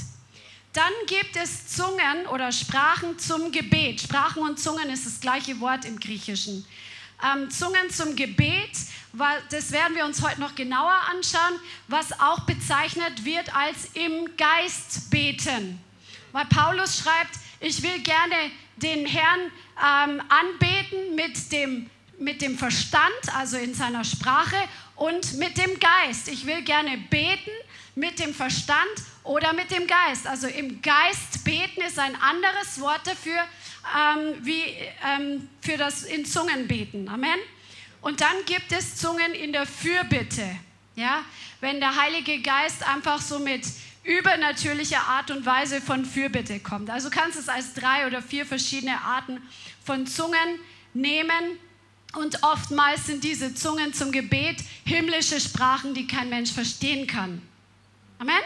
Dann 0.75 0.93
gibt 1.07 1.37
es 1.37 1.69
Zungen 1.69 2.27
oder 2.31 2.53
Sprachen 2.53 3.19
zum 3.19 3.51
Gebet. 3.51 4.03
Sprachen 4.03 4.43
und 4.43 4.61
Zungen 4.61 4.91
ist 4.91 5.07
das 5.07 5.21
gleiche 5.21 5.59
Wort 5.61 5.87
im 5.87 5.99
Griechischen 5.99 6.67
ähm, 7.25 7.51
Zungen 7.51 7.91
zum 7.91 8.17
Gebet. 8.17 8.71
Das 9.51 9.73
werden 9.73 9.95
wir 9.95 10.05
uns 10.05 10.23
heute 10.23 10.41
noch 10.41 10.55
genauer 10.55 10.95
anschauen, 11.11 11.59
was 11.89 12.13
auch 12.21 12.41
bezeichnet 12.41 13.25
wird 13.25 13.55
als 13.55 13.91
im 13.95 14.37
Geist 14.37 15.11
beten. 15.11 15.81
Weil 16.33 16.45
Paulus 16.47 16.99
schreibt, 16.99 17.37
ich 17.61 17.83
will 17.83 17.99
gerne 18.01 18.51
den 18.77 19.07
Herrn 19.07 19.41
ähm, 19.79 20.23
anbeten 20.29 21.15
mit 21.15 21.51
dem, 21.51 21.89
mit 22.19 22.43
dem 22.43 22.59
Verstand, 22.59 23.35
also 23.35 23.57
in 23.57 23.75
seiner 23.75 24.05
Sprache, 24.05 24.57
und 24.97 25.35
mit 25.35 25.57
dem 25.57 25.79
Geist. 25.79 26.29
Ich 26.29 26.47
will 26.47 26.63
gerne 26.63 26.99
beten 27.11 27.51
mit 27.95 28.19
dem 28.19 28.35
Verstand 28.35 28.79
oder 29.25 29.53
mit 29.53 29.71
dem 29.71 29.87
Geist. 29.87 30.27
Also 30.27 30.47
im 30.47 30.83
Geist 30.83 31.45
beten 31.45 31.81
ist 31.81 31.99
ein 31.99 32.15
anderes 32.17 32.81
Wort 32.81 33.07
dafür, 33.07 33.43
ähm, 33.95 34.35
wie 34.43 34.63
ähm, 35.05 35.49
für 35.61 35.77
das 35.77 36.03
in 36.03 36.25
Zungen 36.25 36.67
beten. 36.67 37.09
Amen. 37.09 37.39
Und 38.01 38.21
dann 38.21 38.37
gibt 38.47 38.73
es 38.73 38.97
Zungen 38.97 39.35
in 39.35 39.53
der 39.53 39.67
Fürbitte. 39.67 40.45
Ja, 40.95 41.25
wenn 41.61 41.81
der 41.81 41.95
Heilige 41.97 42.41
Geist 42.41 42.87
einfach 42.89 43.21
so 43.21 43.39
mit 43.39 43.67
übernatürlicher 44.05 45.01
Art 45.01 45.31
und 45.31 45.45
Weise 45.45 45.81
von 45.81 46.05
Fürbitte 46.05 46.61
kommt. 46.61 46.89
Also 46.91 47.11
kannst 47.11 47.37
du 47.37 47.41
es 47.41 47.49
als 47.49 47.75
drei 47.75 48.07
oder 48.07 48.23
vier 48.23 48.47
verschiedene 48.47 49.01
Arten 49.01 49.43
von 49.85 50.07
Zungen 50.07 50.61
nehmen. 50.95 51.59
Und 52.15 52.43
oftmals 52.43 53.07
sind 53.07 53.25
diese 53.25 53.55
Zungen 53.55 53.93
zum 53.93 54.13
Gebet 54.13 54.59
himmlische 54.85 55.41
Sprachen, 55.41 55.93
die 55.93 56.07
kein 56.07 56.29
Mensch 56.31 56.53
verstehen 56.53 57.07
kann. 57.07 57.43
Amen? 58.19 58.41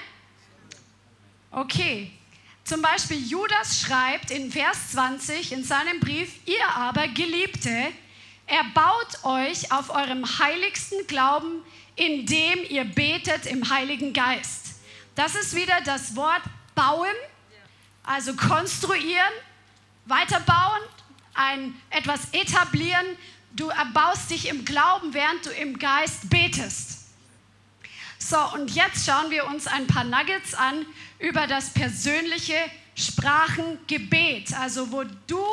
Okay. 1.53 2.11
Zum 2.71 2.83
Beispiel 2.83 3.27
Judas 3.27 3.81
schreibt 3.81 4.31
in 4.31 4.53
Vers 4.53 4.93
20 4.93 5.51
in 5.51 5.65
seinem 5.65 5.99
Brief, 5.99 6.35
ihr 6.47 6.65
aber, 6.77 7.09
Geliebte, 7.09 7.89
erbaut 8.47 9.25
euch 9.25 9.73
auf 9.73 9.91
eurem 9.91 10.25
heiligsten 10.39 11.05
Glauben, 11.09 11.65
indem 11.97 12.63
ihr 12.69 12.85
betet 12.85 13.47
im 13.47 13.69
Heiligen 13.71 14.13
Geist. 14.13 14.77
Das 15.17 15.35
ist 15.35 15.57
wieder 15.57 15.81
das 15.85 16.15
Wort 16.15 16.43
bauen, 16.77 17.09
also 18.05 18.37
konstruieren, 18.37 19.33
weiterbauen, 20.07 20.83
ein, 21.35 21.75
etwas 21.91 22.21
etablieren. 22.31 23.19
Du 23.51 23.69
erbaust 23.71 24.31
dich 24.31 24.47
im 24.47 24.65
Glauben, 24.65 25.13
während 25.13 25.45
du 25.45 25.51
im 25.51 25.77
Geist 25.77 26.31
betest. 26.31 27.01
So, 28.21 28.39
und 28.55 28.71
jetzt 28.71 29.07
schauen 29.07 29.29
wir 29.31 29.47
uns 29.47 29.67
ein 29.67 29.89
paar 29.89 30.05
Nuggets 30.05 30.55
an 30.55 30.87
über 31.21 31.47
das 31.47 31.71
persönliche 31.71 32.57
Sprachengebet, 32.97 34.53
also 34.55 34.91
wo 34.91 35.05
du 35.27 35.45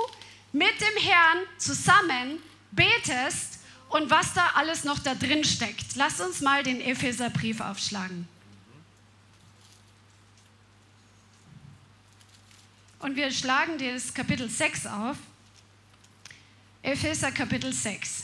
mit 0.53 0.73
dem 0.79 1.03
Herrn 1.03 1.39
zusammen 1.57 2.39
betest 2.71 3.59
und 3.89 4.09
was 4.09 4.33
da 4.33 4.51
alles 4.55 4.83
noch 4.83 4.99
da 4.99 5.13
drin 5.13 5.43
steckt. 5.43 5.95
Lass 5.95 6.19
uns 6.19 6.41
mal 6.41 6.63
den 6.63 6.81
Epheserbrief 6.81 7.61
aufschlagen. 7.61 8.27
Und 12.99 13.15
wir 13.15 13.31
schlagen 13.31 13.77
das 13.77 14.13
Kapitel 14.13 14.49
6 14.49 14.87
auf. 14.87 15.17
Epheser 16.81 17.31
Kapitel 17.31 17.71
6. 17.71 18.23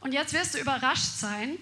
Und 0.00 0.12
jetzt 0.12 0.32
wirst 0.32 0.54
du 0.54 0.58
überrascht 0.58 1.18
sein. 1.18 1.58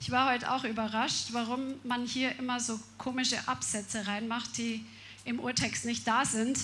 Ich 0.00 0.12
war 0.12 0.32
heute 0.32 0.52
auch 0.52 0.64
überrascht, 0.64 1.28
warum 1.32 1.74
man 1.82 2.06
hier 2.06 2.38
immer 2.38 2.60
so 2.60 2.78
komische 2.98 3.36
Absätze 3.48 4.06
reinmacht, 4.06 4.56
die 4.56 4.86
im 5.24 5.40
Urtext 5.40 5.84
nicht 5.84 6.06
da 6.06 6.24
sind. 6.24 6.58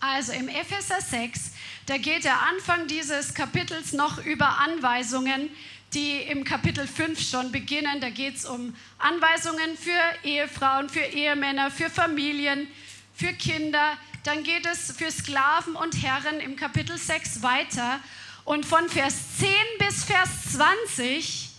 Also 0.00 0.32
im 0.32 0.48
Epheser 0.48 1.00
6, 1.00 1.52
da 1.86 1.96
geht 1.96 2.24
der 2.24 2.40
Anfang 2.42 2.88
dieses 2.88 3.34
Kapitels 3.34 3.92
noch 3.92 4.24
über 4.24 4.58
Anweisungen, 4.58 5.48
die 5.94 6.16
im 6.22 6.42
Kapitel 6.42 6.86
5 6.86 7.20
schon 7.20 7.52
beginnen. 7.52 8.00
Da 8.00 8.10
geht 8.10 8.36
es 8.36 8.46
um 8.46 8.74
Anweisungen 8.98 9.76
für 9.76 10.26
Ehefrauen, 10.26 10.88
für 10.88 11.00
Ehemänner, 11.00 11.70
für 11.70 11.88
Familien, 11.88 12.66
für 13.14 13.32
Kinder. 13.32 13.96
Dann 14.24 14.42
geht 14.42 14.66
es 14.66 14.92
für 14.92 15.10
Sklaven 15.10 15.76
und 15.76 16.02
Herren 16.02 16.40
im 16.40 16.56
Kapitel 16.56 16.98
6 16.98 17.42
weiter. 17.42 18.00
Und 18.44 18.66
von 18.66 18.88
Vers 18.88 19.38
10 19.38 19.48
bis 19.78 20.04
Vers 20.04 20.30
20 20.52 21.49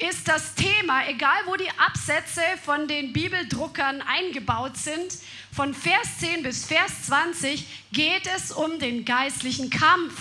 ist 0.00 0.28
das 0.28 0.54
Thema, 0.54 1.06
egal 1.08 1.42
wo 1.46 1.56
die 1.56 1.70
Absätze 1.78 2.42
von 2.64 2.88
den 2.88 3.12
Bibeldruckern 3.12 4.02
eingebaut 4.02 4.76
sind, 4.76 5.14
von 5.52 5.74
Vers 5.74 6.18
10 6.20 6.42
bis 6.42 6.64
Vers 6.64 7.06
20 7.06 7.66
geht 7.92 8.26
es 8.34 8.50
um 8.50 8.78
den 8.78 9.04
geistlichen 9.04 9.68
Kampf. 9.68 10.14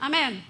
Amen. 0.00 0.42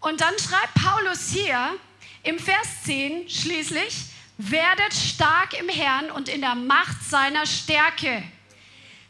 Und 0.00 0.20
dann 0.20 0.34
schreibt 0.38 0.74
Paulus 0.74 1.28
hier 1.28 1.78
im 2.22 2.38
Vers 2.38 2.84
10 2.84 3.28
schließlich, 3.28 3.94
werdet 4.38 4.94
stark 4.94 5.58
im 5.58 5.68
Herrn 5.68 6.10
und 6.10 6.28
in 6.28 6.40
der 6.40 6.54
Macht 6.54 7.04
seiner 7.04 7.46
Stärke. 7.46 8.22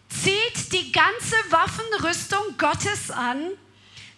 Zieht 0.09 0.72
die 0.72 0.93
ganze 0.93 1.36
Waffenrüstung 1.51 2.59
Gottes 2.59 3.11
an, 3.11 3.53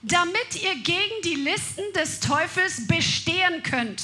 damit 0.06 0.62
ihr 0.62 0.74
gegen 0.76 1.22
die 1.24 1.34
Listen 1.34 1.84
des 1.94 2.20
Teufels 2.20 2.86
bestehen 2.86 3.62
könnt. 3.62 4.02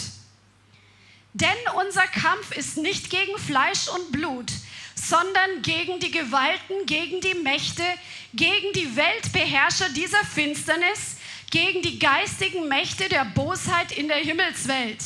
Denn 1.34 1.56
unser 1.86 2.06
Kampf 2.06 2.56
ist 2.56 2.78
nicht 2.78 3.10
gegen 3.10 3.38
Fleisch 3.38 3.86
und 3.88 4.10
Blut, 4.10 4.50
sondern 4.94 5.62
gegen 5.62 6.00
die 6.00 6.10
Gewalten, 6.10 6.86
gegen 6.86 7.20
die 7.20 7.34
Mächte, 7.34 7.84
gegen 8.32 8.72
die 8.72 8.96
Weltbeherrscher 8.96 9.90
dieser 9.90 10.24
Finsternis, 10.24 11.16
gegen 11.50 11.82
die 11.82 11.98
geistigen 11.98 12.66
Mächte 12.66 13.08
der 13.08 13.26
Bosheit 13.26 13.92
in 13.92 14.08
der 14.08 14.18
Himmelswelt. 14.18 15.04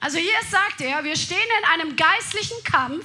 Also 0.00 0.18
hier 0.18 0.32
sagt 0.50 0.80
er, 0.80 1.04
wir 1.04 1.16
stehen 1.16 1.38
in 1.38 1.82
einem 1.82 1.96
geistlichen 1.96 2.62
Kampf 2.64 3.04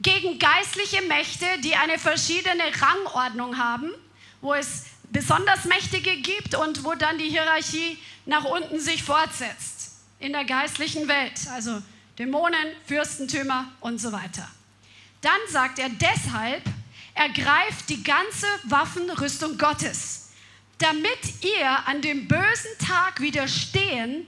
gegen 0.00 0.38
geistliche 0.38 1.02
Mächte, 1.02 1.46
die 1.64 1.74
eine 1.74 1.98
verschiedene 1.98 2.64
Rangordnung 2.80 3.58
haben, 3.58 3.90
wo 4.40 4.54
es 4.54 4.86
besonders 5.12 5.64
Mächtige 5.64 6.16
gibt 6.16 6.54
und 6.54 6.84
wo 6.84 6.94
dann 6.94 7.18
die 7.18 7.28
Hierarchie 7.28 7.98
nach 8.26 8.44
unten 8.44 8.80
sich 8.80 9.02
fortsetzt 9.02 9.92
in 10.18 10.32
der 10.32 10.44
geistlichen 10.44 11.08
Welt, 11.08 11.40
also 11.52 11.82
Dämonen, 12.18 12.68
Fürstentümer 12.86 13.70
und 13.80 14.00
so 14.00 14.12
weiter. 14.12 14.48
Dann 15.20 15.38
sagt 15.48 15.78
er 15.78 15.88
deshalb, 15.88 16.62
ergreift 17.14 17.88
die 17.88 18.02
ganze 18.02 18.46
Waffenrüstung 18.64 19.58
Gottes 19.58 20.22
damit 20.82 21.44
ihr 21.44 21.86
an 21.86 22.02
dem 22.02 22.26
bösen 22.26 22.76
Tag 22.78 23.20
widerstehen 23.20 24.26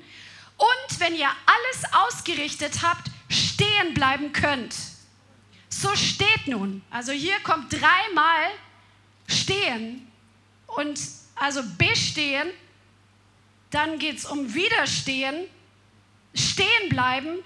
und 0.56 1.00
wenn 1.00 1.16
ihr 1.16 1.28
alles 1.46 1.92
ausgerichtet 1.92 2.82
habt, 2.82 3.10
stehen 3.28 3.92
bleiben 3.94 4.32
könnt. 4.32 4.74
So 5.68 5.94
steht 5.96 6.46
nun. 6.46 6.82
Also 6.90 7.10
hier 7.10 7.38
kommt 7.42 7.72
dreimal 7.72 8.50
stehen 9.26 10.06
und 10.76 11.00
also 11.34 11.62
bestehen, 11.78 12.48
dann 13.70 13.98
geht 13.98 14.18
es 14.18 14.24
um 14.24 14.54
widerstehen, 14.54 15.46
stehen 16.34 16.88
bleiben 16.88 17.38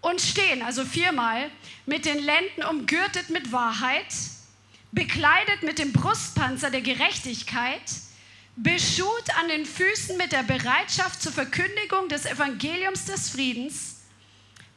und 0.00 0.20
stehen, 0.20 0.62
also 0.62 0.84
viermal, 0.84 1.50
mit 1.84 2.04
den 2.04 2.18
Lenden 2.18 2.64
umgürtet 2.64 3.30
mit 3.30 3.52
Wahrheit, 3.52 4.06
bekleidet 4.92 5.62
mit 5.62 5.78
dem 5.78 5.92
Brustpanzer 5.92 6.70
der 6.70 6.80
Gerechtigkeit, 6.80 7.82
beschut 8.56 9.36
an 9.38 9.48
den 9.48 9.66
Füßen 9.66 10.16
mit 10.16 10.32
der 10.32 10.42
Bereitschaft 10.42 11.20
zur 11.20 11.32
Verkündigung 11.32 12.08
des 12.08 12.24
Evangeliums 12.24 13.04
des 13.04 13.30
Friedens. 13.30 13.96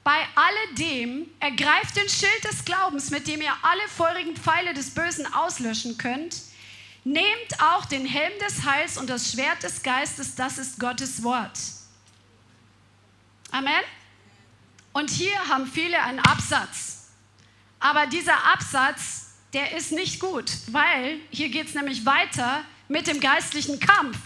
Bei 0.04 0.18
alledem 0.36 1.28
ergreift 1.40 1.96
den 1.96 2.10
Schild 2.10 2.44
des 2.44 2.66
Glaubens, 2.66 3.10
mit 3.10 3.28
dem 3.28 3.42
ihr 3.42 3.54
alle 3.62 3.88
feurigen 3.88 4.36
Pfeile 4.36 4.74
des 4.74 4.94
Bösen 4.94 5.32
auslöschen 5.34 5.98
könnt. 5.98 6.36
Nehmt 7.04 7.62
auch 7.62 7.86
den 7.86 8.06
Helm 8.06 8.34
des 8.40 8.66
Heils 8.66 8.98
und 8.98 9.10
das 9.10 9.32
Schwert 9.32 9.64
des 9.64 9.82
Geistes, 9.84 10.36
das 10.36 10.58
ist 10.58 10.80
Gottes 10.80 11.24
Wort. 11.24 11.58
Amen. 13.52 13.84
Und 14.94 15.10
hier 15.10 15.38
haben 15.48 15.66
viele 15.66 16.02
einen 16.02 16.20
Absatz. 16.20 17.10
Aber 17.80 18.08
dieser 18.08 18.46
Absatz, 18.46 19.28
der 19.54 19.76
ist 19.76 19.92
nicht 19.92 20.20
gut, 20.20 20.52
weil 20.68 21.20
hier 21.32 21.50
geht 21.50 21.68
es 21.68 21.74
nämlich 21.74 22.06
weiter 22.06 22.64
mit 22.88 23.08
dem 23.08 23.20
geistlichen 23.20 23.80
Kampf. 23.80 24.18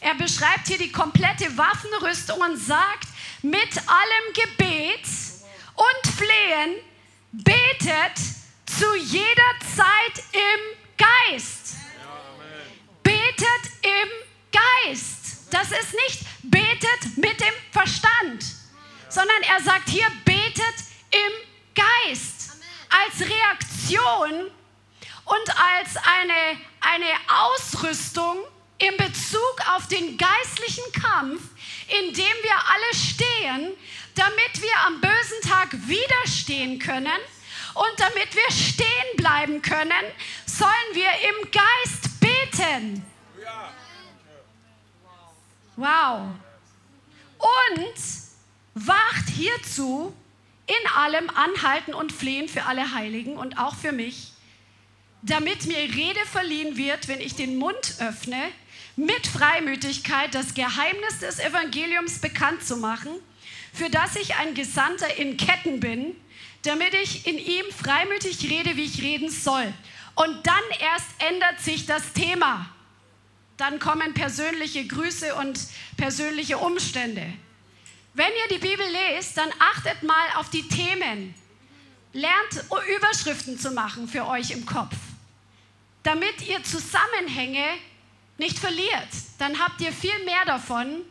Er 0.00 0.14
beschreibt 0.14 0.66
hier 0.66 0.78
die 0.78 0.90
komplette 0.90 1.56
Waffenrüstung 1.56 2.40
und 2.40 2.56
sagt, 2.56 3.08
mit 3.42 3.78
allem 3.86 4.34
Gebet 4.34 5.04
und 5.74 6.12
Flehen 6.12 6.74
betet 7.32 8.18
zu 8.66 8.96
jeder 8.96 9.52
Zeit 9.76 10.24
im 10.32 11.06
Geist. 11.30 11.76
Im 13.82 14.08
Geist. 14.52 15.52
Das 15.52 15.70
ist 15.70 15.94
nicht 15.94 16.20
betet 16.42 17.16
mit 17.16 17.40
dem 17.40 17.54
Verstand, 17.70 18.44
sondern 19.08 19.42
er 19.42 19.62
sagt 19.62 19.88
hier, 19.88 20.06
betet 20.24 20.74
im 21.10 21.74
Geist. 21.74 22.52
Als 22.88 23.20
Reaktion 23.20 24.50
und 25.24 25.48
als 25.48 25.96
eine, 25.96 26.58
eine 26.80 27.12
Ausrüstung 27.28 28.38
in 28.78 28.96
Bezug 28.96 29.56
auf 29.74 29.86
den 29.88 30.18
geistlichen 30.18 30.84
Kampf, 30.92 31.40
in 31.88 32.12
dem 32.12 32.36
wir 32.42 32.56
alle 32.68 32.94
stehen, 32.94 33.72
damit 34.14 34.62
wir 34.62 34.76
am 34.86 35.00
bösen 35.00 35.40
Tag 35.48 35.72
widerstehen 35.86 36.78
können 36.78 37.20
und 37.74 37.92
damit 37.98 38.34
wir 38.34 38.50
stehen 38.50 39.16
bleiben 39.16 39.62
können, 39.62 40.04
sollen 40.46 40.70
wir 40.92 41.10
im 41.28 41.50
Geist 41.50 42.20
beten. 42.20 43.11
Wow. 45.76 46.28
Und 47.38 47.94
wacht 48.74 49.28
hierzu 49.28 50.14
in 50.66 50.90
allem 50.96 51.28
Anhalten 51.30 51.94
und 51.94 52.12
Flehen 52.12 52.48
für 52.48 52.64
alle 52.64 52.94
Heiligen 52.94 53.36
und 53.36 53.58
auch 53.58 53.74
für 53.74 53.92
mich 53.92 54.32
damit 55.22 55.66
mir 55.66 55.78
Rede 55.78 56.20
verliehen 56.30 56.76
wird, 56.76 57.08
wenn 57.08 57.20
ich 57.20 57.34
den 57.34 57.56
Mund 57.56 57.94
öffne, 58.00 58.48
mit 58.96 59.26
Freimütigkeit 59.26 60.34
das 60.34 60.54
Geheimnis 60.54 61.20
des 61.20 61.38
Evangeliums 61.38 62.18
bekannt 62.18 62.64
zu 62.64 62.76
machen, 62.76 63.10
für 63.72 63.88
das 63.88 64.16
ich 64.16 64.34
ein 64.36 64.54
Gesandter 64.54 65.16
in 65.16 65.36
Ketten 65.36 65.80
bin, 65.80 66.14
damit 66.62 66.92
ich 66.94 67.26
in 67.26 67.38
ihm 67.38 67.64
freimütig 67.72 68.50
rede, 68.50 68.76
wie 68.76 68.84
ich 68.84 69.02
reden 69.02 69.30
soll. 69.30 69.72
Und 70.14 70.46
dann 70.46 70.62
erst 70.78 71.06
ändert 71.18 71.60
sich 71.60 71.86
das 71.86 72.12
Thema. 72.12 72.68
Dann 73.62 73.78
kommen 73.78 74.12
persönliche 74.12 74.84
Grüße 74.84 75.36
und 75.36 75.56
persönliche 75.96 76.58
Umstände. 76.58 77.22
Wenn 78.12 78.26
ihr 78.26 78.56
die 78.56 78.58
Bibel 78.58 78.84
lest, 78.90 79.38
dann 79.38 79.50
achtet 79.60 80.02
mal 80.02 80.26
auf 80.34 80.50
die 80.50 80.66
Themen. 80.66 81.32
Lernt 82.12 82.64
Überschriften 82.96 83.60
zu 83.60 83.70
machen 83.70 84.08
für 84.08 84.26
euch 84.26 84.50
im 84.50 84.66
Kopf, 84.66 84.96
damit 86.02 86.42
ihr 86.48 86.60
Zusammenhänge 86.64 87.62
nicht 88.36 88.58
verliert. 88.58 89.10
Dann 89.38 89.56
habt 89.60 89.80
ihr 89.80 89.92
viel 89.92 90.24
mehr 90.24 90.44
davon, 90.44 91.02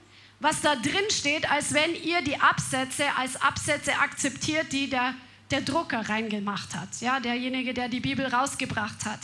was 0.41 0.59
da 0.59 0.75
drin 0.75 1.09
steht, 1.09 1.49
als 1.49 1.73
wenn 1.73 1.95
ihr 1.95 2.21
die 2.21 2.37
Absätze 2.37 3.05
als 3.15 3.41
Absätze 3.41 3.97
akzeptiert, 3.97 4.73
die 4.73 4.89
der, 4.89 5.13
der 5.51 5.61
Drucker 5.61 6.09
reingemacht 6.09 6.75
hat, 6.75 6.99
ja, 6.99 7.21
derjenige, 7.21 7.73
der 7.73 7.87
die 7.87 8.01
Bibel 8.01 8.25
rausgebracht 8.25 9.05
hat. 9.05 9.21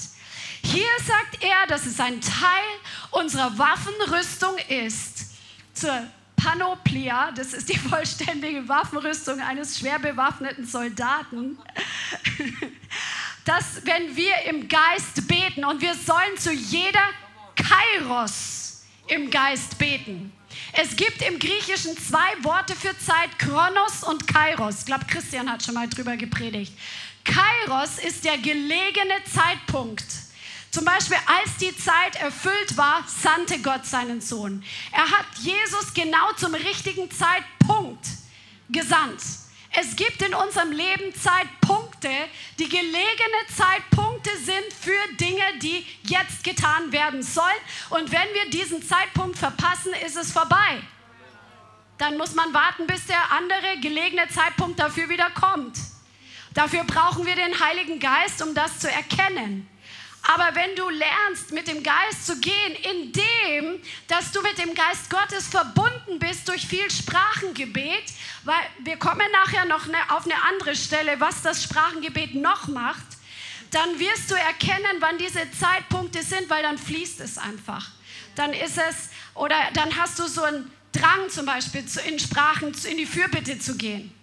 Hier 0.63 0.87
sagt 1.05 1.43
er, 1.43 1.67
dass 1.67 1.85
es 1.85 1.99
ein 1.99 2.19
Teil 2.21 2.65
unserer 3.11 3.57
Waffenrüstung 3.57 4.57
ist 4.69 5.31
zur 5.73 6.07
Panoplia, 6.35 7.31
das 7.31 7.53
ist 7.53 7.69
die 7.69 7.77
vollständige 7.89 8.67
Waffenrüstung 8.67 9.41
eines 9.41 9.79
schwer 9.79 9.99
bewaffneten 9.99 10.65
Soldaten, 10.65 11.57
dass 13.45 13.85
wenn 13.85 14.15
wir 14.15 14.33
im 14.49 14.67
Geist 14.67 15.27
beten 15.27 15.65
und 15.65 15.81
wir 15.81 15.93
sollen 15.95 16.37
zu 16.37 16.51
jeder 16.51 17.09
Kairos 17.55 18.83
im 19.07 19.29
Geist 19.29 19.77
beten. 19.77 20.31
Es 20.73 20.95
gibt 20.95 21.21
im 21.21 21.39
Griechischen 21.39 21.97
zwei 21.97 22.43
Worte 22.43 22.75
für 22.75 22.97
Zeit, 22.99 23.39
Kronos 23.39 24.03
und 24.03 24.27
Kairos. 24.27 24.79
Ich 24.79 24.85
glaube, 24.85 25.05
Christian 25.05 25.51
hat 25.51 25.63
schon 25.63 25.75
mal 25.75 25.87
drüber 25.87 26.17
gepredigt. 26.17 26.73
Kairos 27.23 27.99
ist 27.99 28.25
der 28.25 28.37
gelegene 28.37 29.23
Zeitpunkt. 29.33 30.05
Zum 30.78 30.86
Beispiel, 30.86 31.17
als 31.25 31.57
die 31.57 31.75
Zeit 31.75 32.21
erfüllt 32.21 32.78
war, 32.78 33.03
sandte 33.07 33.59
Gott 33.63 33.84
seinen 33.88 34.21
Sohn. 34.21 34.63
Er 34.91 35.09
hat 35.09 35.25
Jesus 35.39 35.91
genau 35.95 36.34
zum 36.34 36.53
richtigen 36.53 37.09
Zeitpunkt 37.09 38.05
gesandt. 38.69 39.19
Es 39.71 39.95
gibt 39.95 40.21
in 40.21 40.36
unserem 40.36 40.71
Leben 40.71 41.15
Zeitpunkte, 41.15 42.11
die 42.59 42.69
gelegene 42.69 43.41
Zeitpunkte 43.55 44.30
sind 44.38 44.71
für 44.80 45.15
Dinge, 45.15 45.41
die 45.63 45.84
jetzt 46.03 46.43
getan 46.43 46.91
werden 46.91 47.23
sollen. 47.23 47.47
Und 47.89 48.11
wenn 48.11 48.32
wir 48.36 48.47
diesen 48.51 48.84
Zeitpunkt 48.84 49.39
verpassen, 49.39 49.93
ist 50.05 50.15
es 50.15 50.32
vorbei. 50.32 50.84
Dann 51.97 52.17
muss 52.17 52.36
man 52.36 52.53
warten, 52.53 52.86
bis 52.86 53.03
der 53.07 53.32
andere 53.32 53.80
gelegene 53.82 54.28
Zeitpunkt 54.30 54.80
dafür 54.80 55.09
wieder 55.09 55.32
kommt. 55.32 55.75
Dafür 56.53 56.84
brauchen 56.84 57.25
wir 57.25 57.36
den 57.36 57.59
Heiligen 57.59 57.99
Geist, 57.99 58.43
um 58.43 58.53
das 58.53 58.78
zu 58.78 58.91
erkennen. 58.91 59.67
Aber 60.30 60.55
wenn 60.55 60.75
du 60.75 60.89
lernst, 60.89 61.53
mit 61.53 61.69
dem 61.69 61.82
Geist 61.82 62.25
zu 62.25 62.38
gehen, 62.41 62.75
indem, 62.91 63.82
dass 64.09 64.34
du 64.34 64.41
mit 64.41 64.57
dem 64.57 64.75
Geist 64.75 65.09
Gottes 65.09 65.47
verbunden 65.47 66.19
bist 66.19 66.49
durch 66.49 66.67
viel 66.67 66.91
Sprachengebet, 66.91 68.03
weil 68.43 68.59
wir 68.80 68.97
kommen 68.97 69.25
nachher 69.32 69.63
noch 69.63 69.86
ne, 69.88 69.97
auf 70.09 70.25
eine 70.25 70.36
andere 70.49 70.75
Stelle, 70.75 71.21
was 71.21 71.43
das 71.43 71.63
Sprachengebet 71.63 72.36
noch 72.36 72.67
macht, 72.67 73.05
dann 73.71 73.99
wirst 73.99 74.30
du 74.30 74.36
erkennen, 74.36 74.97
wann 74.99 75.17
diese 75.17 75.49
Zeitpunkte 75.51 76.21
sind, 76.21 76.49
weil 76.49 76.61
dann 76.61 76.78
fließt 76.78 77.21
es 77.21 77.38
einfach. 77.38 77.88
Dann 78.36 78.51
ist 78.51 78.78
es, 78.78 79.09
oder 79.34 79.55
dann 79.75 79.95
hast 79.95 80.19
du 80.19 80.28
so 80.28 80.43
einen 80.43 80.69
Drang 80.91 81.30
zum 81.30 81.45
Beispiel 81.45 81.86
in 82.05 82.19
Sprachen, 82.19 82.73
in 82.89 82.97
die 82.97 83.05
Fürbitte 83.05 83.59
zu 83.59 83.78
gehen. 83.78 84.13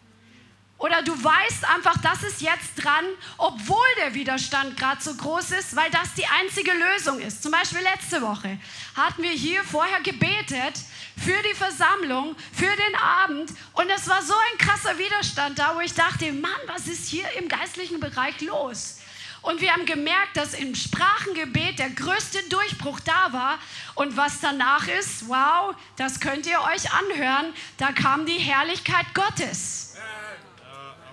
Oder 0.85 1.01
du 1.01 1.13
weißt 1.13 1.65
einfach, 1.75 1.97
das 2.03 2.23
ist 2.25 2.43
jetzt 2.43 2.75
dran, 2.77 3.07
obwohl 3.39 3.87
der 3.97 4.13
Widerstand 4.13 4.77
gerade 4.77 5.03
so 5.03 5.15
groß 5.15 5.53
ist, 5.53 5.75
weil 5.75 5.91
das 5.91 6.13
die 6.13 6.27
einzige 6.27 6.73
Lösung 6.73 7.21
ist. 7.21 7.43
Zum 7.43 7.53
Beispiel 7.53 7.81
letzte 7.81 8.21
Woche 8.21 8.59
hatten 8.95 9.23
wir 9.23 9.31
hier 9.31 9.65
vorher 9.65 10.03
gebetet 10.03 10.79
für 11.17 11.43
die 11.43 11.55
Versammlung, 11.55 12.37
für 12.53 12.67
den 12.67 12.97
Abend 12.97 13.51
und 13.73 13.89
es 13.89 14.07
war 14.11 14.21
so 14.21 14.35
ein 14.35 14.59
krasser 14.59 14.99
Widerstand 14.99 15.59
da, 15.59 15.75
wo 15.75 15.81
ich 15.81 15.95
dachte, 15.95 16.31
Mann, 16.35 16.53
was 16.67 16.87
ist 16.87 17.09
hier 17.09 17.31
im 17.39 17.49
geistlichen 17.49 17.99
Bereich 17.99 18.39
los? 18.43 18.99
Und 19.41 19.63
wir 19.63 19.73
haben 19.73 19.87
gemerkt, 19.87 20.37
dass 20.37 20.53
im 20.53 20.75
Sprachengebet 20.75 21.79
der 21.79 21.91
größte 21.91 22.43
Durchbruch 22.51 23.01
da 23.01 23.33
war. 23.33 23.59
Und 23.95 24.19
was 24.19 24.41
danach 24.41 24.87
ist, 24.87 25.29
wow, 25.29 25.75
das 25.97 26.21
könnt 26.21 26.47
ihr 26.47 26.61
euch 26.61 26.93
anhören, 26.93 27.55
da 27.79 27.93
kam 27.93 28.27
die 28.27 28.39
Herrlichkeit 28.39 29.07
Gottes 29.15 29.84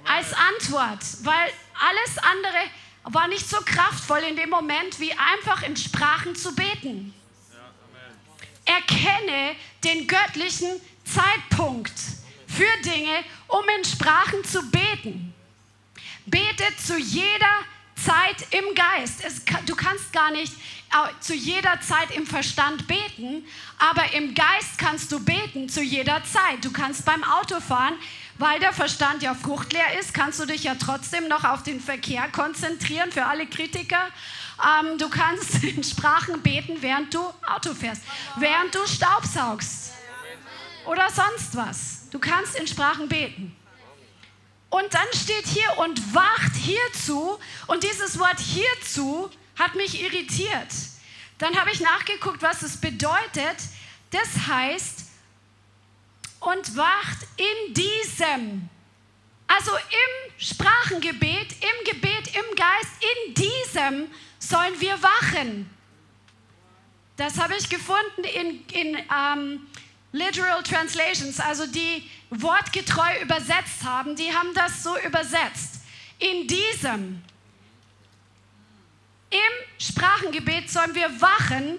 als 0.05 0.33
Antwort, 0.33 0.99
weil 1.23 1.51
alles 1.73 2.17
andere 2.17 3.13
war 3.13 3.27
nicht 3.27 3.49
so 3.49 3.57
kraftvoll 3.65 4.19
in 4.19 4.35
dem 4.35 4.49
Moment, 4.49 4.99
wie 4.99 5.11
einfach 5.13 5.63
in 5.63 5.75
Sprachen 5.75 6.35
zu 6.35 6.53
beten. 6.55 7.13
Erkenne 8.65 9.55
den 9.83 10.07
göttlichen 10.07 10.79
Zeitpunkt 11.03 11.93
für 12.47 12.81
Dinge, 12.83 13.23
um 13.47 13.63
in 13.77 13.83
Sprachen 13.83 14.43
zu 14.43 14.61
beten. 14.69 15.33
Bete 16.25 16.63
zu 16.77 16.97
jeder 16.97 17.65
Zeit 17.95 18.47
im 18.51 18.75
Geist. 18.75 19.23
Es, 19.23 19.43
du 19.65 19.75
kannst 19.75 20.13
gar 20.13 20.31
nicht 20.31 20.53
zu 21.19 21.33
jeder 21.33 21.79
Zeit 21.81 22.11
im 22.11 22.27
Verstand 22.27 22.87
beten, 22.87 23.45
aber 23.79 24.13
im 24.13 24.33
Geist 24.33 24.77
kannst 24.77 25.11
du 25.11 25.23
beten 25.23 25.69
zu 25.69 25.81
jeder 25.81 26.23
Zeit. 26.23 26.63
Du 26.63 26.71
kannst 26.71 27.05
beim 27.05 27.23
Autofahren 27.23 27.95
weil 28.37 28.59
der 28.59 28.73
Verstand 28.73 29.21
ja 29.23 29.33
fruchtleer 29.33 29.99
ist, 29.99 30.13
kannst 30.13 30.39
du 30.39 30.45
dich 30.45 30.63
ja 30.63 30.75
trotzdem 30.75 31.27
noch 31.27 31.43
auf 31.43 31.63
den 31.63 31.79
Verkehr 31.79 32.27
konzentrieren 32.29 33.11
für 33.11 33.25
alle 33.25 33.45
Kritiker. 33.47 34.07
Ähm, 34.61 34.97
du 34.97 35.09
kannst 35.09 35.63
in 35.63 35.83
Sprachen 35.83 36.41
beten, 36.41 36.77
während 36.81 37.13
du 37.13 37.19
Auto 37.45 37.73
fährst, 37.73 38.01
während 38.37 38.73
du 38.73 38.79
Staubsaugst 38.87 39.91
oder 40.85 41.07
sonst 41.09 41.55
was. 41.55 42.09
Du 42.11 42.19
kannst 42.19 42.55
in 42.55 42.67
Sprachen 42.67 43.07
beten. 43.07 43.55
Und 44.69 44.93
dann 44.93 45.07
steht 45.13 45.45
hier 45.47 45.77
und 45.79 46.15
wacht 46.15 46.55
hierzu. 46.55 47.37
Und 47.67 47.83
dieses 47.83 48.17
Wort 48.17 48.39
hierzu 48.39 49.29
hat 49.59 49.75
mich 49.75 50.01
irritiert. 50.01 50.67
Dann 51.37 51.55
habe 51.59 51.71
ich 51.71 51.81
nachgeguckt, 51.81 52.41
was 52.41 52.61
es 52.61 52.77
bedeutet. 52.77 53.57
Das 54.11 54.47
heißt, 54.47 55.00
und 56.41 56.75
wacht 56.75 57.19
in 57.37 57.73
diesem. 57.73 58.69
Also 59.47 59.71
im 59.75 60.33
Sprachengebet, 60.37 61.53
im 61.53 61.85
Gebet, 61.85 62.35
im 62.35 62.55
Geist, 62.55 62.91
in 63.27 63.33
diesem 63.33 64.07
sollen 64.39 64.79
wir 64.79 65.01
wachen. 65.01 65.69
Das 67.17 67.39
habe 67.39 67.55
ich 67.55 67.69
gefunden 67.69 68.23
in, 68.23 68.65
in 68.73 68.97
ähm, 68.97 69.67
Literal 70.13 70.63
Translations, 70.63 71.39
also 71.39 71.67
die 71.67 72.09
wortgetreu 72.29 73.21
übersetzt 73.21 73.83
haben, 73.83 74.15
die 74.15 74.33
haben 74.33 74.53
das 74.53 74.83
so 74.83 74.97
übersetzt. 74.99 75.81
In 76.19 76.47
diesem, 76.47 77.21
im 79.29 79.39
Sprachengebet 79.77 80.69
sollen 80.69 80.95
wir 80.95 81.21
wachen 81.21 81.77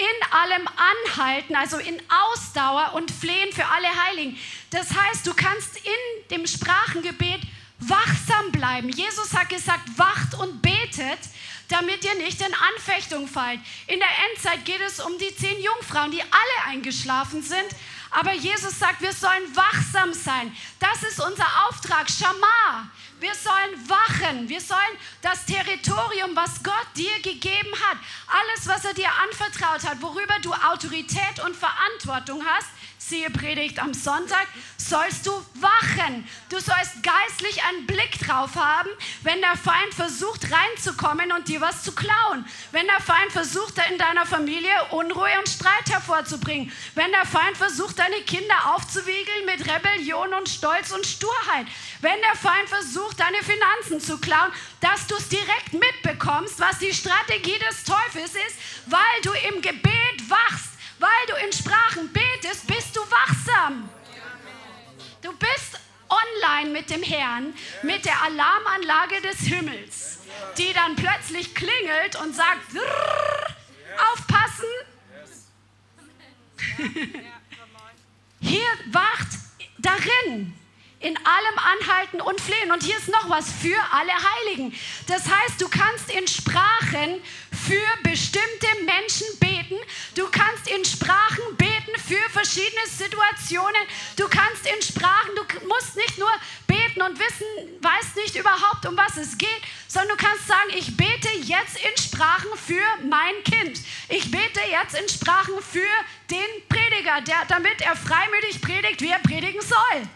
in 0.00 0.32
allem 0.32 0.68
anhalten, 1.06 1.54
also 1.54 1.78
in 1.78 2.00
Ausdauer 2.08 2.92
und 2.94 3.10
flehen 3.10 3.52
für 3.52 3.66
alle 3.66 3.88
Heiligen. 4.04 4.38
Das 4.70 4.88
heißt, 4.94 5.26
du 5.26 5.34
kannst 5.34 5.76
in 5.76 6.28
dem 6.30 6.46
Sprachengebet 6.46 7.40
wachsam 7.80 8.52
bleiben. 8.52 8.88
Jesus 8.88 9.34
hat 9.34 9.48
gesagt, 9.48 9.98
wacht 9.98 10.34
und 10.34 10.62
betet, 10.62 11.18
damit 11.68 12.04
ihr 12.04 12.14
nicht 12.14 12.40
in 12.40 12.54
Anfechtung 12.74 13.28
fallt. 13.28 13.60
In 13.86 13.98
der 13.98 14.08
Endzeit 14.30 14.64
geht 14.64 14.80
es 14.86 15.00
um 15.00 15.16
die 15.18 15.34
zehn 15.36 15.60
Jungfrauen, 15.62 16.10
die 16.10 16.22
alle 16.22 16.68
eingeschlafen 16.68 17.42
sind. 17.42 17.68
Aber 18.10 18.32
Jesus 18.32 18.78
sagt, 18.78 19.00
wir 19.02 19.12
sollen 19.12 19.54
wachsam 19.54 20.12
sein. 20.12 20.54
Das 20.80 21.02
ist 21.02 21.20
unser 21.20 21.46
Auftrag. 21.68 22.10
Schamar. 22.10 22.90
Wir 23.20 23.34
sollen 23.34 23.88
wachen. 23.88 24.48
Wir 24.48 24.60
sollen 24.60 24.96
das 25.20 25.44
Territorium, 25.44 26.34
was 26.34 26.62
Gott 26.62 26.86
dir 26.96 27.20
gegeben 27.22 27.70
hat, 27.84 27.98
alles, 28.26 28.66
was 28.66 28.84
er 28.86 28.94
dir 28.94 29.10
anvertraut 29.22 29.84
hat, 29.84 30.00
worüber 30.00 30.38
du 30.42 30.52
Autorität 30.54 31.38
und 31.44 31.54
Verantwortung 31.54 32.42
hast, 32.44 32.68
siehe 33.00 33.30
Predigt 33.30 33.78
am 33.78 33.94
Sonntag, 33.94 34.46
sollst 34.76 35.26
du 35.26 35.32
wachen. 35.54 36.28
Du 36.50 36.60
sollst 36.60 37.02
geistlich 37.02 37.62
einen 37.64 37.86
Blick 37.86 38.18
drauf 38.20 38.54
haben, 38.56 38.90
wenn 39.22 39.40
der 39.40 39.56
Feind 39.56 39.94
versucht 39.94 40.46
reinzukommen 40.52 41.32
und 41.32 41.48
dir 41.48 41.60
was 41.60 41.82
zu 41.82 41.92
klauen. 41.92 42.44
Wenn 42.72 42.86
der 42.86 43.00
Feind 43.00 43.32
versucht, 43.32 43.80
in 43.90 43.98
deiner 43.98 44.26
Familie 44.26 44.70
Unruhe 44.90 45.30
und 45.38 45.48
Streit 45.48 45.88
hervorzubringen. 45.88 46.70
Wenn 46.94 47.10
der 47.10 47.24
Feind 47.24 47.56
versucht, 47.56 47.98
deine 47.98 48.20
Kinder 48.22 48.74
aufzuwiegeln 48.74 49.46
mit 49.46 49.66
Rebellion 49.66 50.34
und 50.34 50.48
Stolz 50.48 50.92
und 50.92 51.06
Sturheit. 51.06 51.66
Wenn 52.00 52.20
der 52.20 52.36
Feind 52.36 52.68
versucht, 52.68 53.18
deine 53.18 53.42
Finanzen 53.42 54.00
zu 54.00 54.18
klauen, 54.18 54.52
dass 54.80 55.06
du 55.06 55.16
es 55.16 55.28
direkt 55.28 55.72
mitbekommst, 55.72 56.60
was 56.60 56.78
die 56.78 56.92
Strategie 56.92 57.58
des 57.68 57.84
Teufels 57.84 58.34
ist, 58.34 58.56
weil 58.86 59.00
du 59.22 59.32
im 59.48 59.62
Gebet 59.62 60.28
wachst, 60.28 60.69
weil 61.00 61.26
du 61.28 61.34
in 61.44 61.52
Sprachen 61.52 62.12
betest, 62.12 62.66
bist 62.66 62.94
du 62.94 63.00
wachsam. 63.00 63.88
Du 65.22 65.32
bist 65.32 65.80
online 66.08 66.70
mit 66.70 66.90
dem 66.90 67.02
Herrn, 67.02 67.54
mit 67.82 68.04
der 68.04 68.22
Alarmanlage 68.22 69.20
des 69.22 69.40
Himmels, 69.40 70.20
die 70.58 70.72
dann 70.72 70.96
plötzlich 70.96 71.54
klingelt 71.54 72.16
und 72.22 72.34
sagt, 72.34 72.60
aufpassen. 74.12 74.64
Hier 78.40 78.66
wacht 78.90 79.28
darin 79.78 80.54
in 81.00 81.16
allem 81.16 81.58
anhalten 81.58 82.20
und 82.20 82.40
flehen. 82.40 82.70
Und 82.70 82.82
hier 82.82 82.96
ist 82.96 83.08
noch 83.08 83.28
was 83.30 83.50
für 83.50 83.76
alle 83.90 84.12
Heiligen. 84.12 84.74
Das 85.06 85.24
heißt, 85.28 85.60
du 85.60 85.68
kannst 85.68 86.10
in 86.10 86.28
Sprachen 86.28 87.22
für 87.50 88.02
bestimmte 88.02 88.66
Menschen. 88.84 89.26
Du 90.14 90.26
kannst 90.30 90.68
in 90.68 90.84
Sprachen 90.84 91.56
beten 91.56 91.92
für 92.06 92.30
verschiedene 92.30 92.86
Situationen. 92.86 93.82
Du 94.16 94.28
kannst 94.28 94.66
in 94.66 94.82
Sprachen, 94.82 95.30
du 95.36 95.66
musst 95.66 95.96
nicht 95.96 96.18
nur 96.18 96.30
beten 96.66 97.02
und 97.02 97.18
wissen, 97.18 97.46
weißt 97.80 98.16
nicht 98.16 98.36
überhaupt, 98.36 98.86
um 98.86 98.96
was 98.96 99.16
es 99.16 99.38
geht, 99.38 99.62
sondern 99.86 100.16
du 100.16 100.24
kannst 100.24 100.46
sagen, 100.46 100.70
ich 100.76 100.96
bete 100.96 101.28
jetzt 101.42 101.76
in 101.76 102.02
Sprachen 102.02 102.50
für 102.56 102.82
mein 103.08 103.34
Kind. 103.44 103.80
Ich 104.08 104.30
bete 104.30 104.60
jetzt 104.70 104.98
in 104.98 105.08
Sprachen 105.08 105.54
für 105.62 105.80
den 106.30 106.68
Prediger, 106.68 107.20
der, 107.20 107.44
damit 107.48 107.80
er 107.82 107.94
freimütig 107.94 108.60
predigt, 108.60 109.00
wie 109.00 109.10
er 109.10 109.20
predigen 109.20 109.60
soll 109.60 110.08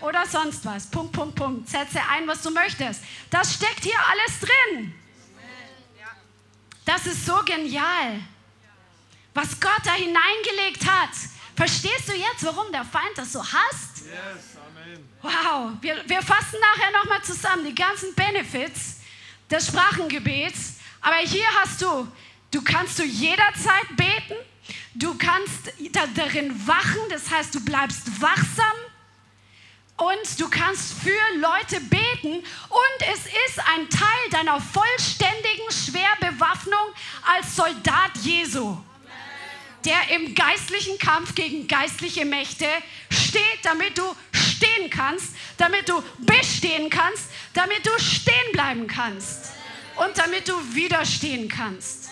oder 0.00 0.26
sonst 0.26 0.64
was. 0.64 0.86
Punkt, 0.86 1.12
Punkt, 1.12 1.34
Punkt. 1.34 1.68
Setze 1.68 2.00
ein, 2.10 2.26
was 2.26 2.42
du 2.42 2.50
möchtest. 2.50 3.02
Das 3.30 3.54
steckt 3.54 3.82
hier 3.82 3.98
alles 4.10 4.40
drin. 4.40 4.94
Das 6.84 7.06
ist 7.06 7.24
so 7.24 7.36
genial, 7.46 8.20
was 9.34 9.60
Gott 9.60 9.80
da 9.84 9.92
hineingelegt 9.92 10.86
hat. 10.86 11.10
Verstehst 11.56 12.08
du 12.08 12.12
jetzt, 12.12 12.44
warum 12.44 12.72
der 12.72 12.84
Feind 12.84 13.16
das 13.16 13.32
so 13.32 13.40
hasst? 13.40 14.04
Wow, 15.22 15.72
wir, 15.80 16.02
wir 16.06 16.22
fassen 16.22 16.58
nachher 16.60 16.90
nochmal 16.92 17.22
zusammen 17.22 17.64
die 17.64 17.74
ganzen 17.74 18.14
Benefits 18.14 19.00
des 19.50 19.66
Sprachengebets. 19.68 20.74
Aber 21.00 21.16
hier 21.16 21.46
hast 21.60 21.80
du, 21.82 22.08
du 22.50 22.62
kannst 22.62 22.98
du 22.98 23.04
jederzeit 23.04 23.88
beten, 23.96 24.34
du 24.94 25.16
kannst 25.16 25.72
darin 26.14 26.66
wachen, 26.66 27.00
das 27.10 27.30
heißt, 27.30 27.54
du 27.54 27.64
bleibst 27.64 28.20
wachsam. 28.20 28.76
Und 29.96 30.40
du 30.40 30.48
kannst 30.48 30.94
für 30.94 31.38
Leute 31.38 31.80
beten. 31.80 32.32
Und 32.32 33.08
es 33.12 33.26
ist 33.26 33.60
ein 33.74 33.88
Teil 33.88 34.30
deiner 34.32 34.60
vollständigen 34.60 35.70
Schwerbewaffnung 35.70 36.88
als 37.24 37.54
Soldat 37.54 38.10
Jesu, 38.22 38.76
der 39.84 40.16
im 40.16 40.34
geistlichen 40.34 40.98
Kampf 40.98 41.34
gegen 41.34 41.68
geistliche 41.68 42.24
Mächte 42.24 42.66
steht, 43.10 43.58
damit 43.62 43.98
du 43.98 44.02
stehen 44.32 44.90
kannst, 44.90 45.34
damit 45.56 45.88
du 45.88 46.02
bestehen 46.18 46.90
kannst, 46.90 47.30
damit 47.52 47.84
du 47.84 47.90
stehen 47.98 48.52
bleiben 48.52 48.86
kannst 48.86 49.52
und 49.96 50.16
damit 50.16 50.48
du 50.48 50.54
widerstehen 50.74 51.48
kannst. 51.48 52.10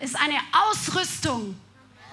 Ist 0.00 0.16
eine 0.16 0.38
Ausrüstung 0.52 1.56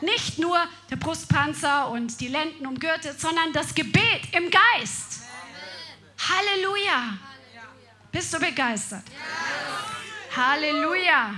nicht 0.02 0.40
nur 0.40 0.58
der 0.90 0.96
Brustpanzer 0.96 1.90
und 1.90 2.20
die 2.22 2.28
Lenden 2.28 2.66
umgürtet, 2.66 3.20
sondern 3.20 3.52
das 3.54 3.76
Gebet 3.76 4.22
im 4.32 4.50
Geist. 4.50 5.22
Halleluja. 6.18 7.18
Bist 8.12 8.34
du 8.34 8.40
begeistert? 8.40 9.04
Halleluja. 10.36 11.36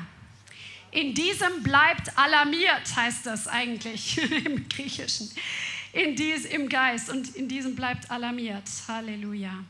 In 0.91 1.13
diesem 1.13 1.63
bleibt 1.63 2.17
alarmiert, 2.17 2.95
heißt 2.95 3.25
das 3.25 3.47
eigentlich 3.47 4.17
im 4.45 4.67
Griechischen. 4.67 5.31
In 5.93 6.15
dies, 6.15 6.45
Im 6.45 6.69
Geist 6.69 7.09
und 7.09 7.35
in 7.35 7.47
diesem 7.47 7.75
bleibt 7.75 8.11
alarmiert. 8.11 8.63
Halleluja. 8.87 9.63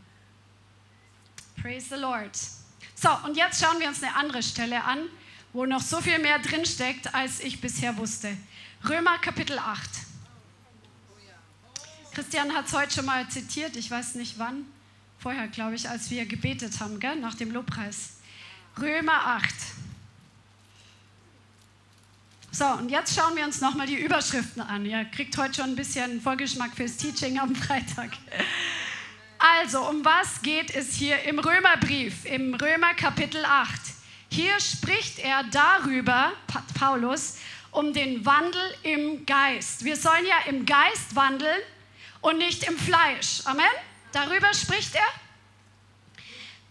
Praise 1.62 1.90
the 1.90 2.02
Lord. 2.02 2.36
So, 2.96 3.10
und 3.26 3.38
jetzt 3.38 3.64
schauen 3.64 3.80
wir 3.80 3.88
uns 3.88 4.02
eine 4.04 4.16
andere 4.16 4.42
Stelle 4.44 4.84
an, 4.84 5.00
wo 5.54 5.66
noch 5.66 5.82
so 5.82 6.02
viel 6.02 6.20
mehr 6.20 6.40
drinsteckt, 6.40 7.14
als 7.14 7.40
ich 7.40 7.62
bisher 7.62 7.98
wusste. 7.98 8.36
Römer 8.88 9.18
Kapitel 9.20 9.58
8. 9.60 9.90
Christian 12.14 12.54
hat 12.54 12.68
es 12.68 12.74
heute 12.74 12.94
schon 12.94 13.06
mal 13.06 13.28
zitiert, 13.30 13.76
ich 13.76 13.90
weiß 13.90 14.16
nicht 14.16 14.38
wann, 14.38 14.66
vorher 15.18 15.48
glaube 15.48 15.76
ich, 15.76 15.88
als 15.88 16.10
wir 16.10 16.26
gebetet 16.26 16.80
haben, 16.80 17.00
gell? 17.00 17.16
nach 17.16 17.36
dem 17.36 17.52
Lobpreis. 17.52 18.18
Römer 18.80 19.28
8. 19.28 19.54
So, 22.54 22.66
und 22.66 22.90
jetzt 22.90 23.16
schauen 23.16 23.38
wir 23.38 23.46
uns 23.46 23.62
nochmal 23.62 23.88
die 23.88 23.96
Überschriften 23.96 24.62
an. 24.62 24.86
Ihr 24.86 25.06
kriegt 25.06 25.38
heute 25.38 25.54
schon 25.54 25.70
ein 25.70 25.76
bisschen 25.78 26.20
Vorgeschmack 26.20 26.76
fürs 26.76 26.98
Teaching 26.98 27.40
am 27.40 27.56
Freitag. 27.56 28.10
Also, 29.40 29.88
um 29.88 30.04
was 30.04 30.42
geht 30.42 30.76
es 30.76 30.94
hier 30.94 31.24
im 31.24 31.40
Römerbrief, 31.40 32.26
im 32.26 32.54
Römer 32.54 32.94
Kapitel 32.94 33.46
8? 33.46 33.72
Hier 34.30 34.60
spricht 34.60 35.20
er 35.20 35.46
darüber, 35.46 36.34
Paulus, 36.78 37.38
um 37.72 37.94
den 37.94 38.26
Wandel 38.26 38.62
im 38.84 39.26
Geist. 39.26 39.86
Wir 39.86 39.96
sollen 39.96 40.26
ja 40.26 40.50
im 40.50 40.66
Geist 40.66 41.16
wandeln 41.16 41.62
und 42.20 42.38
nicht 42.38 42.64
im 42.68 42.78
Fleisch. 42.78 43.44
Amen? 43.46 43.64
Darüber 44.12 44.54
spricht 44.54 44.96
er. 44.96 45.08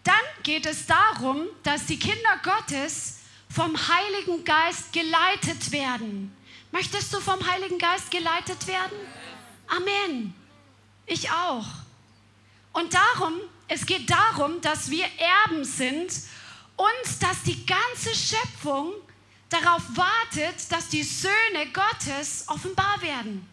Dann 0.03 0.43
geht 0.43 0.67
es 0.67 0.85
darum, 0.85 1.47
dass 1.63 1.87
die 1.87 1.97
Kinder 1.97 2.39
Gottes 2.43 3.20
vom 3.53 3.75
Heiligen 3.75 4.43
Geist 4.45 4.93
geleitet 4.93 5.71
werden. 5.71 6.35
Möchtest 6.71 7.13
du 7.13 7.19
vom 7.19 7.45
Heiligen 7.45 7.77
Geist 7.77 8.09
geleitet 8.09 8.65
werden? 8.67 8.97
Amen. 9.67 10.33
Ich 11.05 11.29
auch. 11.29 11.65
Und 12.73 12.93
darum, 12.93 13.33
es 13.67 13.85
geht 13.85 14.09
darum, 14.09 14.61
dass 14.61 14.89
wir 14.89 15.05
Erben 15.17 15.65
sind 15.65 16.13
und 16.77 17.21
dass 17.21 17.43
die 17.43 17.65
ganze 17.65 18.15
Schöpfung 18.15 18.93
darauf 19.49 19.81
wartet, 19.95 20.71
dass 20.71 20.87
die 20.87 21.03
Söhne 21.03 21.67
Gottes 21.73 22.45
offenbar 22.47 23.01
werden. 23.01 23.47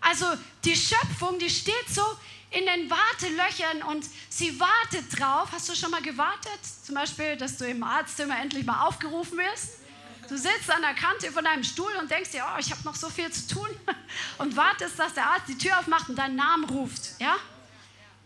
Also 0.00 0.26
die 0.64 0.76
Schöpfung, 0.76 1.38
die 1.40 1.50
steht 1.50 1.88
so 1.88 2.02
in 2.50 2.64
den 2.64 2.90
Wartelöchern 2.90 3.82
und 3.82 4.04
sie 4.28 4.58
wartet 4.58 5.18
drauf. 5.18 5.48
Hast 5.52 5.68
du 5.68 5.74
schon 5.74 5.90
mal 5.90 6.02
gewartet? 6.02 6.60
Zum 6.84 6.94
Beispiel, 6.94 7.36
dass 7.36 7.58
du 7.58 7.66
im 7.66 7.82
Arztzimmer 7.82 8.38
endlich 8.40 8.64
mal 8.64 8.86
aufgerufen 8.86 9.38
wirst? 9.38 9.78
Du 10.28 10.36
sitzt 10.36 10.70
an 10.70 10.82
der 10.82 10.94
Kante 10.94 11.30
von 11.30 11.44
deinem 11.44 11.62
Stuhl 11.62 11.92
und 12.00 12.10
denkst 12.10 12.30
dir, 12.30 12.44
oh, 12.52 12.58
ich 12.58 12.70
habe 12.70 12.82
noch 12.84 12.96
so 12.96 13.08
viel 13.08 13.30
zu 13.30 13.54
tun 13.54 13.68
und 14.38 14.56
wartest, 14.56 14.98
dass 14.98 15.14
der 15.14 15.26
Arzt 15.26 15.48
die 15.48 15.58
Tür 15.58 15.78
aufmacht 15.78 16.08
und 16.08 16.16
deinen 16.16 16.36
Namen 16.36 16.64
ruft. 16.64 17.20
Ja? 17.20 17.36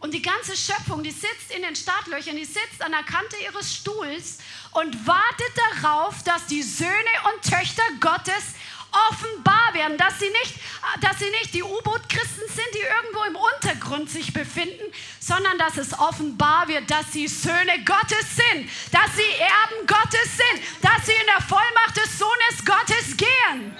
Und 0.00 0.14
die 0.14 0.22
ganze 0.22 0.56
Schöpfung, 0.56 1.02
die 1.02 1.10
sitzt 1.10 1.50
in 1.54 1.60
den 1.60 1.76
Startlöchern, 1.76 2.34
die 2.34 2.46
sitzt 2.46 2.80
an 2.80 2.92
der 2.92 3.02
Kante 3.02 3.36
ihres 3.44 3.74
Stuhls 3.74 4.38
und 4.70 5.06
wartet 5.06 5.52
darauf, 5.82 6.22
dass 6.22 6.46
die 6.46 6.62
Söhne 6.62 6.90
und 7.34 7.50
Töchter 7.50 7.82
Gottes 8.00 8.54
offenbar 8.92 9.74
werden, 9.74 9.96
dass 9.98 10.18
sie 10.18 10.30
nicht, 10.30 10.54
dass 11.00 11.18
sie 11.18 11.30
nicht 11.30 11.54
die 11.54 11.62
U-Boot-Christen 11.62 12.42
sind, 12.48 12.68
die 12.74 12.80
irgendwo 12.80 13.24
im 13.24 13.36
Untergrund 13.36 14.10
sich 14.10 14.32
befinden, 14.32 14.92
sondern 15.18 15.58
dass 15.58 15.76
es 15.76 15.98
offenbar 15.98 16.68
wird, 16.68 16.90
dass 16.90 17.12
sie 17.12 17.28
Söhne 17.28 17.84
Gottes 17.84 18.36
sind, 18.36 18.68
dass 18.92 19.16
sie 19.16 19.30
Erben 19.38 19.86
Gottes 19.86 20.36
sind, 20.36 20.82
dass 20.82 21.06
sie 21.06 21.12
in 21.12 21.26
der 21.26 21.42
Vollmacht 21.42 21.96
des 21.96 22.18
Sohnes 22.18 22.64
Gottes 22.64 23.16
gehen. 23.16 23.76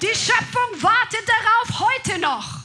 Die 0.00 0.14
Schöpfung 0.14 0.82
wartet 0.82 1.24
darauf 1.26 1.80
heute 1.80 2.18
noch 2.20 2.58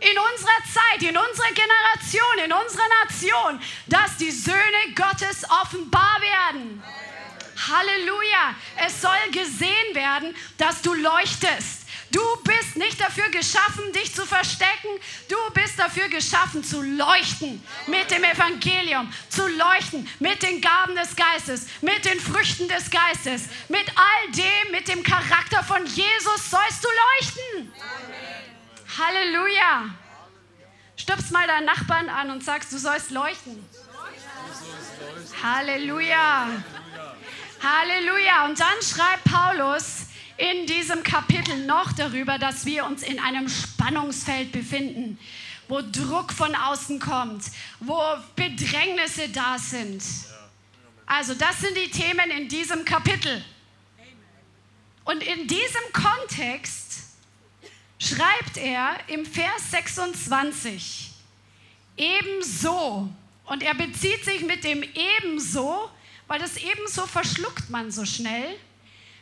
in 0.00 0.18
unserer 0.18 0.62
Zeit, 0.72 1.02
in 1.02 1.16
unserer 1.16 1.52
Generation, 1.54 2.38
in 2.44 2.52
unserer 2.52 2.88
Nation, 3.02 3.60
dass 3.86 4.16
die 4.18 4.30
Söhne 4.30 4.94
Gottes 4.94 5.44
offenbar 5.48 6.20
werden. 6.20 6.82
Halleluja. 7.56 8.54
Es 8.84 9.00
soll 9.00 9.30
gesehen 9.30 9.94
werden, 9.94 10.34
dass 10.58 10.82
du 10.82 10.94
leuchtest. 10.94 11.84
Du 12.10 12.20
bist 12.44 12.76
nicht 12.76 13.00
dafür 13.00 13.28
geschaffen, 13.30 13.92
dich 13.92 14.14
zu 14.14 14.24
verstecken. 14.24 14.88
Du 15.28 15.36
bist 15.52 15.76
dafür 15.76 16.08
geschaffen, 16.08 16.62
zu 16.62 16.80
leuchten 16.80 17.60
mit 17.88 18.08
dem 18.10 18.22
Evangelium, 18.22 19.12
zu 19.28 19.48
leuchten 19.48 20.08
mit 20.20 20.40
den 20.42 20.60
Gaben 20.60 20.94
des 20.94 21.16
Geistes, 21.16 21.66
mit 21.80 22.04
den 22.04 22.20
Früchten 22.20 22.68
des 22.68 22.88
Geistes, 22.88 23.48
mit 23.68 23.86
all 23.96 24.30
dem, 24.30 24.70
mit 24.70 24.86
dem 24.86 25.02
Charakter 25.02 25.64
von 25.64 25.84
Jesus 25.86 26.50
sollst 26.50 26.84
du 26.84 26.88
leuchten. 26.88 27.72
Halleluja. 28.96 29.90
Stupst 30.96 31.32
mal 31.32 31.46
deinen 31.48 31.66
Nachbarn 31.66 32.08
an 32.08 32.30
und 32.30 32.44
sagst, 32.44 32.72
du 32.72 32.78
sollst 32.78 33.10
leuchten. 33.10 33.68
Halleluja. 35.42 36.48
Halleluja. 37.64 38.44
Und 38.44 38.60
dann 38.60 38.82
schreibt 38.82 39.24
Paulus 39.24 40.02
in 40.36 40.66
diesem 40.66 41.02
Kapitel 41.02 41.64
noch 41.64 41.92
darüber, 41.92 42.38
dass 42.38 42.66
wir 42.66 42.84
uns 42.84 43.02
in 43.02 43.18
einem 43.18 43.48
Spannungsfeld 43.48 44.52
befinden, 44.52 45.18
wo 45.68 45.80
Druck 45.80 46.32
von 46.32 46.54
außen 46.54 47.00
kommt, 47.00 47.44
wo 47.80 47.98
Bedrängnisse 48.36 49.30
da 49.30 49.58
sind. 49.58 50.02
Also 51.06 51.34
das 51.34 51.60
sind 51.60 51.76
die 51.76 51.90
Themen 51.90 52.30
in 52.30 52.48
diesem 52.48 52.84
Kapitel. 52.84 53.42
Und 55.04 55.22
in 55.22 55.46
diesem 55.46 55.82
Kontext 55.92 57.02
schreibt 57.98 58.56
er 58.56 58.96
im 59.08 59.24
Vers 59.24 59.70
26, 59.70 61.12
ebenso, 61.96 63.08
und 63.46 63.62
er 63.62 63.74
bezieht 63.74 64.24
sich 64.24 64.42
mit 64.42 64.64
dem 64.64 64.82
ebenso, 64.82 65.90
weil 66.26 66.38
das 66.38 66.56
ebenso 66.56 67.06
verschluckt 67.06 67.70
man 67.70 67.90
so 67.90 68.04
schnell, 68.04 68.56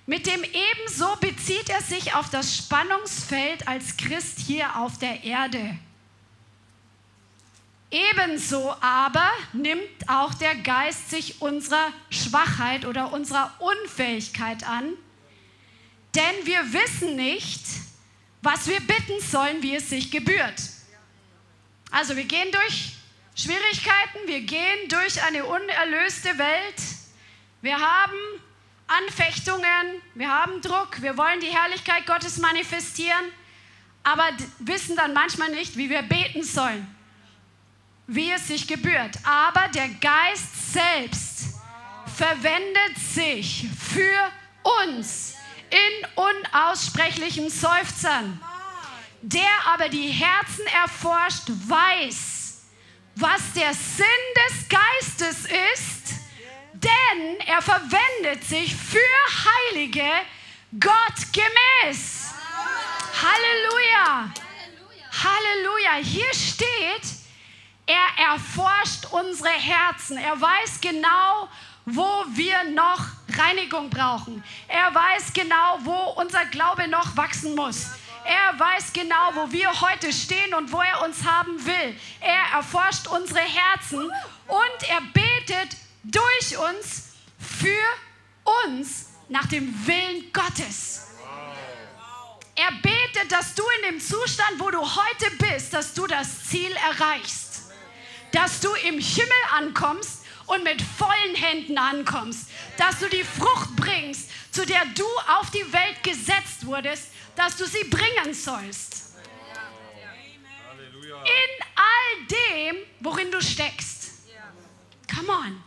mit 0.06 0.26
dem 0.26 0.42
ebenso 0.42 1.16
bezieht 1.20 1.68
er 1.68 1.80
sich 1.80 2.14
auf 2.14 2.28
das 2.30 2.56
Spannungsfeld 2.56 3.68
als 3.68 3.96
Christ 3.96 4.40
hier 4.40 4.76
auf 4.76 4.98
der 4.98 5.22
Erde. 5.22 5.78
Ebenso 7.90 8.74
aber 8.80 9.30
nimmt 9.52 10.08
auch 10.08 10.34
der 10.34 10.56
Geist 10.56 11.10
sich 11.10 11.40
unserer 11.42 11.92
Schwachheit 12.10 12.86
oder 12.86 13.12
unserer 13.12 13.52
Unfähigkeit 13.58 14.64
an, 14.64 14.94
denn 16.14 16.46
wir 16.46 16.72
wissen 16.72 17.16
nicht, 17.16 17.62
was 18.40 18.66
wir 18.66 18.80
bitten 18.80 19.20
sollen, 19.20 19.62
wie 19.62 19.76
es 19.76 19.88
sich 19.88 20.10
gebührt. 20.10 20.60
Also 21.90 22.16
wir 22.16 22.24
gehen 22.24 22.50
durch 22.50 22.94
Schwierigkeiten, 23.34 24.18
wir 24.26 24.40
gehen 24.40 24.88
durch 24.88 25.22
eine 25.22 25.44
unerlöste 25.46 26.36
Welt, 26.36 26.82
wir 27.62 27.78
haben 27.78 28.18
Anfechtungen, 28.86 30.02
wir 30.14 30.28
haben 30.28 30.60
Druck, 30.60 31.00
wir 31.00 31.16
wollen 31.16 31.40
die 31.40 31.46
Herrlichkeit 31.46 32.06
Gottes 32.06 32.38
manifestieren, 32.38 33.24
aber 34.02 34.24
wissen 34.58 34.96
dann 34.96 35.14
manchmal 35.14 35.50
nicht, 35.50 35.76
wie 35.76 35.88
wir 35.88 36.02
beten 36.02 36.42
sollen, 36.42 36.86
wie 38.06 38.30
es 38.32 38.48
sich 38.48 38.66
gebührt. 38.68 39.16
Aber 39.24 39.68
der 39.68 39.88
Geist 39.88 40.72
selbst 40.72 41.54
verwendet 42.14 42.98
sich 43.14 43.66
für 43.78 44.30
uns 44.82 45.36
in 45.70 46.06
unaussprechlichen 46.16 47.48
Seufzern. 47.48 48.40
Der 49.22 49.66
aber 49.66 49.88
die 49.88 50.08
Herzen 50.08 50.66
erforscht, 50.82 51.44
weiß, 51.48 52.41
was 53.14 53.52
der 53.54 53.74
Sinn 53.74 54.06
des 54.48 54.68
Geistes 54.68 55.46
ist 55.74 56.02
denn 56.82 57.40
er 57.46 57.62
verwendet 57.62 58.44
sich 58.44 58.74
für 58.74 58.98
Heilige 59.70 60.08
Gott 60.80 61.32
gemäß. 61.32 62.30
Halleluja. 63.22 64.30
Halleluja. 65.12 65.94
Hier 66.02 66.34
steht, 66.34 67.02
er 67.86 68.32
erforscht 68.32 69.06
unsere 69.10 69.50
Herzen. 69.50 70.16
Er 70.16 70.40
weiß 70.40 70.80
genau, 70.80 71.48
wo 71.84 72.24
wir 72.34 72.64
noch 72.64 73.00
Reinigung 73.36 73.90
brauchen. 73.90 74.42
Er 74.66 74.94
weiß 74.94 75.32
genau, 75.32 75.78
wo 75.82 76.20
unser 76.20 76.44
Glaube 76.46 76.88
noch 76.88 77.16
wachsen 77.16 77.54
muss. 77.54 77.90
Er 78.24 78.58
weiß 78.58 78.92
genau, 78.92 79.34
wo 79.34 79.52
wir 79.52 79.80
heute 79.80 80.12
stehen 80.12 80.54
und 80.54 80.70
wo 80.72 80.80
er 80.80 81.02
uns 81.04 81.24
haben 81.24 81.64
will. 81.64 81.98
Er 82.20 82.56
erforscht 82.56 83.08
unsere 83.08 83.40
Herzen 83.40 84.00
und 84.00 84.88
er 84.88 85.00
betet 85.12 85.76
durch 86.04 86.58
uns, 86.58 87.12
für 87.38 87.68
uns 88.66 89.06
nach 89.28 89.46
dem 89.46 89.86
Willen 89.86 90.32
Gottes. 90.32 91.08
Er 92.54 92.70
betet, 92.82 93.32
dass 93.32 93.54
du 93.54 93.62
in 93.78 93.90
dem 93.90 94.00
Zustand, 94.00 94.58
wo 94.58 94.70
du 94.70 94.80
heute 94.80 95.30
bist, 95.38 95.72
dass 95.72 95.94
du 95.94 96.06
das 96.06 96.48
Ziel 96.48 96.70
erreichst. 96.72 97.62
Dass 98.30 98.60
du 98.60 98.72
im 98.86 98.98
Himmel 98.98 99.32
ankommst 99.52 100.24
und 100.46 100.62
mit 100.64 100.82
vollen 100.82 101.34
Händen 101.34 101.78
ankommst. 101.78 102.48
Dass 102.76 102.98
du 102.98 103.08
die 103.08 103.24
Frucht 103.24 103.74
bringst, 103.76 104.30
zu 104.52 104.66
der 104.66 104.84
du 104.94 105.04
auf 105.38 105.50
die 105.50 105.72
Welt 105.72 106.02
gesetzt 106.02 106.66
wurdest, 106.66 107.08
dass 107.36 107.56
du 107.56 107.66
sie 107.66 107.84
bringen 107.84 108.34
sollst. 108.34 109.16
In 111.04 111.66
all 111.76 112.26
dem, 112.26 112.76
worin 113.00 113.30
du 113.30 113.40
steckst. 113.40 114.10
Come 115.14 115.30
on. 115.30 115.62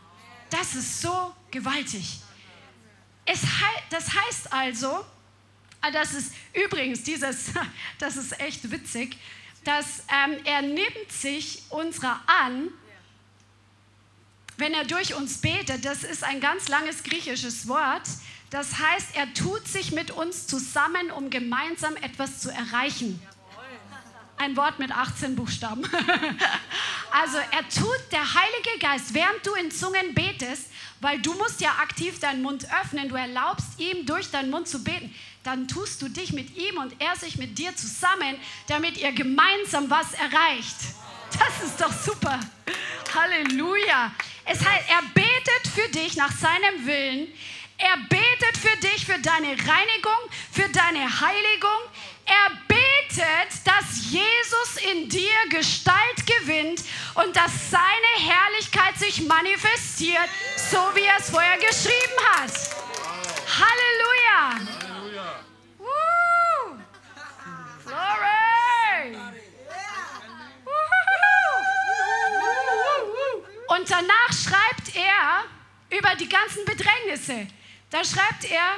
Das 0.50 0.76
ist 0.76 1.02
so 1.02 1.34
gewaltig. 1.52 2.20
Es, 3.26 3.42
das 3.90 4.14
heißt 4.14 4.54
also, 4.54 5.06
ah, 5.82 5.92
das 5.92 6.14
ist 6.14 6.34
übrigens 6.54 7.04
dieses, 7.04 7.52
das 8.00 8.18
ist 8.18 8.40
echt 8.40 8.70
witzig, 8.72 9.18
dass 9.64 10.04
ähm, 10.10 10.38
er 10.46 10.62
nimmt 10.62 11.12
sich 11.12 11.64
unserer 11.70 12.22
an, 12.28 12.70
wenn 14.58 14.74
er 14.74 14.86
durch 14.86 15.14
uns 15.16 15.42
betet. 15.42 15.84
Das 15.84 16.04
ist 16.04 16.24
ein 16.24 16.40
ganz 16.40 16.68
langes 16.70 17.04
griechisches 17.04 17.68
Wort. 17.68 18.04
Das 18.50 18.78
heißt, 18.78 19.16
er 19.16 19.34
tut 19.34 19.68
sich 19.68 19.92
mit 19.92 20.12
uns 20.12 20.48
zusammen, 20.48 21.12
um 21.12 21.30
gemeinsam 21.30 21.96
etwas 21.98 22.40
zu 22.40 22.50
erreichen. 22.50 23.20
Ein 24.38 24.56
Wort 24.58 24.80
mit 24.80 24.92
18 24.92 25.36
Buchstaben. 25.36 25.84
also 27.12 27.38
er 27.38 27.70
tut, 27.70 28.12
der 28.12 28.34
Heilige 28.34 28.80
Geist, 28.80 29.14
während 29.14 29.46
du 29.46 29.54
in 29.56 29.72
Zungen 29.72 30.14
betest, 30.14 30.68
weil 31.00 31.20
du 31.20 31.34
musst 31.34 31.62
ja 31.62 31.70
aktiv 31.82 32.20
deinen 32.20 32.42
Mund 32.42 32.68
öffnen, 32.82 33.10
du 33.10 33.16
erlaubst 33.16 33.80
ihm 33.80 34.06
durch 34.06 34.32
deinen 34.32 34.50
Mund 34.50 34.68
zu 34.68 34.84
beten, 34.84 35.14
dann 35.44 35.68
tust 35.68 36.02
du 36.02 36.10
dich 36.10 36.34
mit 36.34 36.56
ihm 36.58 36.78
und 36.78 37.00
er 37.00 37.16
sich 37.16 37.38
mit 37.38 37.58
dir 37.58 37.76
zusammen, 37.76 38.36
damit 38.68 38.98
ihr 38.98 39.12
gemeinsam 39.12 39.90
was 39.90 40.14
erreicht. 40.14 40.76
Das 41.32 41.70
ist 41.70 41.80
doch 41.80 41.92
super. 41.94 42.40
Halleluja. 43.14 44.12
Es 44.46 44.64
heißt, 44.64 44.90
er 44.90 45.02
betet 45.14 45.68
für 45.74 45.90
dich 45.90 46.16
nach 46.16 46.32
seinem 46.32 46.86
Willen. 46.86 47.28
Er 47.78 47.98
betet 48.10 48.58
für 48.58 48.78
dich, 48.78 49.06
für 49.06 49.20
deine 49.20 49.50
Reinigung, 49.50 50.20
für 50.52 50.70
deine 50.70 51.20
Heiligung. 51.22 51.82
Er 52.26 52.52
betet, 52.68 53.52
dass 53.66 54.12
Jesus 54.12 54.78
in 54.92 55.10
dir 55.10 55.50
Gestalt 55.50 56.26
gewinnt 56.26 56.84
und 57.16 57.36
dass 57.36 57.70
seine 57.70 58.32
Herrlichkeit 58.32 58.98
sich 58.98 59.22
manifestiert, 59.28 60.30
so 60.56 60.78
wie 60.96 61.04
er 61.04 61.18
es 61.20 61.30
vorher 61.30 61.58
geschrieben 61.58 62.20
hat. 62.34 62.52
Halleluja. 63.60 64.76
Halleluja. 64.90 65.40
Woo. 65.78 66.80
Glory. 67.86 69.18
Und 73.68 73.92
danach 73.92 74.32
schreibt 74.32 74.96
er 74.96 75.44
über 75.98 76.16
die 76.16 76.30
ganzen 76.30 76.64
Bedrängnisse. 76.66 77.48
Da 77.90 78.04
schreibt 78.04 78.46
er, 78.46 78.78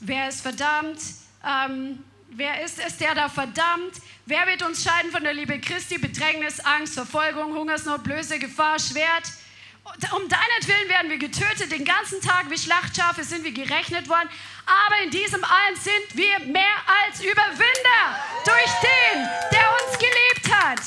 wer 0.00 0.28
ist 0.28 0.40
verdammt, 0.40 1.00
ähm, 1.44 2.04
Wer 2.32 2.62
ist 2.62 2.78
es, 2.78 2.96
der 2.96 3.14
da 3.16 3.28
verdammt? 3.28 3.94
Wer 4.24 4.46
wird 4.46 4.62
uns 4.62 4.84
scheiden 4.84 5.10
von 5.10 5.24
der 5.24 5.34
Liebe 5.34 5.58
Christi? 5.58 5.98
Bedrängnis, 5.98 6.60
Angst, 6.60 6.94
Verfolgung, 6.94 7.52
Hungersnot, 7.54 8.04
Blöße, 8.04 8.38
Gefahr, 8.38 8.78
Schwert. 8.78 9.24
Um 10.12 10.28
deinetwillen 10.28 10.88
werden 10.88 11.10
wir 11.10 11.18
getötet, 11.18 11.72
den 11.72 11.84
ganzen 11.84 12.20
Tag 12.20 12.48
wie 12.48 12.56
Schlachtschafe 12.56 13.24
sind 13.24 13.42
wir 13.42 13.50
gerechnet 13.50 14.08
worden. 14.08 14.28
Aber 14.64 15.02
in 15.02 15.10
diesem 15.10 15.42
allen 15.42 15.74
sind 15.74 16.14
wir 16.14 16.38
mehr 16.46 16.76
als 17.04 17.20
Überwinder 17.20 18.20
durch 18.44 18.70
den, 18.80 19.28
der 19.50 19.68
uns 19.72 19.98
geliebt 19.98 20.54
hat. 20.54 20.80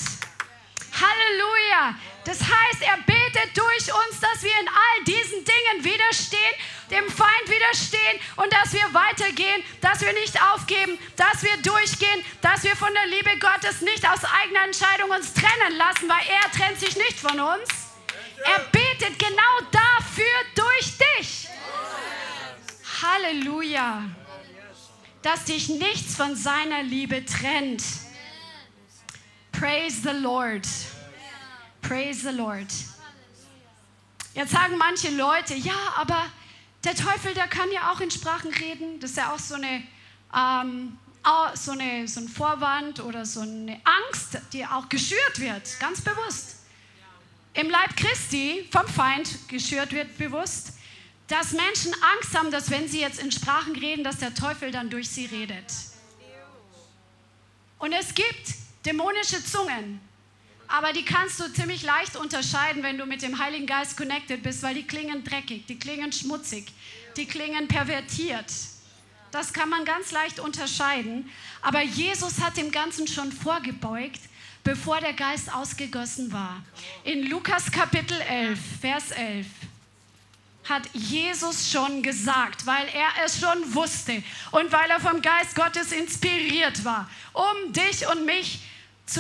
Halleluja. 0.94 1.96
Das 2.26 2.40
heißt, 2.40 2.82
er 2.82 2.98
betet 2.98 3.58
durch 3.58 3.94
uns, 3.94 4.20
dass 4.22 4.44
wir 4.44 4.58
in 4.62 4.68
all 4.68 5.04
diesen 5.06 5.44
Dingen 5.44 5.84
widerstehen, 5.84 6.56
dem 6.90 7.10
Feind 7.10 7.48
widerstehen 7.48 8.20
und 8.38 8.52
dass 8.54 8.72
wir 8.72 8.94
weitergehen, 8.94 9.64
dass 9.82 10.02
wir 10.02 10.14
nicht 10.14 10.42
aufgeben, 10.42 10.98
dass 11.18 11.44
wir 11.44 11.58
durchgehen, 11.58 12.24
dass 12.42 12.64
wir 12.64 12.76
von 12.76 12.94
der 12.94 13.08
Liebe 13.08 13.38
Gottes 13.40 13.82
nicht 13.82 14.08
aus 14.08 14.24
eigener 14.24 14.64
Entscheidung 14.64 15.10
uns 15.10 15.34
trennen 15.34 15.78
lassen, 15.78 16.08
weil 16.08 16.22
er 16.30 16.52
trennt 16.52 16.80
sich 16.80 16.96
nicht 16.96 17.20
von 17.20 17.40
uns. 17.40 17.70
Er 18.46 18.60
betet 18.72 19.20
genau 19.20 19.72
dafür 19.72 20.26
durch 20.56 20.98
dich. 21.18 21.48
Halleluja. 23.02 24.04
Dass 25.22 25.46
dich 25.46 25.70
nichts 25.70 26.16
von 26.16 26.36
seiner 26.36 26.84
Liebe 26.84 27.26
trennt. 27.26 27.84
Praise 29.52 30.02
the 30.04 30.18
Lord. 30.22 30.68
Praise 31.84 32.22
the 32.22 32.36
Lord. 32.36 32.68
Jetzt 34.34 34.52
sagen 34.52 34.78
manche 34.78 35.10
Leute, 35.12 35.54
ja, 35.54 35.94
aber 35.98 36.26
der 36.84 36.96
Teufel, 36.96 37.34
der 37.34 37.48
kann 37.48 37.72
ja 37.72 37.92
auch 37.92 38.00
in 38.00 38.10
Sprachen 38.10 38.52
reden. 38.52 39.00
Das 39.00 39.12
ist 39.12 39.18
ja 39.18 39.32
auch 39.32 39.40
so, 39.40 39.56
eine, 39.56 39.84
ähm, 40.36 40.98
so, 41.54 41.72
eine, 41.72 42.08
so 42.08 42.22
ein 42.22 42.28
Vorwand 42.28 43.00
oder 43.02 43.26
so 43.26 43.42
eine 43.42 43.80
Angst, 43.84 44.40
die 44.54 44.66
auch 44.66 44.90
geschürt 44.90 45.40
wird, 45.40 45.80
ganz 45.80 46.02
bewusst. 46.02 46.62
Im 47.54 47.70
Leib 47.70 47.96
Christi 47.96 48.68
vom 48.72 48.88
Feind 48.88 49.48
geschürt 49.48 49.92
wird 49.92 50.18
bewusst. 50.18 50.74
dass 51.28 51.52
Menschen 51.52 51.94
Angst 52.16 52.38
haben, 52.38 52.52
dass 52.52 52.70
wenn 52.70 52.88
sie 52.88 53.00
jetzt 53.00 53.20
in 53.20 53.32
Sprachen 53.32 53.76
reden, 53.76 54.04
dass 54.04 54.18
der 54.18 54.34
Teufel 54.34 54.72
dann 54.72 54.90
durch 54.90 55.10
sie 55.10 55.26
redet. 55.26 55.66
Und 57.80 57.94
es 57.94 58.14
gibt 58.14 58.54
dämonische 58.86 59.44
Zungen, 59.44 60.00
aber 60.68 60.94
die 60.94 61.06
kannst 61.06 61.40
du 61.40 61.52
ziemlich 61.52 61.84
leicht 61.84 62.16
unterscheiden, 62.16 62.84
wenn 62.84 62.98
du 62.98 63.06
mit 63.06 63.22
dem 63.22 63.40
Heiligen 63.40 63.68
Geist 63.68 63.98
connected 63.98 64.44
bist, 64.44 64.64
weil 64.64 64.76
die 64.76 64.88
klingen 64.88 65.24
dreckig, 65.24 65.66
die 65.68 65.78
klingen 65.78 66.12
schmutzig, 66.12 66.72
die 67.16 67.26
klingen 67.26 67.68
pervertiert. 67.68 68.52
Das 69.32 69.52
kann 69.52 69.70
man 69.70 69.84
ganz 69.84 70.12
leicht 70.12 70.40
unterscheiden. 70.40 71.30
Aber 71.62 71.82
Jesus 71.82 72.40
hat 72.40 72.58
dem 72.58 72.72
Ganzen 72.72 73.08
schon 73.08 73.32
vorgebeugt, 73.32 74.20
bevor 74.64 75.00
der 75.00 75.14
Geist 75.14 75.54
ausgegossen 75.54 76.32
war. 76.32 76.64
In 77.04 77.28
Lukas 77.30 77.72
Kapitel 77.72 78.20
11, 78.22 78.60
Vers 78.82 79.12
11 79.12 79.48
hat 80.66 80.84
Jesus 80.94 81.70
schon 81.70 82.02
gesagt, 82.02 82.66
weil 82.66 82.88
er 82.94 83.26
es 83.26 83.40
schon 83.40 83.74
wusste 83.74 84.24
und 84.52 84.72
weil 84.72 84.90
er 84.90 85.00
vom 85.00 85.22
Geist 85.22 85.56
Gottes 85.56 85.92
inspiriert 85.92 86.86
war, 86.86 87.10
um 87.34 87.74
dich 87.74 88.08
und 88.08 88.26
mich 88.26 88.54
zu 88.54 88.73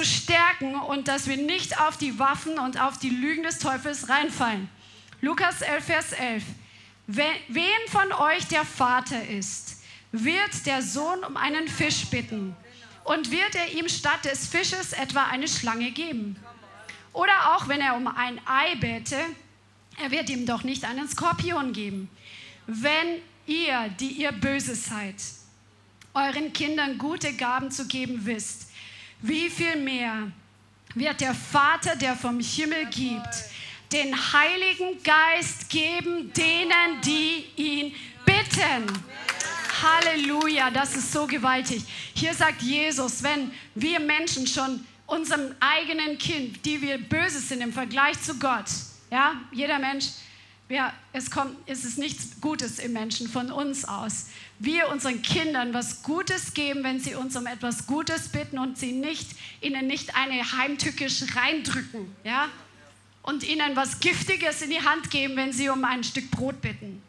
stärken 0.03 0.75
und 0.75 1.07
dass 1.07 1.27
wir 1.27 1.37
nicht 1.37 1.79
auf 1.79 1.97
die 1.97 2.17
Waffen 2.19 2.57
und 2.59 2.79
auf 2.79 2.97
die 2.97 3.09
Lügen 3.09 3.43
des 3.43 3.59
Teufels 3.59 4.09
reinfallen. 4.09 4.69
Lukas 5.21 5.61
11, 5.61 5.85
Vers 5.85 6.11
11. 6.13 6.43
Wen 7.07 7.65
von 7.89 8.11
euch 8.13 8.47
der 8.47 8.65
Vater 8.65 9.27
ist, 9.27 9.83
wird 10.11 10.65
der 10.65 10.81
Sohn 10.81 11.23
um 11.23 11.37
einen 11.37 11.67
Fisch 11.67 12.05
bitten 12.05 12.55
und 13.03 13.31
wird 13.31 13.55
er 13.55 13.73
ihm 13.73 13.89
statt 13.89 14.25
des 14.25 14.47
Fisches 14.47 14.93
etwa 14.93 15.25
eine 15.25 15.47
Schlange 15.47 15.91
geben? 15.91 16.37
Oder 17.11 17.55
auch 17.55 17.67
wenn 17.67 17.81
er 17.81 17.95
um 17.95 18.07
ein 18.07 18.39
Ei 18.45 18.75
bete, 18.75 19.17
er 20.01 20.11
wird 20.11 20.29
ihm 20.29 20.45
doch 20.45 20.63
nicht 20.63 20.85
einen 20.85 21.07
Skorpion 21.07 21.73
geben. 21.73 22.09
Wenn 22.65 23.21
ihr, 23.45 23.89
die 23.99 24.09
ihr 24.09 24.31
böse 24.31 24.75
seid, 24.75 25.15
euren 26.13 26.53
Kindern 26.53 26.97
gute 26.97 27.33
Gaben 27.33 27.71
zu 27.71 27.87
geben 27.87 28.25
wisst, 28.25 28.71
wie 29.23 29.49
viel 29.49 29.77
mehr 29.77 30.31
wird 30.95 31.21
der 31.21 31.33
Vater, 31.33 31.95
der 31.95 32.15
vom 32.15 32.39
Himmel 32.39 32.85
gibt, 32.87 33.27
den 33.91 34.13
Heiligen 34.13 35.01
Geist 35.01 35.69
geben 35.69 36.31
denen, 36.33 37.01
die 37.03 37.45
ihn 37.55 37.95
bitten. 38.25 38.85
Halleluja, 39.81 40.69
das 40.69 40.95
ist 40.95 41.11
so 41.11 41.25
gewaltig. 41.25 41.83
Hier 42.13 42.33
sagt 42.33 42.61
Jesus, 42.61 43.23
wenn 43.23 43.51
wir 43.75 43.99
Menschen 43.99 44.45
schon 44.45 44.85
unserem 45.05 45.55
eigenen 45.59 46.17
Kind, 46.17 46.65
die 46.65 46.81
wir 46.81 46.97
böse 46.97 47.39
sind 47.39 47.61
im 47.61 47.71
Vergleich 47.71 48.21
zu 48.21 48.37
Gott, 48.37 48.65
ja, 49.09 49.35
jeder 49.51 49.79
Mensch, 49.79 50.05
wir, 50.69 50.93
es, 51.11 51.29
kommt, 51.29 51.57
es 51.67 51.83
ist 51.83 51.97
nichts 51.97 52.39
Gutes 52.39 52.79
im 52.79 52.93
Menschen 52.93 53.27
von 53.27 53.51
uns 53.51 53.85
aus. 53.85 54.27
Wir 54.59 54.89
unseren 54.89 55.21
Kindern 55.21 55.73
was 55.73 56.03
Gutes 56.03 56.53
geben, 56.53 56.83
wenn 56.83 56.99
sie 56.99 57.15
uns 57.15 57.35
um 57.35 57.47
etwas 57.47 57.85
Gutes 57.85 58.29
bitten 58.29 58.57
und 58.57 58.77
sie 58.77 58.93
nicht, 58.93 59.31
ihnen 59.61 59.87
nicht 59.87 60.15
eine 60.15 60.51
heimtückisch 60.57 61.35
reindrücken, 61.35 62.15
ja, 62.23 62.49
und 63.23 63.43
ihnen 63.43 63.75
was 63.75 63.99
Giftiges 63.99 64.61
in 64.61 64.69
die 64.69 64.81
Hand 64.81 65.11
geben, 65.11 65.35
wenn 65.35 65.53
sie 65.53 65.69
um 65.69 65.83
ein 65.83 66.03
Stück 66.03 66.31
Brot 66.31 66.61
bitten. 66.61 67.01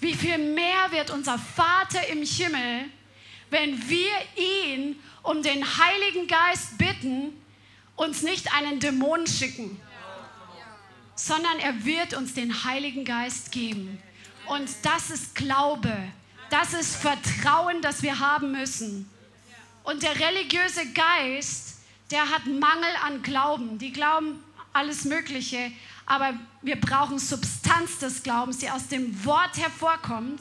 Wie 0.00 0.14
viel 0.14 0.38
mehr 0.38 0.90
wird 0.90 1.10
unser 1.10 1.38
Vater 1.38 2.06
im 2.08 2.22
Himmel, 2.22 2.84
wenn 3.50 3.88
wir 3.88 4.12
ihn 4.36 4.96
um 5.22 5.42
den 5.42 5.64
Heiligen 5.64 6.26
Geist 6.26 6.76
bitten, 6.78 7.32
uns 7.96 8.22
nicht 8.22 8.52
einen 8.54 8.80
Dämon 8.80 9.26
schicken 9.26 9.78
sondern 11.14 11.58
er 11.58 11.84
wird 11.84 12.14
uns 12.14 12.34
den 12.34 12.64
Heiligen 12.64 13.04
Geist 13.04 13.52
geben. 13.52 14.02
Und 14.46 14.68
das 14.82 15.10
ist 15.10 15.34
Glaube, 15.34 15.92
das 16.50 16.74
ist 16.74 16.96
Vertrauen, 16.96 17.80
das 17.80 18.02
wir 18.02 18.18
haben 18.18 18.52
müssen. 18.52 19.08
Und 19.84 20.02
der 20.02 20.18
religiöse 20.18 20.92
Geist, 20.92 21.78
der 22.10 22.28
hat 22.28 22.46
Mangel 22.46 22.94
an 23.04 23.22
Glauben. 23.22 23.78
Die 23.78 23.92
glauben 23.92 24.42
alles 24.72 25.04
Mögliche, 25.04 25.72
aber 26.06 26.34
wir 26.62 26.80
brauchen 26.80 27.18
Substanz 27.18 27.98
des 27.98 28.22
Glaubens, 28.22 28.58
die 28.58 28.70
aus 28.70 28.88
dem 28.88 29.24
Wort 29.24 29.56
hervorkommt. 29.56 30.40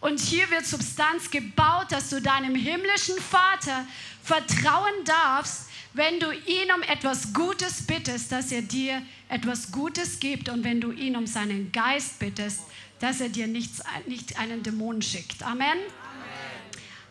Und 0.00 0.20
hier 0.20 0.50
wird 0.50 0.66
Substanz 0.66 1.30
gebaut, 1.30 1.86
dass 1.90 2.10
du 2.10 2.20
deinem 2.20 2.54
himmlischen 2.54 3.18
Vater 3.18 3.86
vertrauen 4.22 5.04
darfst, 5.04 5.68
wenn 5.94 6.18
du 6.18 6.32
ihn 6.32 6.72
um 6.74 6.82
etwas 6.82 7.32
Gutes 7.32 7.86
bittest, 7.86 8.32
dass 8.32 8.50
er 8.52 8.62
dir 8.62 9.00
etwas 9.28 9.70
Gutes 9.70 10.18
gibt 10.18 10.48
und 10.48 10.64
wenn 10.64 10.80
du 10.80 10.90
ihn 10.90 11.16
um 11.16 11.26
seinen 11.26 11.70
Geist 11.70 12.18
bittest, 12.18 12.62
dass 12.98 13.20
er 13.20 13.28
dir 13.28 13.46
nichts, 13.46 13.82
nicht 14.06 14.38
einen 14.38 14.62
Dämon 14.62 15.00
schickt. 15.00 15.42
Amen? 15.42 15.68
Amen. 15.68 15.88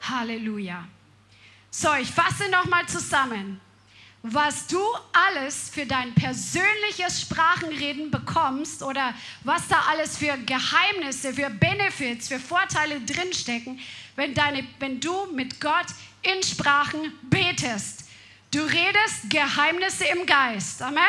Halleluja. 0.02 0.86
So, 1.72 1.94
ich 1.96 2.10
fasse 2.10 2.50
nochmal 2.50 2.86
zusammen. 2.88 3.60
Was 4.22 4.68
du 4.68 4.80
alles 5.12 5.70
für 5.70 5.86
dein 5.86 6.14
persönliches 6.14 7.22
Sprachenreden 7.22 8.10
bekommst 8.10 8.82
oder 8.82 9.14
was 9.44 9.68
da 9.68 9.82
alles 9.90 10.18
für 10.18 10.38
Geheimnisse, 10.38 11.34
für 11.34 11.50
Benefits, 11.50 12.30
für 12.30 12.40
Vorteile 12.40 13.02
drinstecken, 13.02 13.80
wenn, 14.16 14.34
deine, 14.34 14.66
wenn 14.80 15.00
du 15.00 15.26
mit 15.34 15.60
Gott 15.60 15.88
in 16.22 16.42
Sprachen 16.42 17.12
betest. 17.24 18.03
Du 18.54 18.62
redest 18.62 19.32
Geheimnisse 19.32 20.06
im 20.06 20.28
Geist. 20.28 20.80
Amen? 20.84 21.02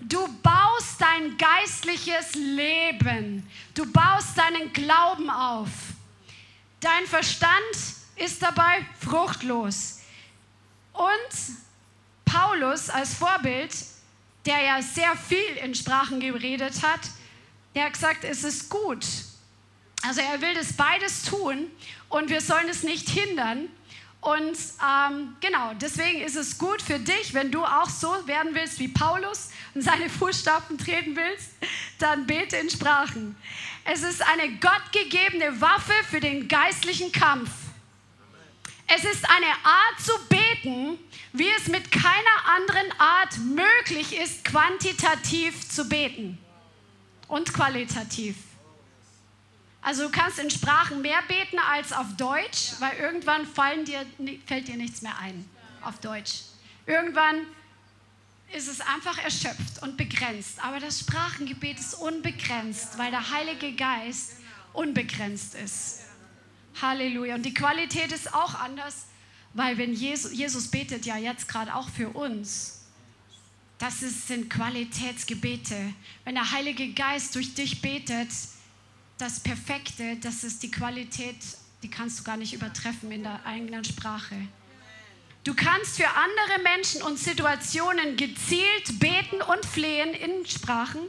Du 0.00 0.26
baust 0.42 0.98
dein 0.98 1.36
geistliches 1.36 2.34
Leben. 2.36 3.46
Du 3.74 3.84
baust 3.92 4.38
deinen 4.38 4.72
Glauben 4.72 5.28
auf. 5.28 5.68
Dein 6.80 7.06
Verstand 7.06 7.52
ist 8.16 8.42
dabei 8.42 8.86
fruchtlos. 8.98 10.00
Und 10.94 11.28
Paulus 12.24 12.88
als 12.88 13.12
Vorbild, 13.12 13.74
der 14.46 14.62
ja 14.62 14.80
sehr 14.80 15.14
viel 15.16 15.58
in 15.62 15.74
Sprachen 15.74 16.18
geredet 16.18 16.82
hat, 16.82 17.00
der 17.74 17.84
hat 17.84 17.92
gesagt, 17.92 18.24
es 18.24 18.42
ist 18.42 18.70
gut. 18.70 19.04
Also 20.02 20.22
er 20.22 20.40
will 20.40 20.54
das 20.54 20.72
beides 20.72 21.24
tun 21.24 21.70
und 22.08 22.30
wir 22.30 22.40
sollen 22.40 22.70
es 22.70 22.84
nicht 22.84 23.10
hindern. 23.10 23.68
Und 24.28 24.58
ähm, 24.86 25.36
genau, 25.40 25.72
deswegen 25.80 26.20
ist 26.20 26.36
es 26.36 26.58
gut 26.58 26.82
für 26.82 26.98
dich, 26.98 27.32
wenn 27.32 27.50
du 27.50 27.64
auch 27.64 27.88
so 27.88 28.08
werden 28.26 28.54
willst 28.54 28.78
wie 28.78 28.88
Paulus 28.88 29.48
und 29.74 29.80
seine 29.80 30.10
Fußstapfen 30.10 30.76
treten 30.76 31.16
willst, 31.16 31.52
dann 31.98 32.26
bete 32.26 32.58
in 32.58 32.68
Sprachen. 32.68 33.36
Es 33.86 34.02
ist 34.02 34.20
eine 34.20 34.52
gottgegebene 34.58 35.58
Waffe 35.62 35.94
für 36.10 36.20
den 36.20 36.46
geistlichen 36.46 37.10
Kampf. 37.10 37.48
Es 38.86 39.02
ist 39.04 39.24
eine 39.30 39.46
Art 39.64 39.98
zu 39.98 40.12
beten, 40.28 40.98
wie 41.32 41.48
es 41.56 41.68
mit 41.68 41.90
keiner 41.90 42.54
anderen 42.54 42.92
Art 42.98 43.38
möglich 43.38 44.14
ist, 44.14 44.44
quantitativ 44.44 45.70
zu 45.70 45.88
beten 45.88 46.36
und 47.28 47.54
qualitativ. 47.54 48.36
Also 49.88 50.02
du 50.02 50.10
kannst 50.10 50.38
in 50.38 50.50
Sprachen 50.50 51.00
mehr 51.00 51.22
beten 51.28 51.58
als 51.58 51.94
auf 51.94 52.14
Deutsch, 52.18 52.72
weil 52.78 52.94
irgendwann 52.98 53.46
dir, 53.86 54.04
fällt 54.44 54.68
dir 54.68 54.76
nichts 54.76 55.00
mehr 55.00 55.16
ein 55.18 55.48
auf 55.80 55.98
Deutsch. 56.00 56.42
Irgendwann 56.84 57.46
ist 58.54 58.68
es 58.68 58.82
einfach 58.82 59.16
erschöpft 59.16 59.80
und 59.80 59.96
begrenzt. 59.96 60.62
Aber 60.62 60.78
das 60.78 61.00
Sprachengebet 61.00 61.80
ist 61.80 61.94
unbegrenzt, 61.94 62.98
weil 62.98 63.10
der 63.10 63.30
Heilige 63.30 63.72
Geist 63.72 64.32
unbegrenzt 64.74 65.54
ist. 65.54 66.00
Halleluja. 66.82 67.36
Und 67.36 67.44
die 67.44 67.54
Qualität 67.54 68.12
ist 68.12 68.34
auch 68.34 68.56
anders, 68.56 69.06
weil 69.54 69.78
wenn 69.78 69.94
Jesus, 69.94 70.34
Jesus 70.34 70.68
betet 70.70 71.06
ja 71.06 71.16
jetzt 71.16 71.48
gerade 71.48 71.74
auch 71.74 71.88
für 71.88 72.10
uns. 72.10 72.84
Das 73.78 74.02
ist, 74.02 74.28
sind 74.28 74.50
Qualitätsgebete. 74.50 75.94
Wenn 76.26 76.34
der 76.34 76.50
Heilige 76.52 76.92
Geist 76.92 77.34
durch 77.36 77.54
dich 77.54 77.80
betet, 77.80 78.28
das 79.18 79.40
Perfekte, 79.40 80.16
das 80.16 80.44
ist 80.44 80.62
die 80.62 80.70
Qualität, 80.70 81.36
die 81.82 81.90
kannst 81.90 82.20
du 82.20 82.24
gar 82.24 82.36
nicht 82.36 82.54
übertreffen 82.54 83.10
in 83.10 83.24
der 83.24 83.44
eigenen 83.44 83.84
Sprache. 83.84 84.36
Du 85.44 85.54
kannst 85.54 85.96
für 85.96 86.08
andere 86.08 86.62
Menschen 86.62 87.02
und 87.02 87.18
Situationen 87.18 88.16
gezielt 88.16 88.98
beten 88.98 89.42
und 89.42 89.64
flehen 89.66 90.14
in 90.14 90.46
Sprachen. 90.46 91.00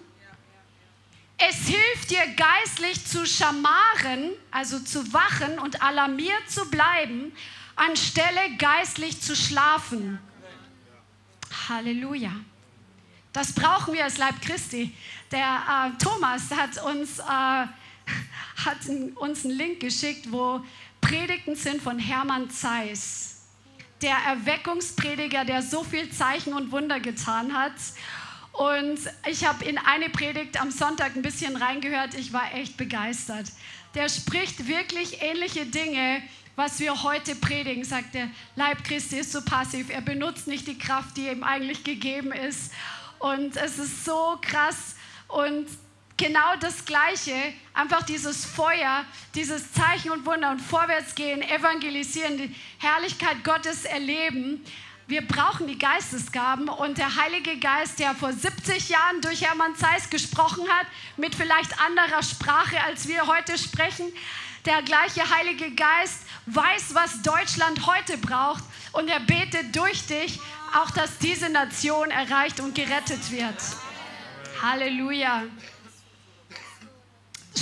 Es 1.38 1.68
hilft 1.68 2.10
dir 2.10 2.26
geistlich 2.36 3.05
zu 3.05 3.26
schamaren, 3.26 4.32
also 4.51 4.80
zu 4.80 5.14
wachen 5.14 5.60
und 5.60 5.82
alarmiert 5.82 6.49
zu 6.49 6.70
bleiben, 6.70 7.32
anstelle 7.76 8.57
geistlich 8.57 9.22
zu 9.22 9.36
schlafen. 9.36 10.20
Halleluja. 11.70 12.32
Das 13.32 13.53
brauchen 13.53 13.93
wir 13.93 14.03
als 14.03 14.18
Leib 14.18 14.41
Christi. 14.41 14.95
Der 15.32 15.93
äh, 15.95 16.03
Thomas 16.03 16.51
hat 16.51 16.82
uns 16.84 17.20
äh, 17.20 17.68
hat 18.66 18.78
uns 19.16 19.45
einen 19.45 19.57
Link 19.57 19.80
geschickt, 19.80 20.32
wo 20.32 20.62
Predigten 21.01 21.55
sind 21.55 21.82
von 21.82 21.99
Hermann 21.99 22.49
Zeiss, 22.49 23.41
der 24.01 24.16
Erweckungsprediger, 24.28 25.45
der 25.45 25.62
so 25.62 25.84
viel 25.84 26.10
Zeichen 26.12 26.53
und 26.53 26.72
Wunder 26.72 26.99
getan 26.99 27.57
hat. 27.57 27.74
Und 28.53 28.99
ich 29.30 29.45
habe 29.45 29.64
in 29.66 29.78
eine 29.78 30.10
Predigt 30.10 30.60
am 30.60 30.72
Sonntag 30.72 31.16
ein 31.16 31.22
bisschen 31.22 31.55
reingehört. 31.55 32.14
Ich 32.14 32.34
war 32.34 32.53
echt 32.53 32.78
begeistert. 32.78 33.45
Der 33.95 34.10
spricht 34.10 34.68
wirklich 34.68 35.22
ähnliche 35.22 35.66
Dinge, 35.66 36.22
was 36.55 36.80
wir 36.80 37.03
heute 37.03 37.36
predigen. 37.36 37.84
Sagt 37.84 38.14
der 38.14 38.30
Leib 38.55 38.84
Christi 38.84 39.20
ist 39.20 39.32
so 39.32 39.41
passiv. 39.41 39.89
Er 39.89 40.01
benutzt 40.01 40.47
nicht 40.47 40.68
die 40.68 40.78
Kraft, 40.78 41.18
die 41.18 41.28
ihm 41.28 41.43
eigentlich 41.43 41.84
gegeben 41.84 42.32
ist. 42.32 42.72
Und 43.20 43.55
es 43.55 43.80
ist 43.80 44.05
so 44.05 44.38
krass. 44.41 44.95
Und 45.28 45.68
genau 46.20 46.55
das 46.59 46.86
Gleiche, 46.86 47.34
einfach 47.74 48.03
dieses 48.03 48.45
Feuer, 48.45 49.05
dieses 49.34 49.72
Zeichen 49.72 50.11
und 50.11 50.26
Wunder 50.26 50.51
und 50.51 50.59
Vorwärtsgehen, 50.59 51.41
evangelisieren, 51.41 52.38
die 52.38 52.55
Herrlichkeit 52.78 53.43
Gottes 53.43 53.86
erleben. 53.86 54.63
Wir 55.07 55.26
brauchen 55.26 55.65
die 55.65 55.80
Geistesgaben 55.80 56.70
und 56.70 56.99
der 56.99 57.15
Heilige 57.15 57.57
Geist, 57.57 57.99
der 57.99 58.13
vor 58.13 58.32
70 58.32 58.89
Jahren 58.89 59.22
durch 59.22 59.43
Hermann 59.43 59.76
Zeiss 59.76 60.09
gesprochen 60.09 60.67
hat, 60.70 60.86
mit 61.17 61.34
vielleicht 61.34 61.82
anderer 61.82 62.22
Sprache, 62.22 62.80
als 62.84 63.07
wir 63.07 63.26
heute 63.26 63.57
sprechen, 63.57 64.05
der 64.65 64.84
gleiche 64.84 65.28
Heilige 65.36 65.72
Geist 65.72 66.26
weiß, 66.45 66.93
was 66.93 67.22
Deutschland 67.24 67.88
heute 67.88 68.17
braucht 68.17 68.63
und 68.91 69.07
er 69.07 69.22
betet 69.22 69.76
durch 69.76 70.05
dich 70.05 70.39
auch, 70.76 70.91
dass 70.91 71.17
diese 71.17 71.49
Nation 71.49 72.11
erreicht 72.11 72.59
und 72.59 72.76
gerettet 72.76 73.32
wird. 73.32 73.55
Halleluja. 74.61 75.43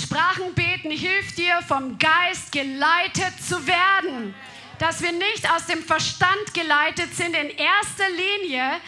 Sprachenbeten 0.02 0.90
hilft 0.90 1.38
dir, 1.38 1.60
vom 1.66 1.98
Geist 1.98 2.52
geleitet 2.52 3.34
zu 3.46 3.66
werden 3.66 4.34
dass 4.78 5.02
wir 5.02 5.12
nicht 5.12 5.50
aus 5.50 5.66
dem 5.66 5.82
Verstand 5.82 6.54
geleitet 6.54 7.14
sind 7.14 7.34
in 7.34 7.50
erster 7.50 8.08
Linie. 8.10 8.80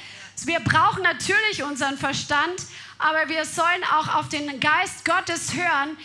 Wir 0.45 0.61
brauchen 0.61 1.03
natürlich 1.03 1.63
unseren 1.63 1.99
Verstand, 1.99 2.67
aber 2.99 3.29
wir 3.29 3.45
sollen 3.45 3.85
auch 3.93 4.15
auf 4.15 4.29
den 4.29 4.59
Geist 4.61 5.05
Gottes 5.05 5.55
hören, 5.55 5.97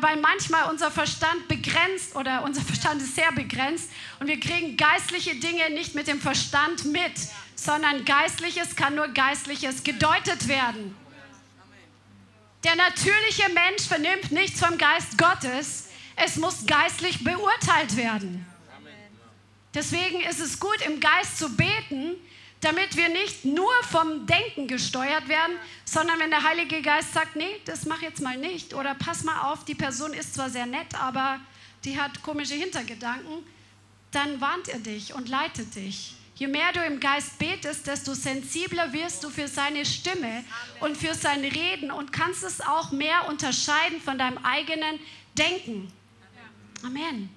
weil 0.00 0.16
manchmal 0.18 0.70
unser 0.70 0.90
Verstand 0.90 1.48
begrenzt 1.48 2.14
oder 2.14 2.44
unser 2.44 2.60
Verstand 2.60 3.02
ist 3.02 3.16
sehr 3.16 3.32
begrenzt 3.32 3.90
und 4.20 4.28
wir 4.28 4.38
kriegen 4.38 4.76
geistliche 4.76 5.34
Dinge 5.36 5.70
nicht 5.70 5.94
mit 5.94 6.06
dem 6.06 6.20
Verstand 6.20 6.84
mit, 6.84 7.12
sondern 7.56 8.04
geistliches 8.04 8.76
kann 8.76 8.94
nur 8.94 9.08
geistliches 9.08 9.82
gedeutet 9.82 10.46
werden. 10.48 10.94
Der 12.64 12.76
natürliche 12.76 13.48
Mensch 13.48 13.84
vernimmt 13.88 14.32
nichts 14.32 14.60
vom 14.60 14.76
Geist 14.76 15.16
Gottes. 15.16 15.88
Es 16.16 16.36
muss 16.36 16.66
geistlich 16.66 17.24
beurteilt 17.24 17.96
werden. 17.96 18.46
Deswegen 19.72 20.20
ist 20.20 20.40
es 20.40 20.60
gut, 20.60 20.84
im 20.86 21.00
Geist 21.00 21.38
zu 21.38 21.56
beten, 21.56 22.16
damit 22.60 22.96
wir 22.96 23.08
nicht 23.08 23.44
nur 23.44 23.72
vom 23.90 24.26
Denken 24.26 24.66
gesteuert 24.66 25.28
werden, 25.28 25.56
sondern 25.84 26.18
wenn 26.18 26.30
der 26.30 26.42
Heilige 26.42 26.82
Geist 26.82 27.14
sagt, 27.14 27.36
nee, 27.36 27.60
das 27.64 27.86
mach 27.86 28.02
jetzt 28.02 28.20
mal 28.20 28.36
nicht 28.36 28.74
oder 28.74 28.94
pass 28.94 29.24
mal 29.24 29.50
auf, 29.50 29.64
die 29.64 29.74
Person 29.74 30.12
ist 30.12 30.34
zwar 30.34 30.50
sehr 30.50 30.66
nett, 30.66 30.94
aber 31.00 31.40
die 31.84 31.98
hat 31.98 32.22
komische 32.22 32.54
Hintergedanken, 32.54 33.44
dann 34.10 34.40
warnt 34.40 34.68
er 34.68 34.80
dich 34.80 35.14
und 35.14 35.28
leitet 35.28 35.74
dich. 35.74 36.16
Je 36.40 36.46
mehr 36.46 36.72
du 36.72 36.82
im 36.82 36.98
Geist 37.00 37.38
betest, 37.38 37.86
desto 37.86 38.14
sensibler 38.14 38.90
wirst 38.94 39.22
du 39.22 39.28
für 39.28 39.46
seine 39.46 39.84
Stimme 39.84 40.42
und 40.80 40.96
für 40.96 41.12
sein 41.12 41.44
Reden 41.44 41.90
und 41.90 42.14
kannst 42.14 42.42
es 42.44 42.62
auch 42.62 42.92
mehr 42.92 43.28
unterscheiden 43.28 44.00
von 44.00 44.16
deinem 44.16 44.38
eigenen 44.38 44.98
Denken. 45.36 45.92
Amen. 46.82 47.28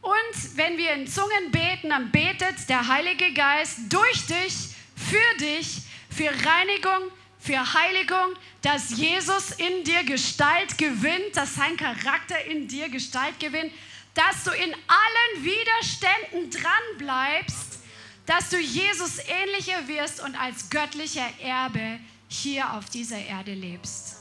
Und 0.00 0.56
wenn 0.56 0.78
wir 0.78 0.92
in 0.92 1.08
Zungen 1.08 1.50
beten, 1.50 1.88
dann 1.88 2.12
betet 2.12 2.68
der 2.68 2.86
Heilige 2.86 3.32
Geist 3.34 3.80
durch 3.88 4.24
dich, 4.26 4.54
für 4.94 5.38
dich, 5.40 5.82
für 6.08 6.28
Reinigung, 6.28 7.10
für 7.40 7.74
Heiligung, 7.74 8.36
dass 8.62 8.96
Jesus 8.96 9.50
in 9.50 9.82
dir 9.82 10.04
Gestalt 10.04 10.78
gewinnt, 10.78 11.34
dass 11.36 11.56
sein 11.56 11.76
Charakter 11.76 12.44
in 12.44 12.68
dir 12.68 12.88
Gestalt 12.88 13.40
gewinnt, 13.40 13.72
dass 14.16 14.44
du 14.44 14.50
in 14.50 14.72
allen 14.72 15.44
Widerständen 15.44 16.50
dran 16.50 16.98
bleibst, 16.98 17.78
dass 18.24 18.48
du 18.48 18.58
Jesus 18.58 19.18
ähnlicher 19.18 19.86
wirst 19.86 20.20
und 20.20 20.34
als 20.34 20.70
göttlicher 20.70 21.28
Erbe 21.40 22.00
hier 22.28 22.72
auf 22.72 22.88
dieser 22.90 23.18
Erde 23.18 23.52
lebst. 23.54 24.16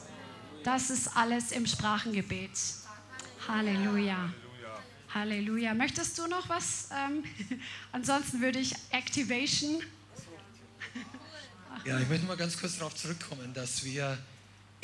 Das 0.63 0.89
ist 0.89 1.15
alles 1.15 1.51
im 1.51 1.65
Sprachengebet. 1.65 2.51
Halleluja. 3.47 4.33
Halleluja. 5.13 5.73
Möchtest 5.73 6.17
du 6.17 6.27
noch 6.27 6.49
was? 6.49 6.89
Ähm, 6.91 7.23
ansonsten 7.93 8.41
würde 8.41 8.59
ich 8.59 8.75
Activation. 8.91 9.81
Ja, 11.85 11.99
ich 11.99 12.09
möchte 12.09 12.25
mal 12.25 12.35
ganz 12.35 12.59
kurz 12.59 12.77
darauf 12.77 12.95
zurückkommen, 12.95 13.53
dass 13.53 13.83
wir 13.85 14.17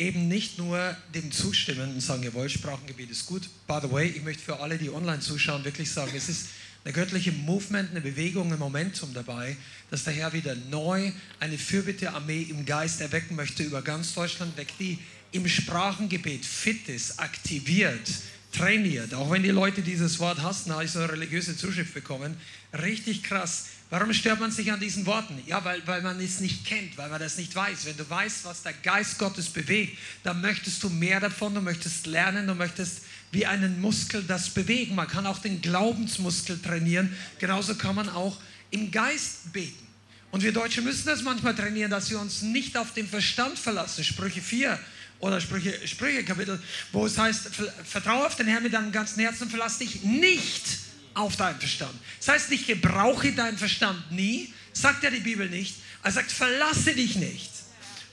eben 0.01 0.27
nicht 0.27 0.57
nur 0.57 0.97
dem 1.13 1.31
zustimmen 1.31 1.93
und 1.93 2.01
sagen, 2.01 2.23
jawohl, 2.23 2.49
Sprachengebet 2.49 3.11
ist 3.11 3.27
gut. 3.27 3.43
By 3.67 3.77
the 3.81 3.91
way, 3.91 4.07
ich 4.07 4.23
möchte 4.23 4.43
für 4.43 4.59
alle, 4.59 4.77
die 4.77 4.89
online 4.89 5.19
zuschauen, 5.19 5.63
wirklich 5.63 5.91
sagen, 5.91 6.11
es 6.15 6.27
ist 6.27 6.47
eine 6.83 6.93
göttliche 6.93 7.31
Movement, 7.31 7.91
eine 7.91 8.01
Bewegung, 8.01 8.51
ein 8.51 8.57
Momentum 8.57 9.13
dabei, 9.13 9.55
dass 9.91 10.03
der 10.03 10.13
Herr 10.13 10.33
wieder 10.33 10.55
neu 10.71 11.11
eine 11.39 11.57
Fürbitte-Armee 11.57 12.47
im 12.49 12.65
Geist 12.65 12.99
erwecken 12.99 13.35
möchte 13.35 13.61
über 13.61 13.83
ganz 13.83 14.15
Deutschland 14.15 14.57
weg, 14.57 14.69
die 14.79 14.97
im 15.31 15.47
Sprachengebet 15.47 16.43
fit 16.43 16.89
ist, 16.89 17.19
aktiviert, 17.19 18.09
trainiert. 18.51 19.13
Auch 19.13 19.29
wenn 19.29 19.43
die 19.43 19.49
Leute 19.49 19.83
dieses 19.83 20.17
Wort 20.17 20.41
hassen, 20.41 20.73
habe 20.73 20.83
ich 20.83 20.91
so 20.91 20.99
eine 20.99 21.11
religiöse 21.11 21.55
Zuschrift 21.55 21.93
bekommen. 21.93 22.35
Richtig 22.73 23.21
krass. 23.21 23.67
Warum 23.91 24.13
stört 24.13 24.39
man 24.39 24.51
sich 24.51 24.71
an 24.71 24.79
diesen 24.79 25.05
Worten? 25.05 25.37
Ja, 25.45 25.65
weil, 25.65 25.85
weil 25.85 26.01
man 26.01 26.17
es 26.21 26.39
nicht 26.39 26.63
kennt, 26.65 26.97
weil 26.97 27.09
man 27.09 27.19
das 27.19 27.35
nicht 27.35 27.53
weiß. 27.53 27.85
Wenn 27.85 27.97
du 27.97 28.09
weißt, 28.09 28.45
was 28.45 28.63
der 28.63 28.71
Geist 28.71 29.19
Gottes 29.19 29.49
bewegt, 29.49 29.97
dann 30.23 30.39
möchtest 30.39 30.81
du 30.81 30.89
mehr 30.89 31.19
davon, 31.19 31.53
du 31.53 31.59
möchtest 31.59 32.07
lernen, 32.07 32.47
du 32.47 32.55
möchtest 32.55 33.01
wie 33.33 33.45
einen 33.45 33.81
Muskel 33.81 34.23
das 34.23 34.49
bewegen. 34.49 34.95
Man 34.95 35.09
kann 35.09 35.27
auch 35.27 35.39
den 35.39 35.61
Glaubensmuskel 35.61 36.61
trainieren. 36.61 37.13
Genauso 37.37 37.75
kann 37.75 37.95
man 37.95 38.07
auch 38.07 38.39
im 38.69 38.91
Geist 38.91 39.51
beten. 39.51 39.85
Und 40.31 40.41
wir 40.41 40.53
Deutsche 40.53 40.81
müssen 40.81 41.07
das 41.07 41.21
manchmal 41.21 41.53
trainieren, 41.53 41.91
dass 41.91 42.09
wir 42.09 42.19
uns 42.21 42.43
nicht 42.43 42.77
auf 42.77 42.93
den 42.93 43.09
Verstand 43.09 43.59
verlassen. 43.59 44.05
Sprüche 44.05 44.41
4 44.41 44.79
oder 45.19 45.41
Sprüche, 45.41 45.85
Sprüche 45.85 46.23
Kapitel, 46.23 46.61
wo 46.93 47.05
es 47.05 47.17
heißt, 47.17 47.49
vertraue 47.83 48.25
auf 48.25 48.37
den 48.37 48.47
Herrn 48.47 48.63
mit 48.63 48.71
deinem 48.71 48.93
ganzen 48.93 49.19
Herzen 49.19 49.49
verlass 49.49 49.79
dich 49.79 50.03
nicht 50.03 50.90
auf 51.13 51.35
deinen 51.35 51.59
Verstand. 51.59 51.93
Das 52.19 52.27
heißt 52.29 52.49
nicht, 52.49 52.67
gebrauche 52.67 53.31
deinen 53.33 53.57
Verstand 53.57 54.11
nie, 54.11 54.53
sagt 54.73 55.03
ja 55.03 55.09
die 55.09 55.19
Bibel 55.19 55.49
nicht. 55.49 55.75
Er 56.03 56.11
sagt, 56.11 56.31
verlasse 56.31 56.93
dich 56.93 57.15
nicht. 57.15 57.51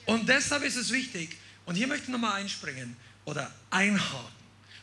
Und 0.05 0.27
deshalb 0.27 0.63
ist 0.63 0.75
es 0.75 0.91
wichtig, 0.91 1.37
und 1.65 1.75
hier 1.75 1.87
möchte 1.87 2.05
ich 2.05 2.09
nochmal 2.09 2.41
einspringen 2.41 2.95
oder 3.25 3.53
einhaken. 3.69 4.39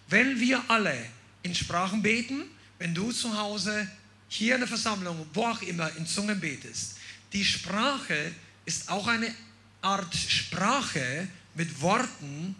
Wenn 0.08 0.38
wir 0.38 0.62
alle 0.68 0.96
in 1.42 1.54
Sprachen 1.54 2.00
beten, 2.00 2.44
wenn 2.78 2.94
du 2.94 3.10
zu 3.10 3.36
Hause, 3.36 3.90
hier 4.28 4.54
in 4.54 4.60
der 4.60 4.68
Versammlung, 4.68 5.26
wo 5.32 5.46
auch 5.46 5.62
immer, 5.62 5.90
in 5.96 6.06
Zungen 6.06 6.38
betest, 6.38 6.96
die 7.32 7.44
Sprache 7.44 8.32
ist 8.64 8.88
auch 8.88 9.06
eine 9.08 9.34
Art 9.82 10.14
Sprache, 10.14 11.28
mit 11.56 11.80
Worten, 11.80 12.54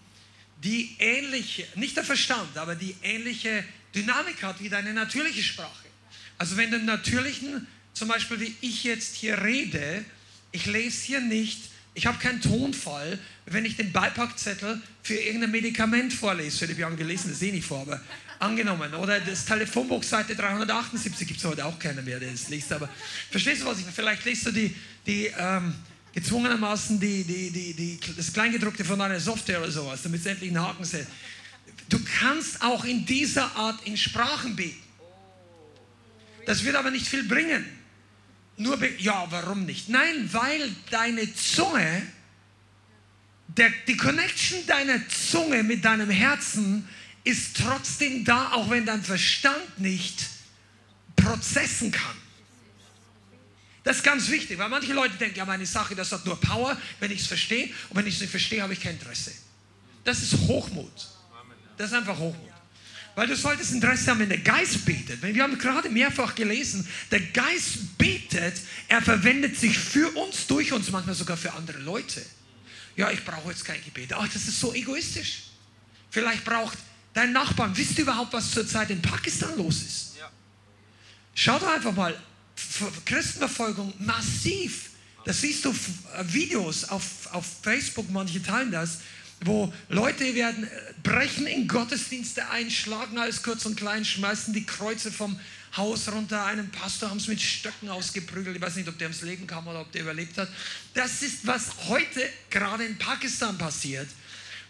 die 0.62 0.96
ähnliche, 0.98 1.66
nicht 1.74 1.96
der 1.96 2.04
Verstand, 2.04 2.56
aber 2.56 2.74
die 2.74 2.94
ähnliche 3.02 3.64
Dynamik 3.94 4.42
hat 4.42 4.60
wie 4.60 4.68
deine 4.68 4.92
natürliche 4.92 5.42
Sprache. 5.42 5.86
Also 6.38 6.56
wenn 6.56 6.70
du 6.70 6.76
im 6.76 6.84
natürlichen, 6.84 7.66
zum 7.92 8.08
Beispiel 8.08 8.40
wie 8.40 8.54
ich 8.60 8.84
jetzt 8.84 9.16
hier 9.16 9.42
rede, 9.42 10.04
ich 10.52 10.66
lese 10.66 11.06
hier 11.06 11.20
nicht, 11.20 11.70
ich 11.94 12.06
habe 12.06 12.18
keinen 12.18 12.42
Tonfall, 12.42 13.18
wenn 13.46 13.64
ich 13.64 13.76
den 13.76 13.90
Beipackzettel 13.90 14.82
für 15.02 15.14
irgendein 15.14 15.50
Medikament 15.50 16.12
vorlese, 16.12 16.62
hätte 16.62 16.72
ich 16.72 16.78
ja 16.78 16.90
gelesen, 16.90 17.30
das 17.30 17.38
sehe 17.38 17.48
ich 17.48 17.54
nicht 17.54 17.66
vor, 17.66 17.80
aber 17.80 18.00
angenommen. 18.38 18.92
Oder 18.94 19.20
das 19.20 19.46
Telefonbuch 19.46 20.02
Seite 20.02 20.36
378 20.36 21.26
gibt 21.26 21.40
es 21.40 21.46
heute 21.46 21.64
auch 21.64 21.78
keiner 21.78 22.02
mehr, 22.02 22.20
der 22.20 22.32
es 22.32 22.48
liest, 22.48 22.70
aber 22.72 22.88
verstehst 23.30 23.62
du 23.62 23.66
was 23.66 23.78
ich, 23.78 23.86
vielleicht 23.86 24.24
liest 24.26 24.46
du 24.46 24.52
die, 24.52 24.74
die 25.06 25.32
ähm, 25.38 25.74
gezwungenermaßen 26.16 26.98
die, 26.98 27.24
die, 27.24 27.50
die, 27.50 27.74
die, 27.74 28.00
das 28.16 28.32
Kleingedruckte 28.32 28.86
von 28.86 28.98
einer 28.98 29.20
Software 29.20 29.58
oder 29.58 29.70
sowas, 29.70 30.00
damit 30.02 30.20
es 30.20 30.26
endlich 30.26 30.48
einen 30.48 30.66
Haken 30.66 30.82
setzt. 30.82 31.10
Du 31.90 31.98
kannst 32.18 32.62
auch 32.62 32.86
in 32.86 33.04
dieser 33.04 33.54
Art 33.54 33.86
in 33.86 33.98
Sprachen 33.98 34.56
beten. 34.56 34.82
Das 36.46 36.64
wird 36.64 36.74
aber 36.74 36.90
nicht 36.90 37.06
viel 37.06 37.24
bringen. 37.24 37.66
Nur, 38.56 38.82
ja, 38.98 39.26
warum 39.28 39.66
nicht? 39.66 39.90
Nein, 39.90 40.30
weil 40.32 40.74
deine 40.88 41.34
Zunge, 41.34 42.02
der, 43.48 43.70
die 43.86 43.98
Connection 43.98 44.66
deiner 44.66 45.06
Zunge 45.08 45.62
mit 45.64 45.84
deinem 45.84 46.08
Herzen 46.08 46.88
ist 47.24 47.58
trotzdem 47.58 48.24
da, 48.24 48.52
auch 48.52 48.70
wenn 48.70 48.86
dein 48.86 49.02
Verstand 49.02 49.80
nicht 49.80 50.24
prozessen 51.14 51.90
kann. 51.90 52.16
Das 53.86 53.98
ist 53.98 54.02
ganz 54.02 54.28
wichtig, 54.30 54.58
weil 54.58 54.68
manche 54.68 54.92
Leute 54.92 55.14
denken, 55.14 55.38
ja, 55.38 55.44
meine 55.44 55.64
Sache, 55.64 55.94
das 55.94 56.10
hat 56.10 56.26
nur 56.26 56.40
Power, 56.40 56.76
wenn 56.98 57.12
ich 57.12 57.20
es 57.20 57.28
verstehe. 57.28 57.66
Und 57.88 57.94
wenn 57.94 58.06
ich 58.08 58.16
es 58.16 58.20
nicht 58.20 58.30
verstehe, 58.30 58.60
habe 58.60 58.72
ich 58.72 58.80
kein 58.80 58.94
Interesse. 58.94 59.30
Das 60.02 60.24
ist 60.24 60.32
Hochmut. 60.48 60.90
Das 61.76 61.90
ist 61.90 61.96
einfach 61.96 62.18
Hochmut. 62.18 62.50
Weil 63.14 63.28
du 63.28 63.36
solltest 63.36 63.70
Interesse 63.70 64.10
haben, 64.10 64.18
wenn 64.18 64.28
der 64.28 64.38
Geist 64.38 64.84
betet. 64.84 65.22
Wir 65.22 65.40
haben 65.40 65.56
gerade 65.56 65.88
mehrfach 65.88 66.34
gelesen, 66.34 66.84
der 67.12 67.20
Geist 67.20 67.96
betet, 67.96 68.60
er 68.88 69.02
verwendet 69.02 69.56
sich 69.56 69.78
für 69.78 70.10
uns, 70.16 70.48
durch 70.48 70.72
uns, 70.72 70.90
manchmal 70.90 71.14
sogar 71.14 71.36
für 71.36 71.52
andere 71.52 71.78
Leute. 71.78 72.26
Ja, 72.96 73.12
ich 73.12 73.24
brauche 73.24 73.50
jetzt 73.50 73.64
kein 73.64 73.80
Gebet. 73.84 74.12
Ach, 74.14 74.26
das 74.26 74.48
ist 74.48 74.58
so 74.58 74.74
egoistisch. 74.74 75.50
Vielleicht 76.10 76.44
braucht 76.44 76.78
dein 77.14 77.30
Nachbarn, 77.30 77.76
wisst 77.76 77.98
ihr 77.98 78.02
überhaupt, 78.02 78.32
was 78.32 78.50
zurzeit 78.50 78.90
in 78.90 79.00
Pakistan 79.00 79.56
los 79.56 79.76
ist? 79.82 80.16
Ja. 80.18 80.28
Schaut 81.36 81.62
einfach 81.62 81.92
mal, 81.92 82.20
Christenverfolgung 83.04 83.92
massiv. 83.98 84.90
Das 85.24 85.40
siehst 85.40 85.64
du 85.64 85.74
Videos 86.24 86.84
auf, 86.84 87.02
auf 87.32 87.44
Facebook, 87.62 88.10
manche 88.10 88.42
teilen 88.42 88.70
das 88.70 88.98
wo 89.44 89.72
Leute 89.88 90.34
werden 90.34 90.64
äh, 90.64 90.68
brechen 91.02 91.46
in 91.46 91.68
Gottesdienste 91.68 92.48
ein, 92.50 92.70
schlagen 92.70 93.18
alles 93.18 93.42
kurz 93.42 93.66
und 93.66 93.76
klein, 93.76 94.04
schmeißen 94.04 94.54
die 94.54 94.64
Kreuze 94.64 95.12
vom 95.12 95.38
Haus 95.76 96.10
runter. 96.10 96.44
Einen 96.46 96.70
Pastor 96.70 97.10
haben 97.10 97.18
es 97.18 97.28
mit 97.28 97.40
Stöcken 97.40 97.90
ausgeprügelt. 97.90 98.56
Ich 98.56 98.62
weiß 98.62 98.76
nicht, 98.76 98.88
ob 98.88 98.98
der 98.98 99.08
ums 99.08 99.22
Leben 99.22 99.46
kam 99.46 99.68
oder 99.68 99.82
ob 99.82 99.92
der 99.92 100.02
überlebt 100.02 100.38
hat. 100.38 100.48
Das 100.94 101.22
ist, 101.22 101.46
was 101.46 101.70
heute 101.88 102.26
gerade 102.48 102.84
in 102.84 102.96
Pakistan 102.96 103.58
passiert. 103.58 104.08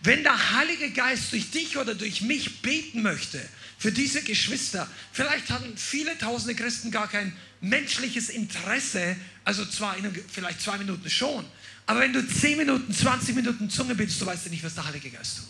Wenn 0.03 0.22
der 0.22 0.53
Heilige 0.57 0.91
Geist 0.91 1.32
durch 1.32 1.51
dich 1.51 1.78
oder 1.78 1.95
durch 1.95 2.20
mich 2.20 2.61
beten 2.61 3.03
möchte, 3.03 3.41
für 3.78 3.93
diese 3.93 4.22
Geschwister, 4.22 4.89
vielleicht 5.12 5.51
hatten 5.51 5.76
viele 5.76 6.18
tausende 6.18 6.55
Christen 6.55 6.91
gar 6.91 7.09
kein 7.09 7.34
menschliches 7.61 8.29
Interesse, 8.29 9.17
also 9.45 9.65
zwar 9.65 9.97
in, 9.97 10.13
vielleicht 10.31 10.61
zwei 10.61 10.79
Minuten 10.79 11.09
schon, 11.11 11.45
aber 11.87 12.01
wenn 12.01 12.13
du 12.13 12.27
10 12.27 12.59
Minuten, 12.59 12.93
20 12.93 13.35
Minuten 13.37 13.71
Zunge 13.71 13.95
bist, 13.95 14.21
du 14.21 14.27
weißt 14.27 14.47
ja 14.47 14.51
nicht, 14.51 14.65
was 14.65 14.75
der 14.75 14.87
Heilige 14.87 15.11
Geist 15.11 15.39
tut. 15.39 15.47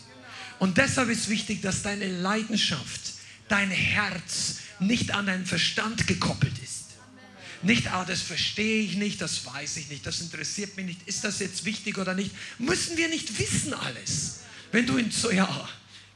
Und 0.59 0.77
deshalb 0.77 1.09
ist 1.09 1.29
wichtig, 1.29 1.61
dass 1.61 1.81
deine 1.81 2.07
Leidenschaft, 2.07 3.13
dein 3.47 3.71
Herz 3.71 4.57
nicht 4.79 5.11
an 5.11 5.25
deinen 5.25 5.45
Verstand 5.45 6.07
gekoppelt 6.07 6.57
ist. 6.63 6.85
Nicht, 7.63 7.91
ah, 7.91 8.05
das 8.05 8.21
verstehe 8.21 8.83
ich 8.83 8.97
nicht, 8.97 9.19
das 9.19 9.45
weiß 9.45 9.77
ich 9.77 9.89
nicht, 9.89 10.05
das 10.05 10.21
interessiert 10.21 10.77
mich 10.77 10.85
nicht, 10.85 11.07
ist 11.07 11.23
das 11.23 11.39
jetzt 11.39 11.65
wichtig 11.65 11.97
oder 11.97 12.13
nicht? 12.13 12.31
Müssen 12.59 12.97
wir 12.97 13.07
nicht 13.07 13.37
wissen 13.39 13.73
alles. 13.73 14.41
Wenn 14.71 14.85
du 14.85 14.97
in 14.97 15.09
so, 15.09 15.31
ja, 15.31 15.67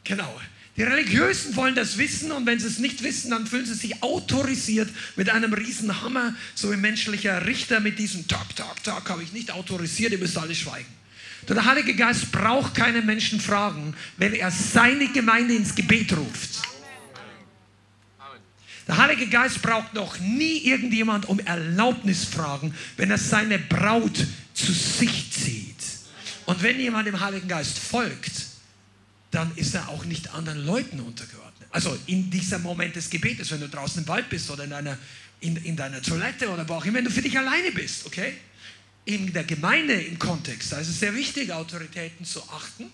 genau. 0.04 0.40
Die 0.78 0.84
Religiösen 0.84 1.56
wollen 1.56 1.76
das 1.76 1.98
wissen 1.98 2.32
und 2.32 2.46
wenn 2.46 2.60
sie 2.60 2.68
es 2.68 2.80
nicht 2.80 3.04
wissen, 3.04 3.32
dann 3.32 3.46
fühlen 3.46 3.66
sie 3.66 3.74
sich 3.74 4.02
autorisiert 4.02 4.90
mit 5.18 5.30
einem 5.30 5.54
riesen 5.54 6.02
Hammer, 6.02 6.34
so 6.56 6.72
wie 6.72 6.78
menschlicher 6.78 7.46
Richter 7.46 7.82
mit 7.82 8.00
diesem 8.00 8.28
Tag, 8.28 8.56
Tag, 8.56 8.82
Tag, 8.84 9.10
habe 9.10 9.22
ich 9.22 9.34
nicht 9.34 9.52
autorisiert, 9.52 10.14
ihr 10.14 10.18
müsst 10.18 10.38
alle 10.38 10.56
schweigen. 10.56 10.88
Der 11.50 11.66
Heilige 11.66 11.96
Geist 11.96 12.32
braucht 12.32 12.76
keine 12.76 13.02
Menschen 13.02 13.42
fragen, 13.42 13.96
wenn 14.18 14.34
er 14.34 14.52
seine 14.52 15.08
Gemeinde 15.08 15.56
ins 15.56 15.76
Gebet 15.76 16.16
ruft. 16.16 16.62
Der 18.88 18.98
Heilige 18.98 19.28
Geist 19.28 19.62
braucht 19.62 19.94
noch 19.94 20.20
nie 20.20 20.60
irgendjemand 20.60 21.28
um 21.28 21.40
Erlaubnis 21.40 22.26
fragen, 22.26 22.74
wenn 22.98 23.12
er 23.12 23.18
seine 23.18 23.60
Braut 23.60 24.26
zu 24.54 24.72
sich 24.72 25.32
zieht. 25.32 25.76
Und 26.46 26.64
wenn 26.64 26.80
jemand 26.80 27.08
dem 27.08 27.20
Heiligen 27.20 27.48
Geist 27.48 27.78
folgt, 27.78 28.51
dann 29.32 29.56
ist 29.56 29.74
er 29.74 29.90
auch 29.90 30.06
nicht 30.06 30.34
anderen 30.34 30.66
Leuten 30.66 31.00
untergeordnet. 31.00 31.70
Also 31.72 31.98
in 32.06 32.30
diesem 32.30 32.62
Moment 32.62 32.96
des 32.96 33.10
Gebetes, 33.10 33.50
wenn 33.52 33.62
du 33.62 33.70
draußen 33.70 34.02
im 34.02 34.08
Wald 34.08 34.30
bist 34.30 34.52
oder 34.52 34.66
in, 34.66 34.74
einer, 34.74 34.98
in, 35.40 35.56
in 35.58 35.76
deiner 35.76 36.02
Toilette 36.02 36.50
oder 36.50 36.68
wo 36.68 36.74
auch 36.74 36.86
immer, 36.86 36.98
wenn 36.98 37.06
du 37.06 37.12
für 37.12 37.22
dich 37.22 37.38
alleine 37.38 37.72
bist, 37.72 38.06
okay? 38.06 38.34
In 39.06 39.32
der 39.34 39.46
Gemeinde 39.46 39.94
im 39.94 40.20
Kontext, 40.20 40.74
da 40.74 40.80
ist 40.80 40.90
es 40.90 41.00
sehr 41.00 41.16
wichtig, 41.16 41.52
Autoritäten 41.52 42.26
zu 42.26 42.44
achten 42.50 42.92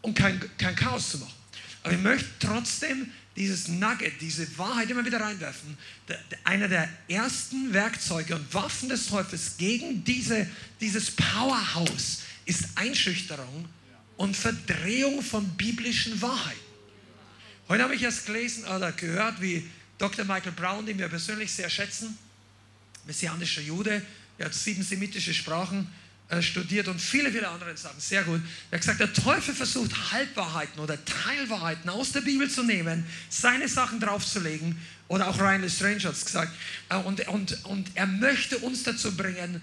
und 0.00 0.14
kein, 0.16 0.40
kein 0.56 0.76
Chaos 0.76 1.10
zu 1.10 1.18
machen. 1.18 1.34
Aber 1.82 1.92
ich 1.92 2.00
möchte 2.00 2.28
trotzdem 2.38 3.10
dieses 3.36 3.68
Nugget, 3.68 4.20
diese 4.20 4.46
Wahrheit 4.56 4.88
immer 4.90 5.04
wieder 5.04 5.20
reinwerfen. 5.20 5.76
Der, 6.08 6.18
der, 6.30 6.38
einer 6.44 6.68
der 6.68 6.88
ersten 7.08 7.72
Werkzeuge 7.74 8.36
und 8.36 8.54
Waffen 8.54 8.88
des 8.88 9.08
Teufels 9.08 9.56
gegen 9.58 10.04
diese, 10.04 10.48
dieses 10.80 11.10
Powerhouse 11.10 12.22
ist 12.46 12.68
Einschüchterung 12.76 13.68
und 14.16 14.36
Verdrehung 14.36 15.22
von 15.22 15.48
biblischen 15.56 16.20
Wahrheiten. 16.20 16.60
Heute 17.68 17.82
habe 17.82 17.94
ich 17.94 18.02
erst 18.02 18.26
gelesen 18.26 18.64
oder 18.64 18.92
gehört, 18.92 19.40
wie 19.40 19.68
Dr. 19.98 20.24
Michael 20.24 20.52
Brown, 20.52 20.84
den 20.86 20.98
wir 20.98 21.08
persönlich 21.08 21.52
sehr 21.52 21.70
schätzen, 21.70 22.16
messianischer 23.06 23.62
Jude, 23.62 24.02
er 24.38 24.46
hat 24.46 24.54
sieben 24.54 24.82
semitische 24.82 25.32
Sprachen 25.32 25.88
äh, 26.28 26.42
studiert 26.42 26.88
und 26.88 27.00
viele, 27.00 27.30
viele 27.30 27.48
andere 27.48 27.76
Sachen, 27.76 28.00
sehr 28.00 28.24
gut. 28.24 28.40
Er 28.70 28.76
hat 28.76 28.80
gesagt, 28.80 29.00
der 29.00 29.12
Teufel 29.12 29.54
versucht 29.54 30.12
Halbwahrheiten 30.12 30.80
oder 30.80 31.02
Teilwahrheiten 31.04 31.88
aus 31.90 32.12
der 32.12 32.22
Bibel 32.22 32.50
zu 32.50 32.62
nehmen, 32.62 33.06
seine 33.28 33.68
Sachen 33.68 34.00
draufzulegen 34.00 34.78
oder 35.08 35.28
auch 35.28 35.38
Ryan 35.38 35.62
Lestrange 35.62 36.02
hat 36.02 36.14
es 36.14 36.24
gesagt 36.24 36.52
äh, 36.88 36.96
und, 36.96 37.28
und, 37.28 37.64
und 37.66 37.90
er 37.94 38.06
möchte 38.06 38.58
uns 38.58 38.82
dazu 38.82 39.16
bringen, 39.16 39.62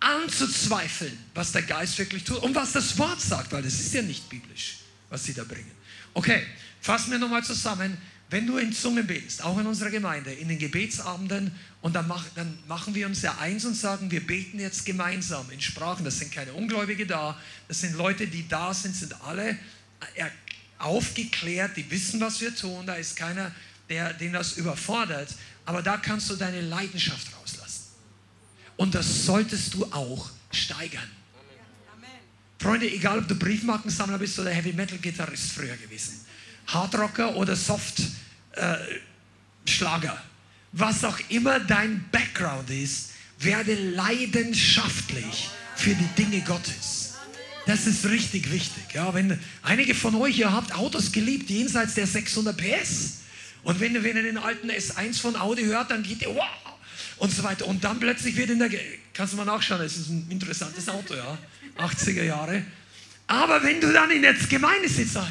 anzuzweifeln, 0.00 1.16
was 1.34 1.52
der 1.52 1.62
Geist 1.62 1.98
wirklich 1.98 2.24
tut 2.24 2.42
und 2.42 2.54
was 2.54 2.72
das 2.72 2.98
Wort 2.98 3.20
sagt, 3.20 3.52
weil 3.52 3.62
das 3.62 3.74
ist 3.74 3.94
ja 3.94 4.02
nicht 4.02 4.28
biblisch, 4.28 4.78
was 5.08 5.24
sie 5.24 5.34
da 5.34 5.44
bringen. 5.44 5.70
Okay, 6.14 6.42
fassen 6.80 7.10
wir 7.10 7.18
nochmal 7.18 7.44
zusammen. 7.44 7.96
Wenn 8.28 8.46
du 8.46 8.58
in 8.58 8.72
Zungen 8.72 9.06
betest, 9.06 9.44
auch 9.44 9.56
in 9.58 9.66
unserer 9.66 9.90
Gemeinde, 9.90 10.32
in 10.32 10.48
den 10.48 10.58
Gebetsabenden, 10.58 11.52
und 11.80 11.92
dann, 11.92 12.08
mach, 12.08 12.24
dann 12.34 12.58
machen 12.66 12.96
wir 12.96 13.06
uns 13.06 13.22
ja 13.22 13.38
eins 13.38 13.64
und 13.64 13.74
sagen, 13.74 14.10
wir 14.10 14.26
beten 14.26 14.58
jetzt 14.58 14.84
gemeinsam 14.84 15.48
in 15.52 15.60
Sprachen. 15.60 16.04
Das 16.04 16.18
sind 16.18 16.32
keine 16.32 16.52
Ungläubige 16.52 17.06
da, 17.06 17.40
das 17.68 17.80
sind 17.80 17.94
Leute, 17.94 18.26
die 18.26 18.48
da 18.48 18.74
sind, 18.74 18.96
sind 18.96 19.14
alle 19.22 19.56
aufgeklärt, 20.78 21.76
die 21.76 21.88
wissen, 21.90 22.20
was 22.20 22.40
wir 22.40 22.54
tun. 22.54 22.86
Da 22.86 22.94
ist 22.94 23.14
keiner, 23.14 23.52
der, 23.88 24.12
den 24.14 24.32
das 24.32 24.54
überfordert. 24.54 25.28
Aber 25.64 25.82
da 25.82 25.96
kannst 25.96 26.28
du 26.30 26.34
deine 26.34 26.60
Leidenschaft 26.60 27.28
rauslassen. 27.38 27.55
Und 28.76 28.94
das 28.94 29.24
solltest 29.24 29.74
du 29.74 29.84
auch 29.92 30.30
steigern. 30.50 31.10
Freunde, 32.58 32.90
egal 32.90 33.18
ob 33.18 33.28
du 33.28 33.34
Briefmarkensammler 33.34 34.18
bist 34.18 34.38
oder 34.38 34.50
Heavy 34.50 34.72
Metal 34.72 34.98
Gitarrist 34.98 35.52
früher 35.52 35.76
gewesen, 35.76 36.24
Hardrocker 36.66 37.36
oder 37.36 37.54
Soft 37.54 38.00
äh, 38.52 38.76
Schlager, 39.66 40.20
was 40.72 41.04
auch 41.04 41.18
immer 41.28 41.60
dein 41.60 42.04
Background 42.10 42.70
ist, 42.70 43.12
werde 43.38 43.74
leidenschaftlich 43.74 45.50
für 45.76 45.94
die 45.94 46.08
Dinge 46.16 46.40
Gottes. 46.42 47.14
Das 47.66 47.86
ist 47.86 48.06
richtig 48.06 48.50
wichtig. 48.50 48.94
Ja, 48.94 49.12
wenn 49.12 49.38
einige 49.62 49.94
von 49.94 50.14
euch, 50.14 50.38
ihr 50.38 50.52
habt 50.52 50.74
Autos 50.74 51.12
geliebt, 51.12 51.50
jenseits 51.50 51.94
der 51.94 52.06
600 52.06 52.56
PS. 52.56 53.18
Und 53.64 53.80
wenn, 53.80 54.02
wenn 54.04 54.16
ihr 54.16 54.22
den 54.22 54.38
alten 54.38 54.70
S1 54.70 55.20
von 55.20 55.36
Audi 55.36 55.64
hört, 55.64 55.90
dann 55.90 56.04
geht 56.04 56.22
ihr, 56.22 56.34
wow, 56.34 56.65
und 57.18 57.32
so 57.32 57.42
weiter. 57.42 57.66
Und 57.66 57.84
dann 57.84 57.98
plötzlich 57.98 58.36
wird 58.36 58.50
in 58.50 58.58
der, 58.58 58.70
kannst 59.12 59.32
du 59.32 59.36
mal 59.36 59.44
nachschauen, 59.44 59.80
es 59.82 59.96
ist 59.96 60.08
ein 60.08 60.26
interessantes 60.30 60.88
Auto, 60.88 61.14
ja, 61.14 61.38
80er 61.78 62.22
Jahre. 62.22 62.64
Aber 63.26 63.62
wenn 63.62 63.80
du 63.80 63.92
dann 63.92 64.10
in 64.10 64.22
der 64.22 64.34
Gemeinde 64.34 64.88
sitzt, 64.88 65.16
ah, 65.16 65.28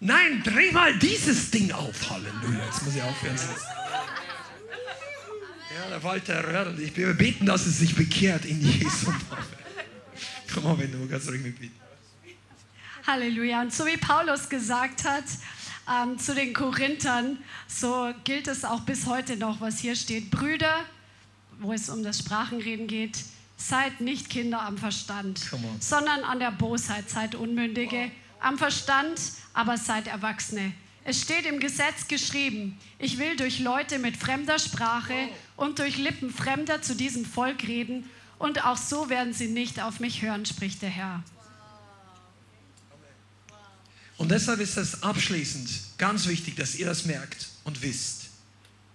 Nein, 0.00 0.42
dreh 0.42 0.70
mal 0.70 0.98
dieses 0.98 1.50
Ding 1.50 1.72
auf. 1.72 2.10
Halleluja, 2.10 2.66
jetzt 2.66 2.82
muss 2.84 2.94
ich 2.94 3.02
aufhören. 3.02 3.36
Ja, 5.74 5.88
der 5.88 6.02
Walter 6.02 6.44
Röhrl, 6.44 6.78
ich 6.78 6.94
will 6.96 7.14
beten, 7.14 7.46
dass 7.46 7.64
es 7.64 7.78
sich 7.78 7.94
bekehrt 7.94 8.44
in 8.44 8.60
Jesu 8.60 9.06
Namen. 9.10 9.46
Komm 10.52 10.64
mal, 10.64 10.78
wenn 10.78 10.92
du 10.92 11.08
kannst 11.08 11.28
ruhig 11.28 11.42
mit 11.42 11.58
beten. 11.58 11.74
Halleluja. 13.06 13.62
Und 13.62 13.72
so 13.72 13.86
wie 13.86 13.96
Paulus 13.96 14.48
gesagt 14.48 15.04
hat, 15.04 15.24
ähm, 15.90 16.18
zu 16.18 16.34
den 16.34 16.52
Korinthern, 16.54 17.38
so 17.66 18.12
gilt 18.24 18.48
es 18.48 18.64
auch 18.64 18.80
bis 18.80 19.06
heute 19.06 19.36
noch, 19.36 19.60
was 19.60 19.78
hier 19.78 19.96
steht. 19.96 20.30
Brüder, 20.30 20.84
wo 21.60 21.72
es 21.72 21.88
um 21.88 22.02
das 22.02 22.18
Sprachenreden 22.18 22.86
geht, 22.86 23.18
seid 23.56 24.00
nicht 24.00 24.30
Kinder 24.30 24.62
am 24.62 24.78
Verstand, 24.78 25.40
sondern 25.80 26.24
an 26.24 26.38
der 26.38 26.50
Bosheit, 26.50 27.08
seid 27.08 27.34
Unmündige. 27.34 27.96
Wow. 27.96 28.10
Am 28.40 28.58
Verstand, 28.58 29.20
aber 29.54 29.78
seid 29.78 30.06
Erwachsene. 30.06 30.72
Es 31.04 31.20
steht 31.20 31.46
im 31.46 31.60
Gesetz 31.60 32.08
geschrieben, 32.08 32.78
ich 32.98 33.18
will 33.18 33.36
durch 33.36 33.58
Leute 33.58 33.98
mit 33.98 34.16
fremder 34.16 34.58
Sprache 34.58 35.28
und 35.56 35.78
durch 35.78 35.98
Lippen 35.98 36.30
Fremder 36.30 36.82
zu 36.82 36.94
diesem 36.94 37.24
Volk 37.26 37.62
reden 37.64 38.08
und 38.38 38.64
auch 38.64 38.76
so 38.76 39.08
werden 39.08 39.32
sie 39.32 39.48
nicht 39.48 39.80
auf 39.80 40.00
mich 40.00 40.22
hören, 40.22 40.46
spricht 40.46 40.82
der 40.82 40.90
Herr. 40.90 41.22
Und 44.16 44.30
deshalb 44.30 44.60
ist 44.60 44.76
es 44.76 45.02
abschließend 45.02 45.68
ganz 45.98 46.26
wichtig, 46.26 46.56
dass 46.56 46.74
ihr 46.74 46.86
das 46.86 47.04
merkt 47.04 47.48
und 47.64 47.82
wisst, 47.82 48.26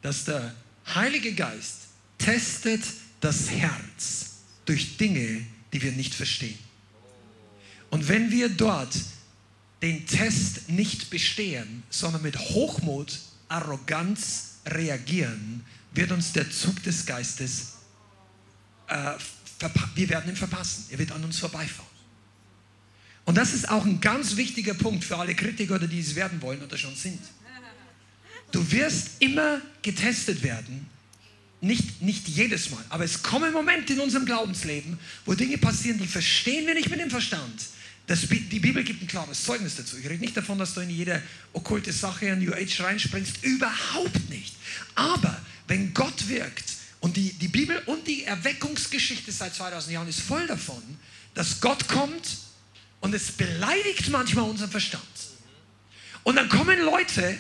dass 0.02 0.26
der 0.26 0.56
Heilige 0.94 1.34
Geist 1.34 1.88
testet 2.18 2.82
das 3.20 3.50
Herz 3.50 4.38
durch 4.66 4.98
Dinge, 4.98 5.46
die 5.74 5.82
wir 5.82 5.92
nicht 5.92 6.14
verstehen. 6.14 6.58
Und 7.90 8.08
wenn 8.08 8.32
wir 8.32 8.50
dort 8.50 8.96
den 9.82 10.06
Test 10.06 10.70
nicht 10.70 11.10
bestehen, 11.10 11.84
sondern 11.90 12.22
mit 12.22 12.38
Hochmut, 12.38 13.20
Arroganz 13.48 14.58
reagieren, 14.66 15.66
wird 15.94 16.12
uns 16.12 16.34
der 16.34 16.50
Zug 16.52 16.82
des 16.84 17.06
Geistes, 17.06 17.74
äh, 18.88 19.14
wir 19.96 20.10
werden 20.10 20.30
ihn 20.30 20.36
verpassen. 20.36 20.86
Er 20.90 21.00
wird 21.00 21.12
an 21.12 21.24
uns 21.24 21.40
vorbeifahren. 21.40 21.89
Und 23.30 23.36
das 23.36 23.54
ist 23.54 23.70
auch 23.70 23.86
ein 23.86 24.02
ganz 24.02 24.38
wichtiger 24.38 24.74
Punkt 24.74 25.04
für 25.04 25.16
alle 25.16 25.36
Kritiker, 25.36 25.76
oder 25.76 25.86
die 25.86 26.00
es 26.00 26.16
werden 26.16 26.42
wollen 26.42 26.64
oder 26.64 26.80
schon 26.80 26.96
sind. 26.96 27.20
Du 28.52 28.72
wirst 28.72 29.10
immer 29.20 29.62
getestet 29.84 30.42
werden. 30.42 30.88
Nicht, 31.62 32.02
nicht 32.02 32.28
jedes 32.28 32.72
Mal, 32.72 32.84
aber 32.90 33.04
es 33.04 33.22
kommen 33.22 33.54
Momente 33.54 33.94
in 33.94 34.00
unserem 34.00 34.26
Glaubensleben, 34.26 34.98
wo 35.28 35.36
Dinge 35.36 35.60
passieren, 35.60 36.00
die 36.00 36.08
verstehen 36.08 36.66
wir 36.66 36.74
nicht 36.74 36.90
mit 36.90 37.00
dem 37.00 37.12
Verstand. 37.12 37.68
Das, 38.08 38.22
die 38.22 38.60
Bibel 38.60 38.84
gibt 38.84 39.04
ein 39.04 39.08
klares 39.08 39.44
Zeugnis 39.44 39.76
dazu. 39.76 39.98
Ich 39.98 40.10
rede 40.10 40.22
nicht 40.22 40.36
davon, 40.36 40.58
dass 40.58 40.74
du 40.74 40.82
in 40.82 40.90
jede 40.90 41.22
okkulte 41.54 41.94
Sache 41.94 42.26
in 42.26 42.44
New 42.44 42.52
Age 42.52 42.82
reinspringst. 42.82 43.44
Überhaupt 43.44 44.28
nicht. 44.32 44.56
Aber 44.96 45.40
wenn 45.68 45.94
Gott 45.94 46.30
wirkt, 46.30 46.78
und 47.00 47.16
die, 47.16 47.34
die 47.34 47.48
Bibel 47.48 47.80
und 47.86 48.08
die 48.08 48.24
Erweckungsgeschichte 48.24 49.32
seit 49.32 49.54
2000 49.54 49.94
Jahren 49.94 50.08
ist 50.08 50.20
voll 50.20 50.48
davon, 50.48 50.82
dass 51.36 51.62
Gott 51.62 51.88
kommt 51.88 52.49
und 53.02 53.14
es 53.14 53.32
beleidigt 53.32 54.10
manchmal 54.10 54.50
unseren 54.50 54.72
Verstand. 54.72 55.04
Und 56.24 56.36
dann 56.36 56.50
kommen 56.50 56.80
Leute, 56.82 57.38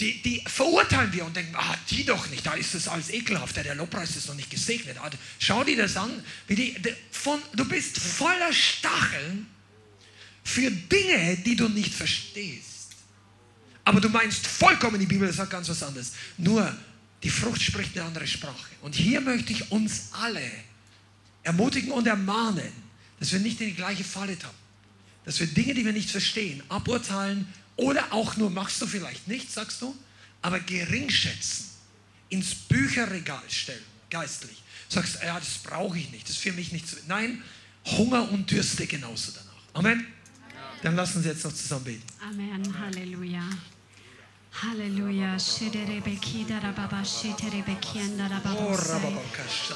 die, 0.00 0.20
die 0.22 0.42
verurteilen 0.46 1.12
wir 1.12 1.24
und 1.24 1.34
denken, 1.34 1.54
ah, 1.56 1.74
die 1.90 2.04
doch 2.04 2.28
nicht, 2.28 2.44
da 2.44 2.52
ist 2.52 2.74
es 2.74 2.86
alles 2.86 3.10
ekelhaft, 3.10 3.56
der 3.56 3.74
Lobpreis 3.74 4.14
ist 4.14 4.28
noch 4.28 4.34
nicht 4.34 4.50
gesegnet. 4.50 4.98
Ah, 4.98 5.10
schau 5.38 5.64
dir 5.64 5.76
das 5.76 5.96
an, 5.96 6.10
wie 6.46 6.54
die, 6.54 6.76
von, 7.10 7.40
du 7.54 7.64
bist 7.64 7.98
voller 7.98 8.52
Stacheln 8.52 9.46
für 10.44 10.70
Dinge, 10.70 11.38
die 11.38 11.56
du 11.56 11.68
nicht 11.68 11.94
verstehst. 11.94 12.94
Aber 13.84 14.00
du 14.00 14.08
meinst 14.08 14.46
vollkommen, 14.46 15.00
die 15.00 15.06
Bibel 15.06 15.32
sagt 15.32 15.50
ganz 15.50 15.68
was 15.68 15.82
anderes. 15.82 16.12
Nur 16.36 16.76
die 17.22 17.30
Frucht 17.30 17.62
spricht 17.62 17.96
eine 17.96 18.06
andere 18.06 18.26
Sprache. 18.26 18.70
Und 18.82 18.94
hier 18.94 19.20
möchte 19.20 19.52
ich 19.52 19.70
uns 19.70 20.10
alle 20.12 20.50
ermutigen 21.42 21.92
und 21.92 22.06
ermahnen, 22.06 22.70
dass 23.18 23.32
wir 23.32 23.38
nicht 23.38 23.60
in 23.60 23.68
die 23.68 23.74
gleiche 23.74 24.04
Falle 24.04 24.38
tappen. 24.38 24.65
Dass 25.26 25.38
wir 25.40 25.48
Dinge, 25.48 25.74
die 25.74 25.84
wir 25.84 25.92
nicht 25.92 26.10
verstehen, 26.10 26.62
aburteilen 26.68 27.46
oder 27.76 28.12
auch 28.12 28.36
nur, 28.36 28.48
machst 28.48 28.80
du 28.80 28.86
vielleicht 28.86 29.28
nicht, 29.28 29.52
sagst 29.52 29.82
du, 29.82 29.94
aber 30.40 30.60
gering 30.60 31.10
schätzen, 31.10 31.66
ins 32.30 32.54
Bücherregal 32.54 33.42
stellen, 33.48 33.82
geistlich. 34.08 34.62
Sagst, 34.88 35.18
ja, 35.22 35.38
das 35.38 35.58
brauche 35.58 35.98
ich 35.98 36.10
nicht, 36.12 36.24
das 36.24 36.36
ist 36.36 36.42
für 36.42 36.52
mich 36.52 36.72
nicht 36.72 36.88
so. 36.88 36.96
Nein, 37.08 37.42
Hunger 37.84 38.30
und 38.30 38.50
Dürste 38.50 38.86
genauso 38.86 39.32
danach. 39.32 39.62
Amen. 39.74 40.06
Dann 40.82 40.94
lassen 40.94 41.22
Sie 41.22 41.28
jetzt 41.28 41.44
noch 41.44 41.52
zusammen 41.52 41.84
beten. 41.84 42.02
Amen. 42.20 42.78
Halleluja. 42.78 43.42
Halleluja. 44.62 45.36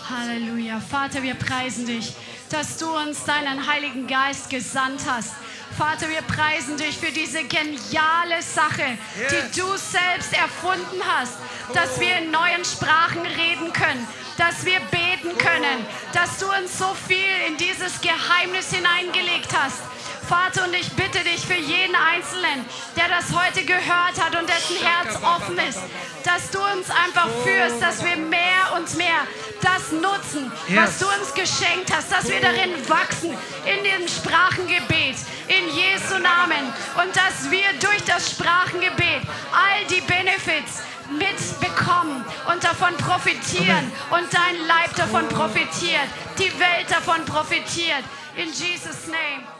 Halleluja. 0.09 0.81
Vater, 0.81 1.23
wir 1.23 1.35
preisen 1.35 1.85
dich, 1.85 2.15
dass 2.49 2.79
du 2.79 2.87
uns 2.97 3.25
deinen 3.25 3.67
Heiligen 3.67 4.07
Geist 4.07 4.49
gesandt 4.49 5.03
hast. 5.07 5.35
Vater, 5.77 6.09
wir 6.09 6.23
preisen 6.23 6.79
dich 6.79 6.97
für 6.97 7.13
diese 7.13 7.45
geniale 7.45 8.41
Sache, 8.41 8.97
die 9.31 9.61
du 9.61 9.67
selbst 9.77 10.33
erfunden 10.33 11.03
hast, 11.07 11.35
dass 11.75 12.01
wir 12.01 12.17
in 12.17 12.31
neuen 12.31 12.65
Sprachen 12.65 13.21
reden 13.21 13.73
können, 13.75 14.07
dass 14.39 14.65
wir 14.65 14.81
beten 14.91 15.37
können, 15.37 15.85
dass 16.15 16.39
du 16.39 16.47
uns 16.47 16.79
so 16.79 16.95
viel 17.07 17.49
in 17.49 17.57
dieses 17.59 18.01
Geheimnis 18.01 18.73
hineingelegt 18.73 19.53
hast. 19.53 19.83
Vater, 20.31 20.63
und 20.63 20.75
ich 20.75 20.89
bitte 20.93 21.25
dich 21.25 21.45
für 21.45 21.59
jeden 21.59 21.97
Einzelnen, 21.97 22.65
der 22.95 23.09
das 23.09 23.37
heute 23.37 23.65
gehört 23.65 24.15
hat 24.17 24.39
und 24.39 24.49
dessen 24.49 24.77
Herz 24.77 25.19
offen 25.25 25.59
ist, 25.59 25.81
dass 26.25 26.53
du 26.53 26.61
uns 26.73 26.89
einfach 26.89 27.27
führst, 27.43 27.83
dass 27.83 28.05
wir 28.05 28.15
mehr 28.15 28.71
und 28.77 28.97
mehr 28.97 29.27
das 29.61 29.91
nutzen, 29.91 30.53
was 30.69 31.01
du 31.01 31.07
uns 31.07 31.35
geschenkt 31.35 31.93
hast, 31.93 32.13
dass 32.13 32.29
wir 32.29 32.41
darin 32.41 32.71
wachsen, 32.89 33.37
in 33.67 33.83
dem 33.83 34.07
Sprachengebet, 34.07 35.17
in 35.49 35.67
Jesu 35.75 36.15
Namen. 36.23 36.63
Und 37.03 37.11
dass 37.17 37.51
wir 37.51 37.67
durch 37.81 38.05
das 38.07 38.31
Sprachengebet 38.31 39.27
all 39.51 39.85
die 39.91 40.01
Benefits 40.03 40.85
mitbekommen 41.11 42.25
und 42.53 42.63
davon 42.63 42.97
profitieren 42.99 43.91
und 44.11 44.33
dein 44.33 44.65
Leib 44.69 44.95
davon 44.95 45.27
profitiert, 45.29 46.07
die 46.39 46.53
Welt 46.61 46.89
davon 46.89 47.25
profitiert. 47.25 48.05
In 48.37 48.47
Jesus' 48.47 49.09
Name. 49.09 49.60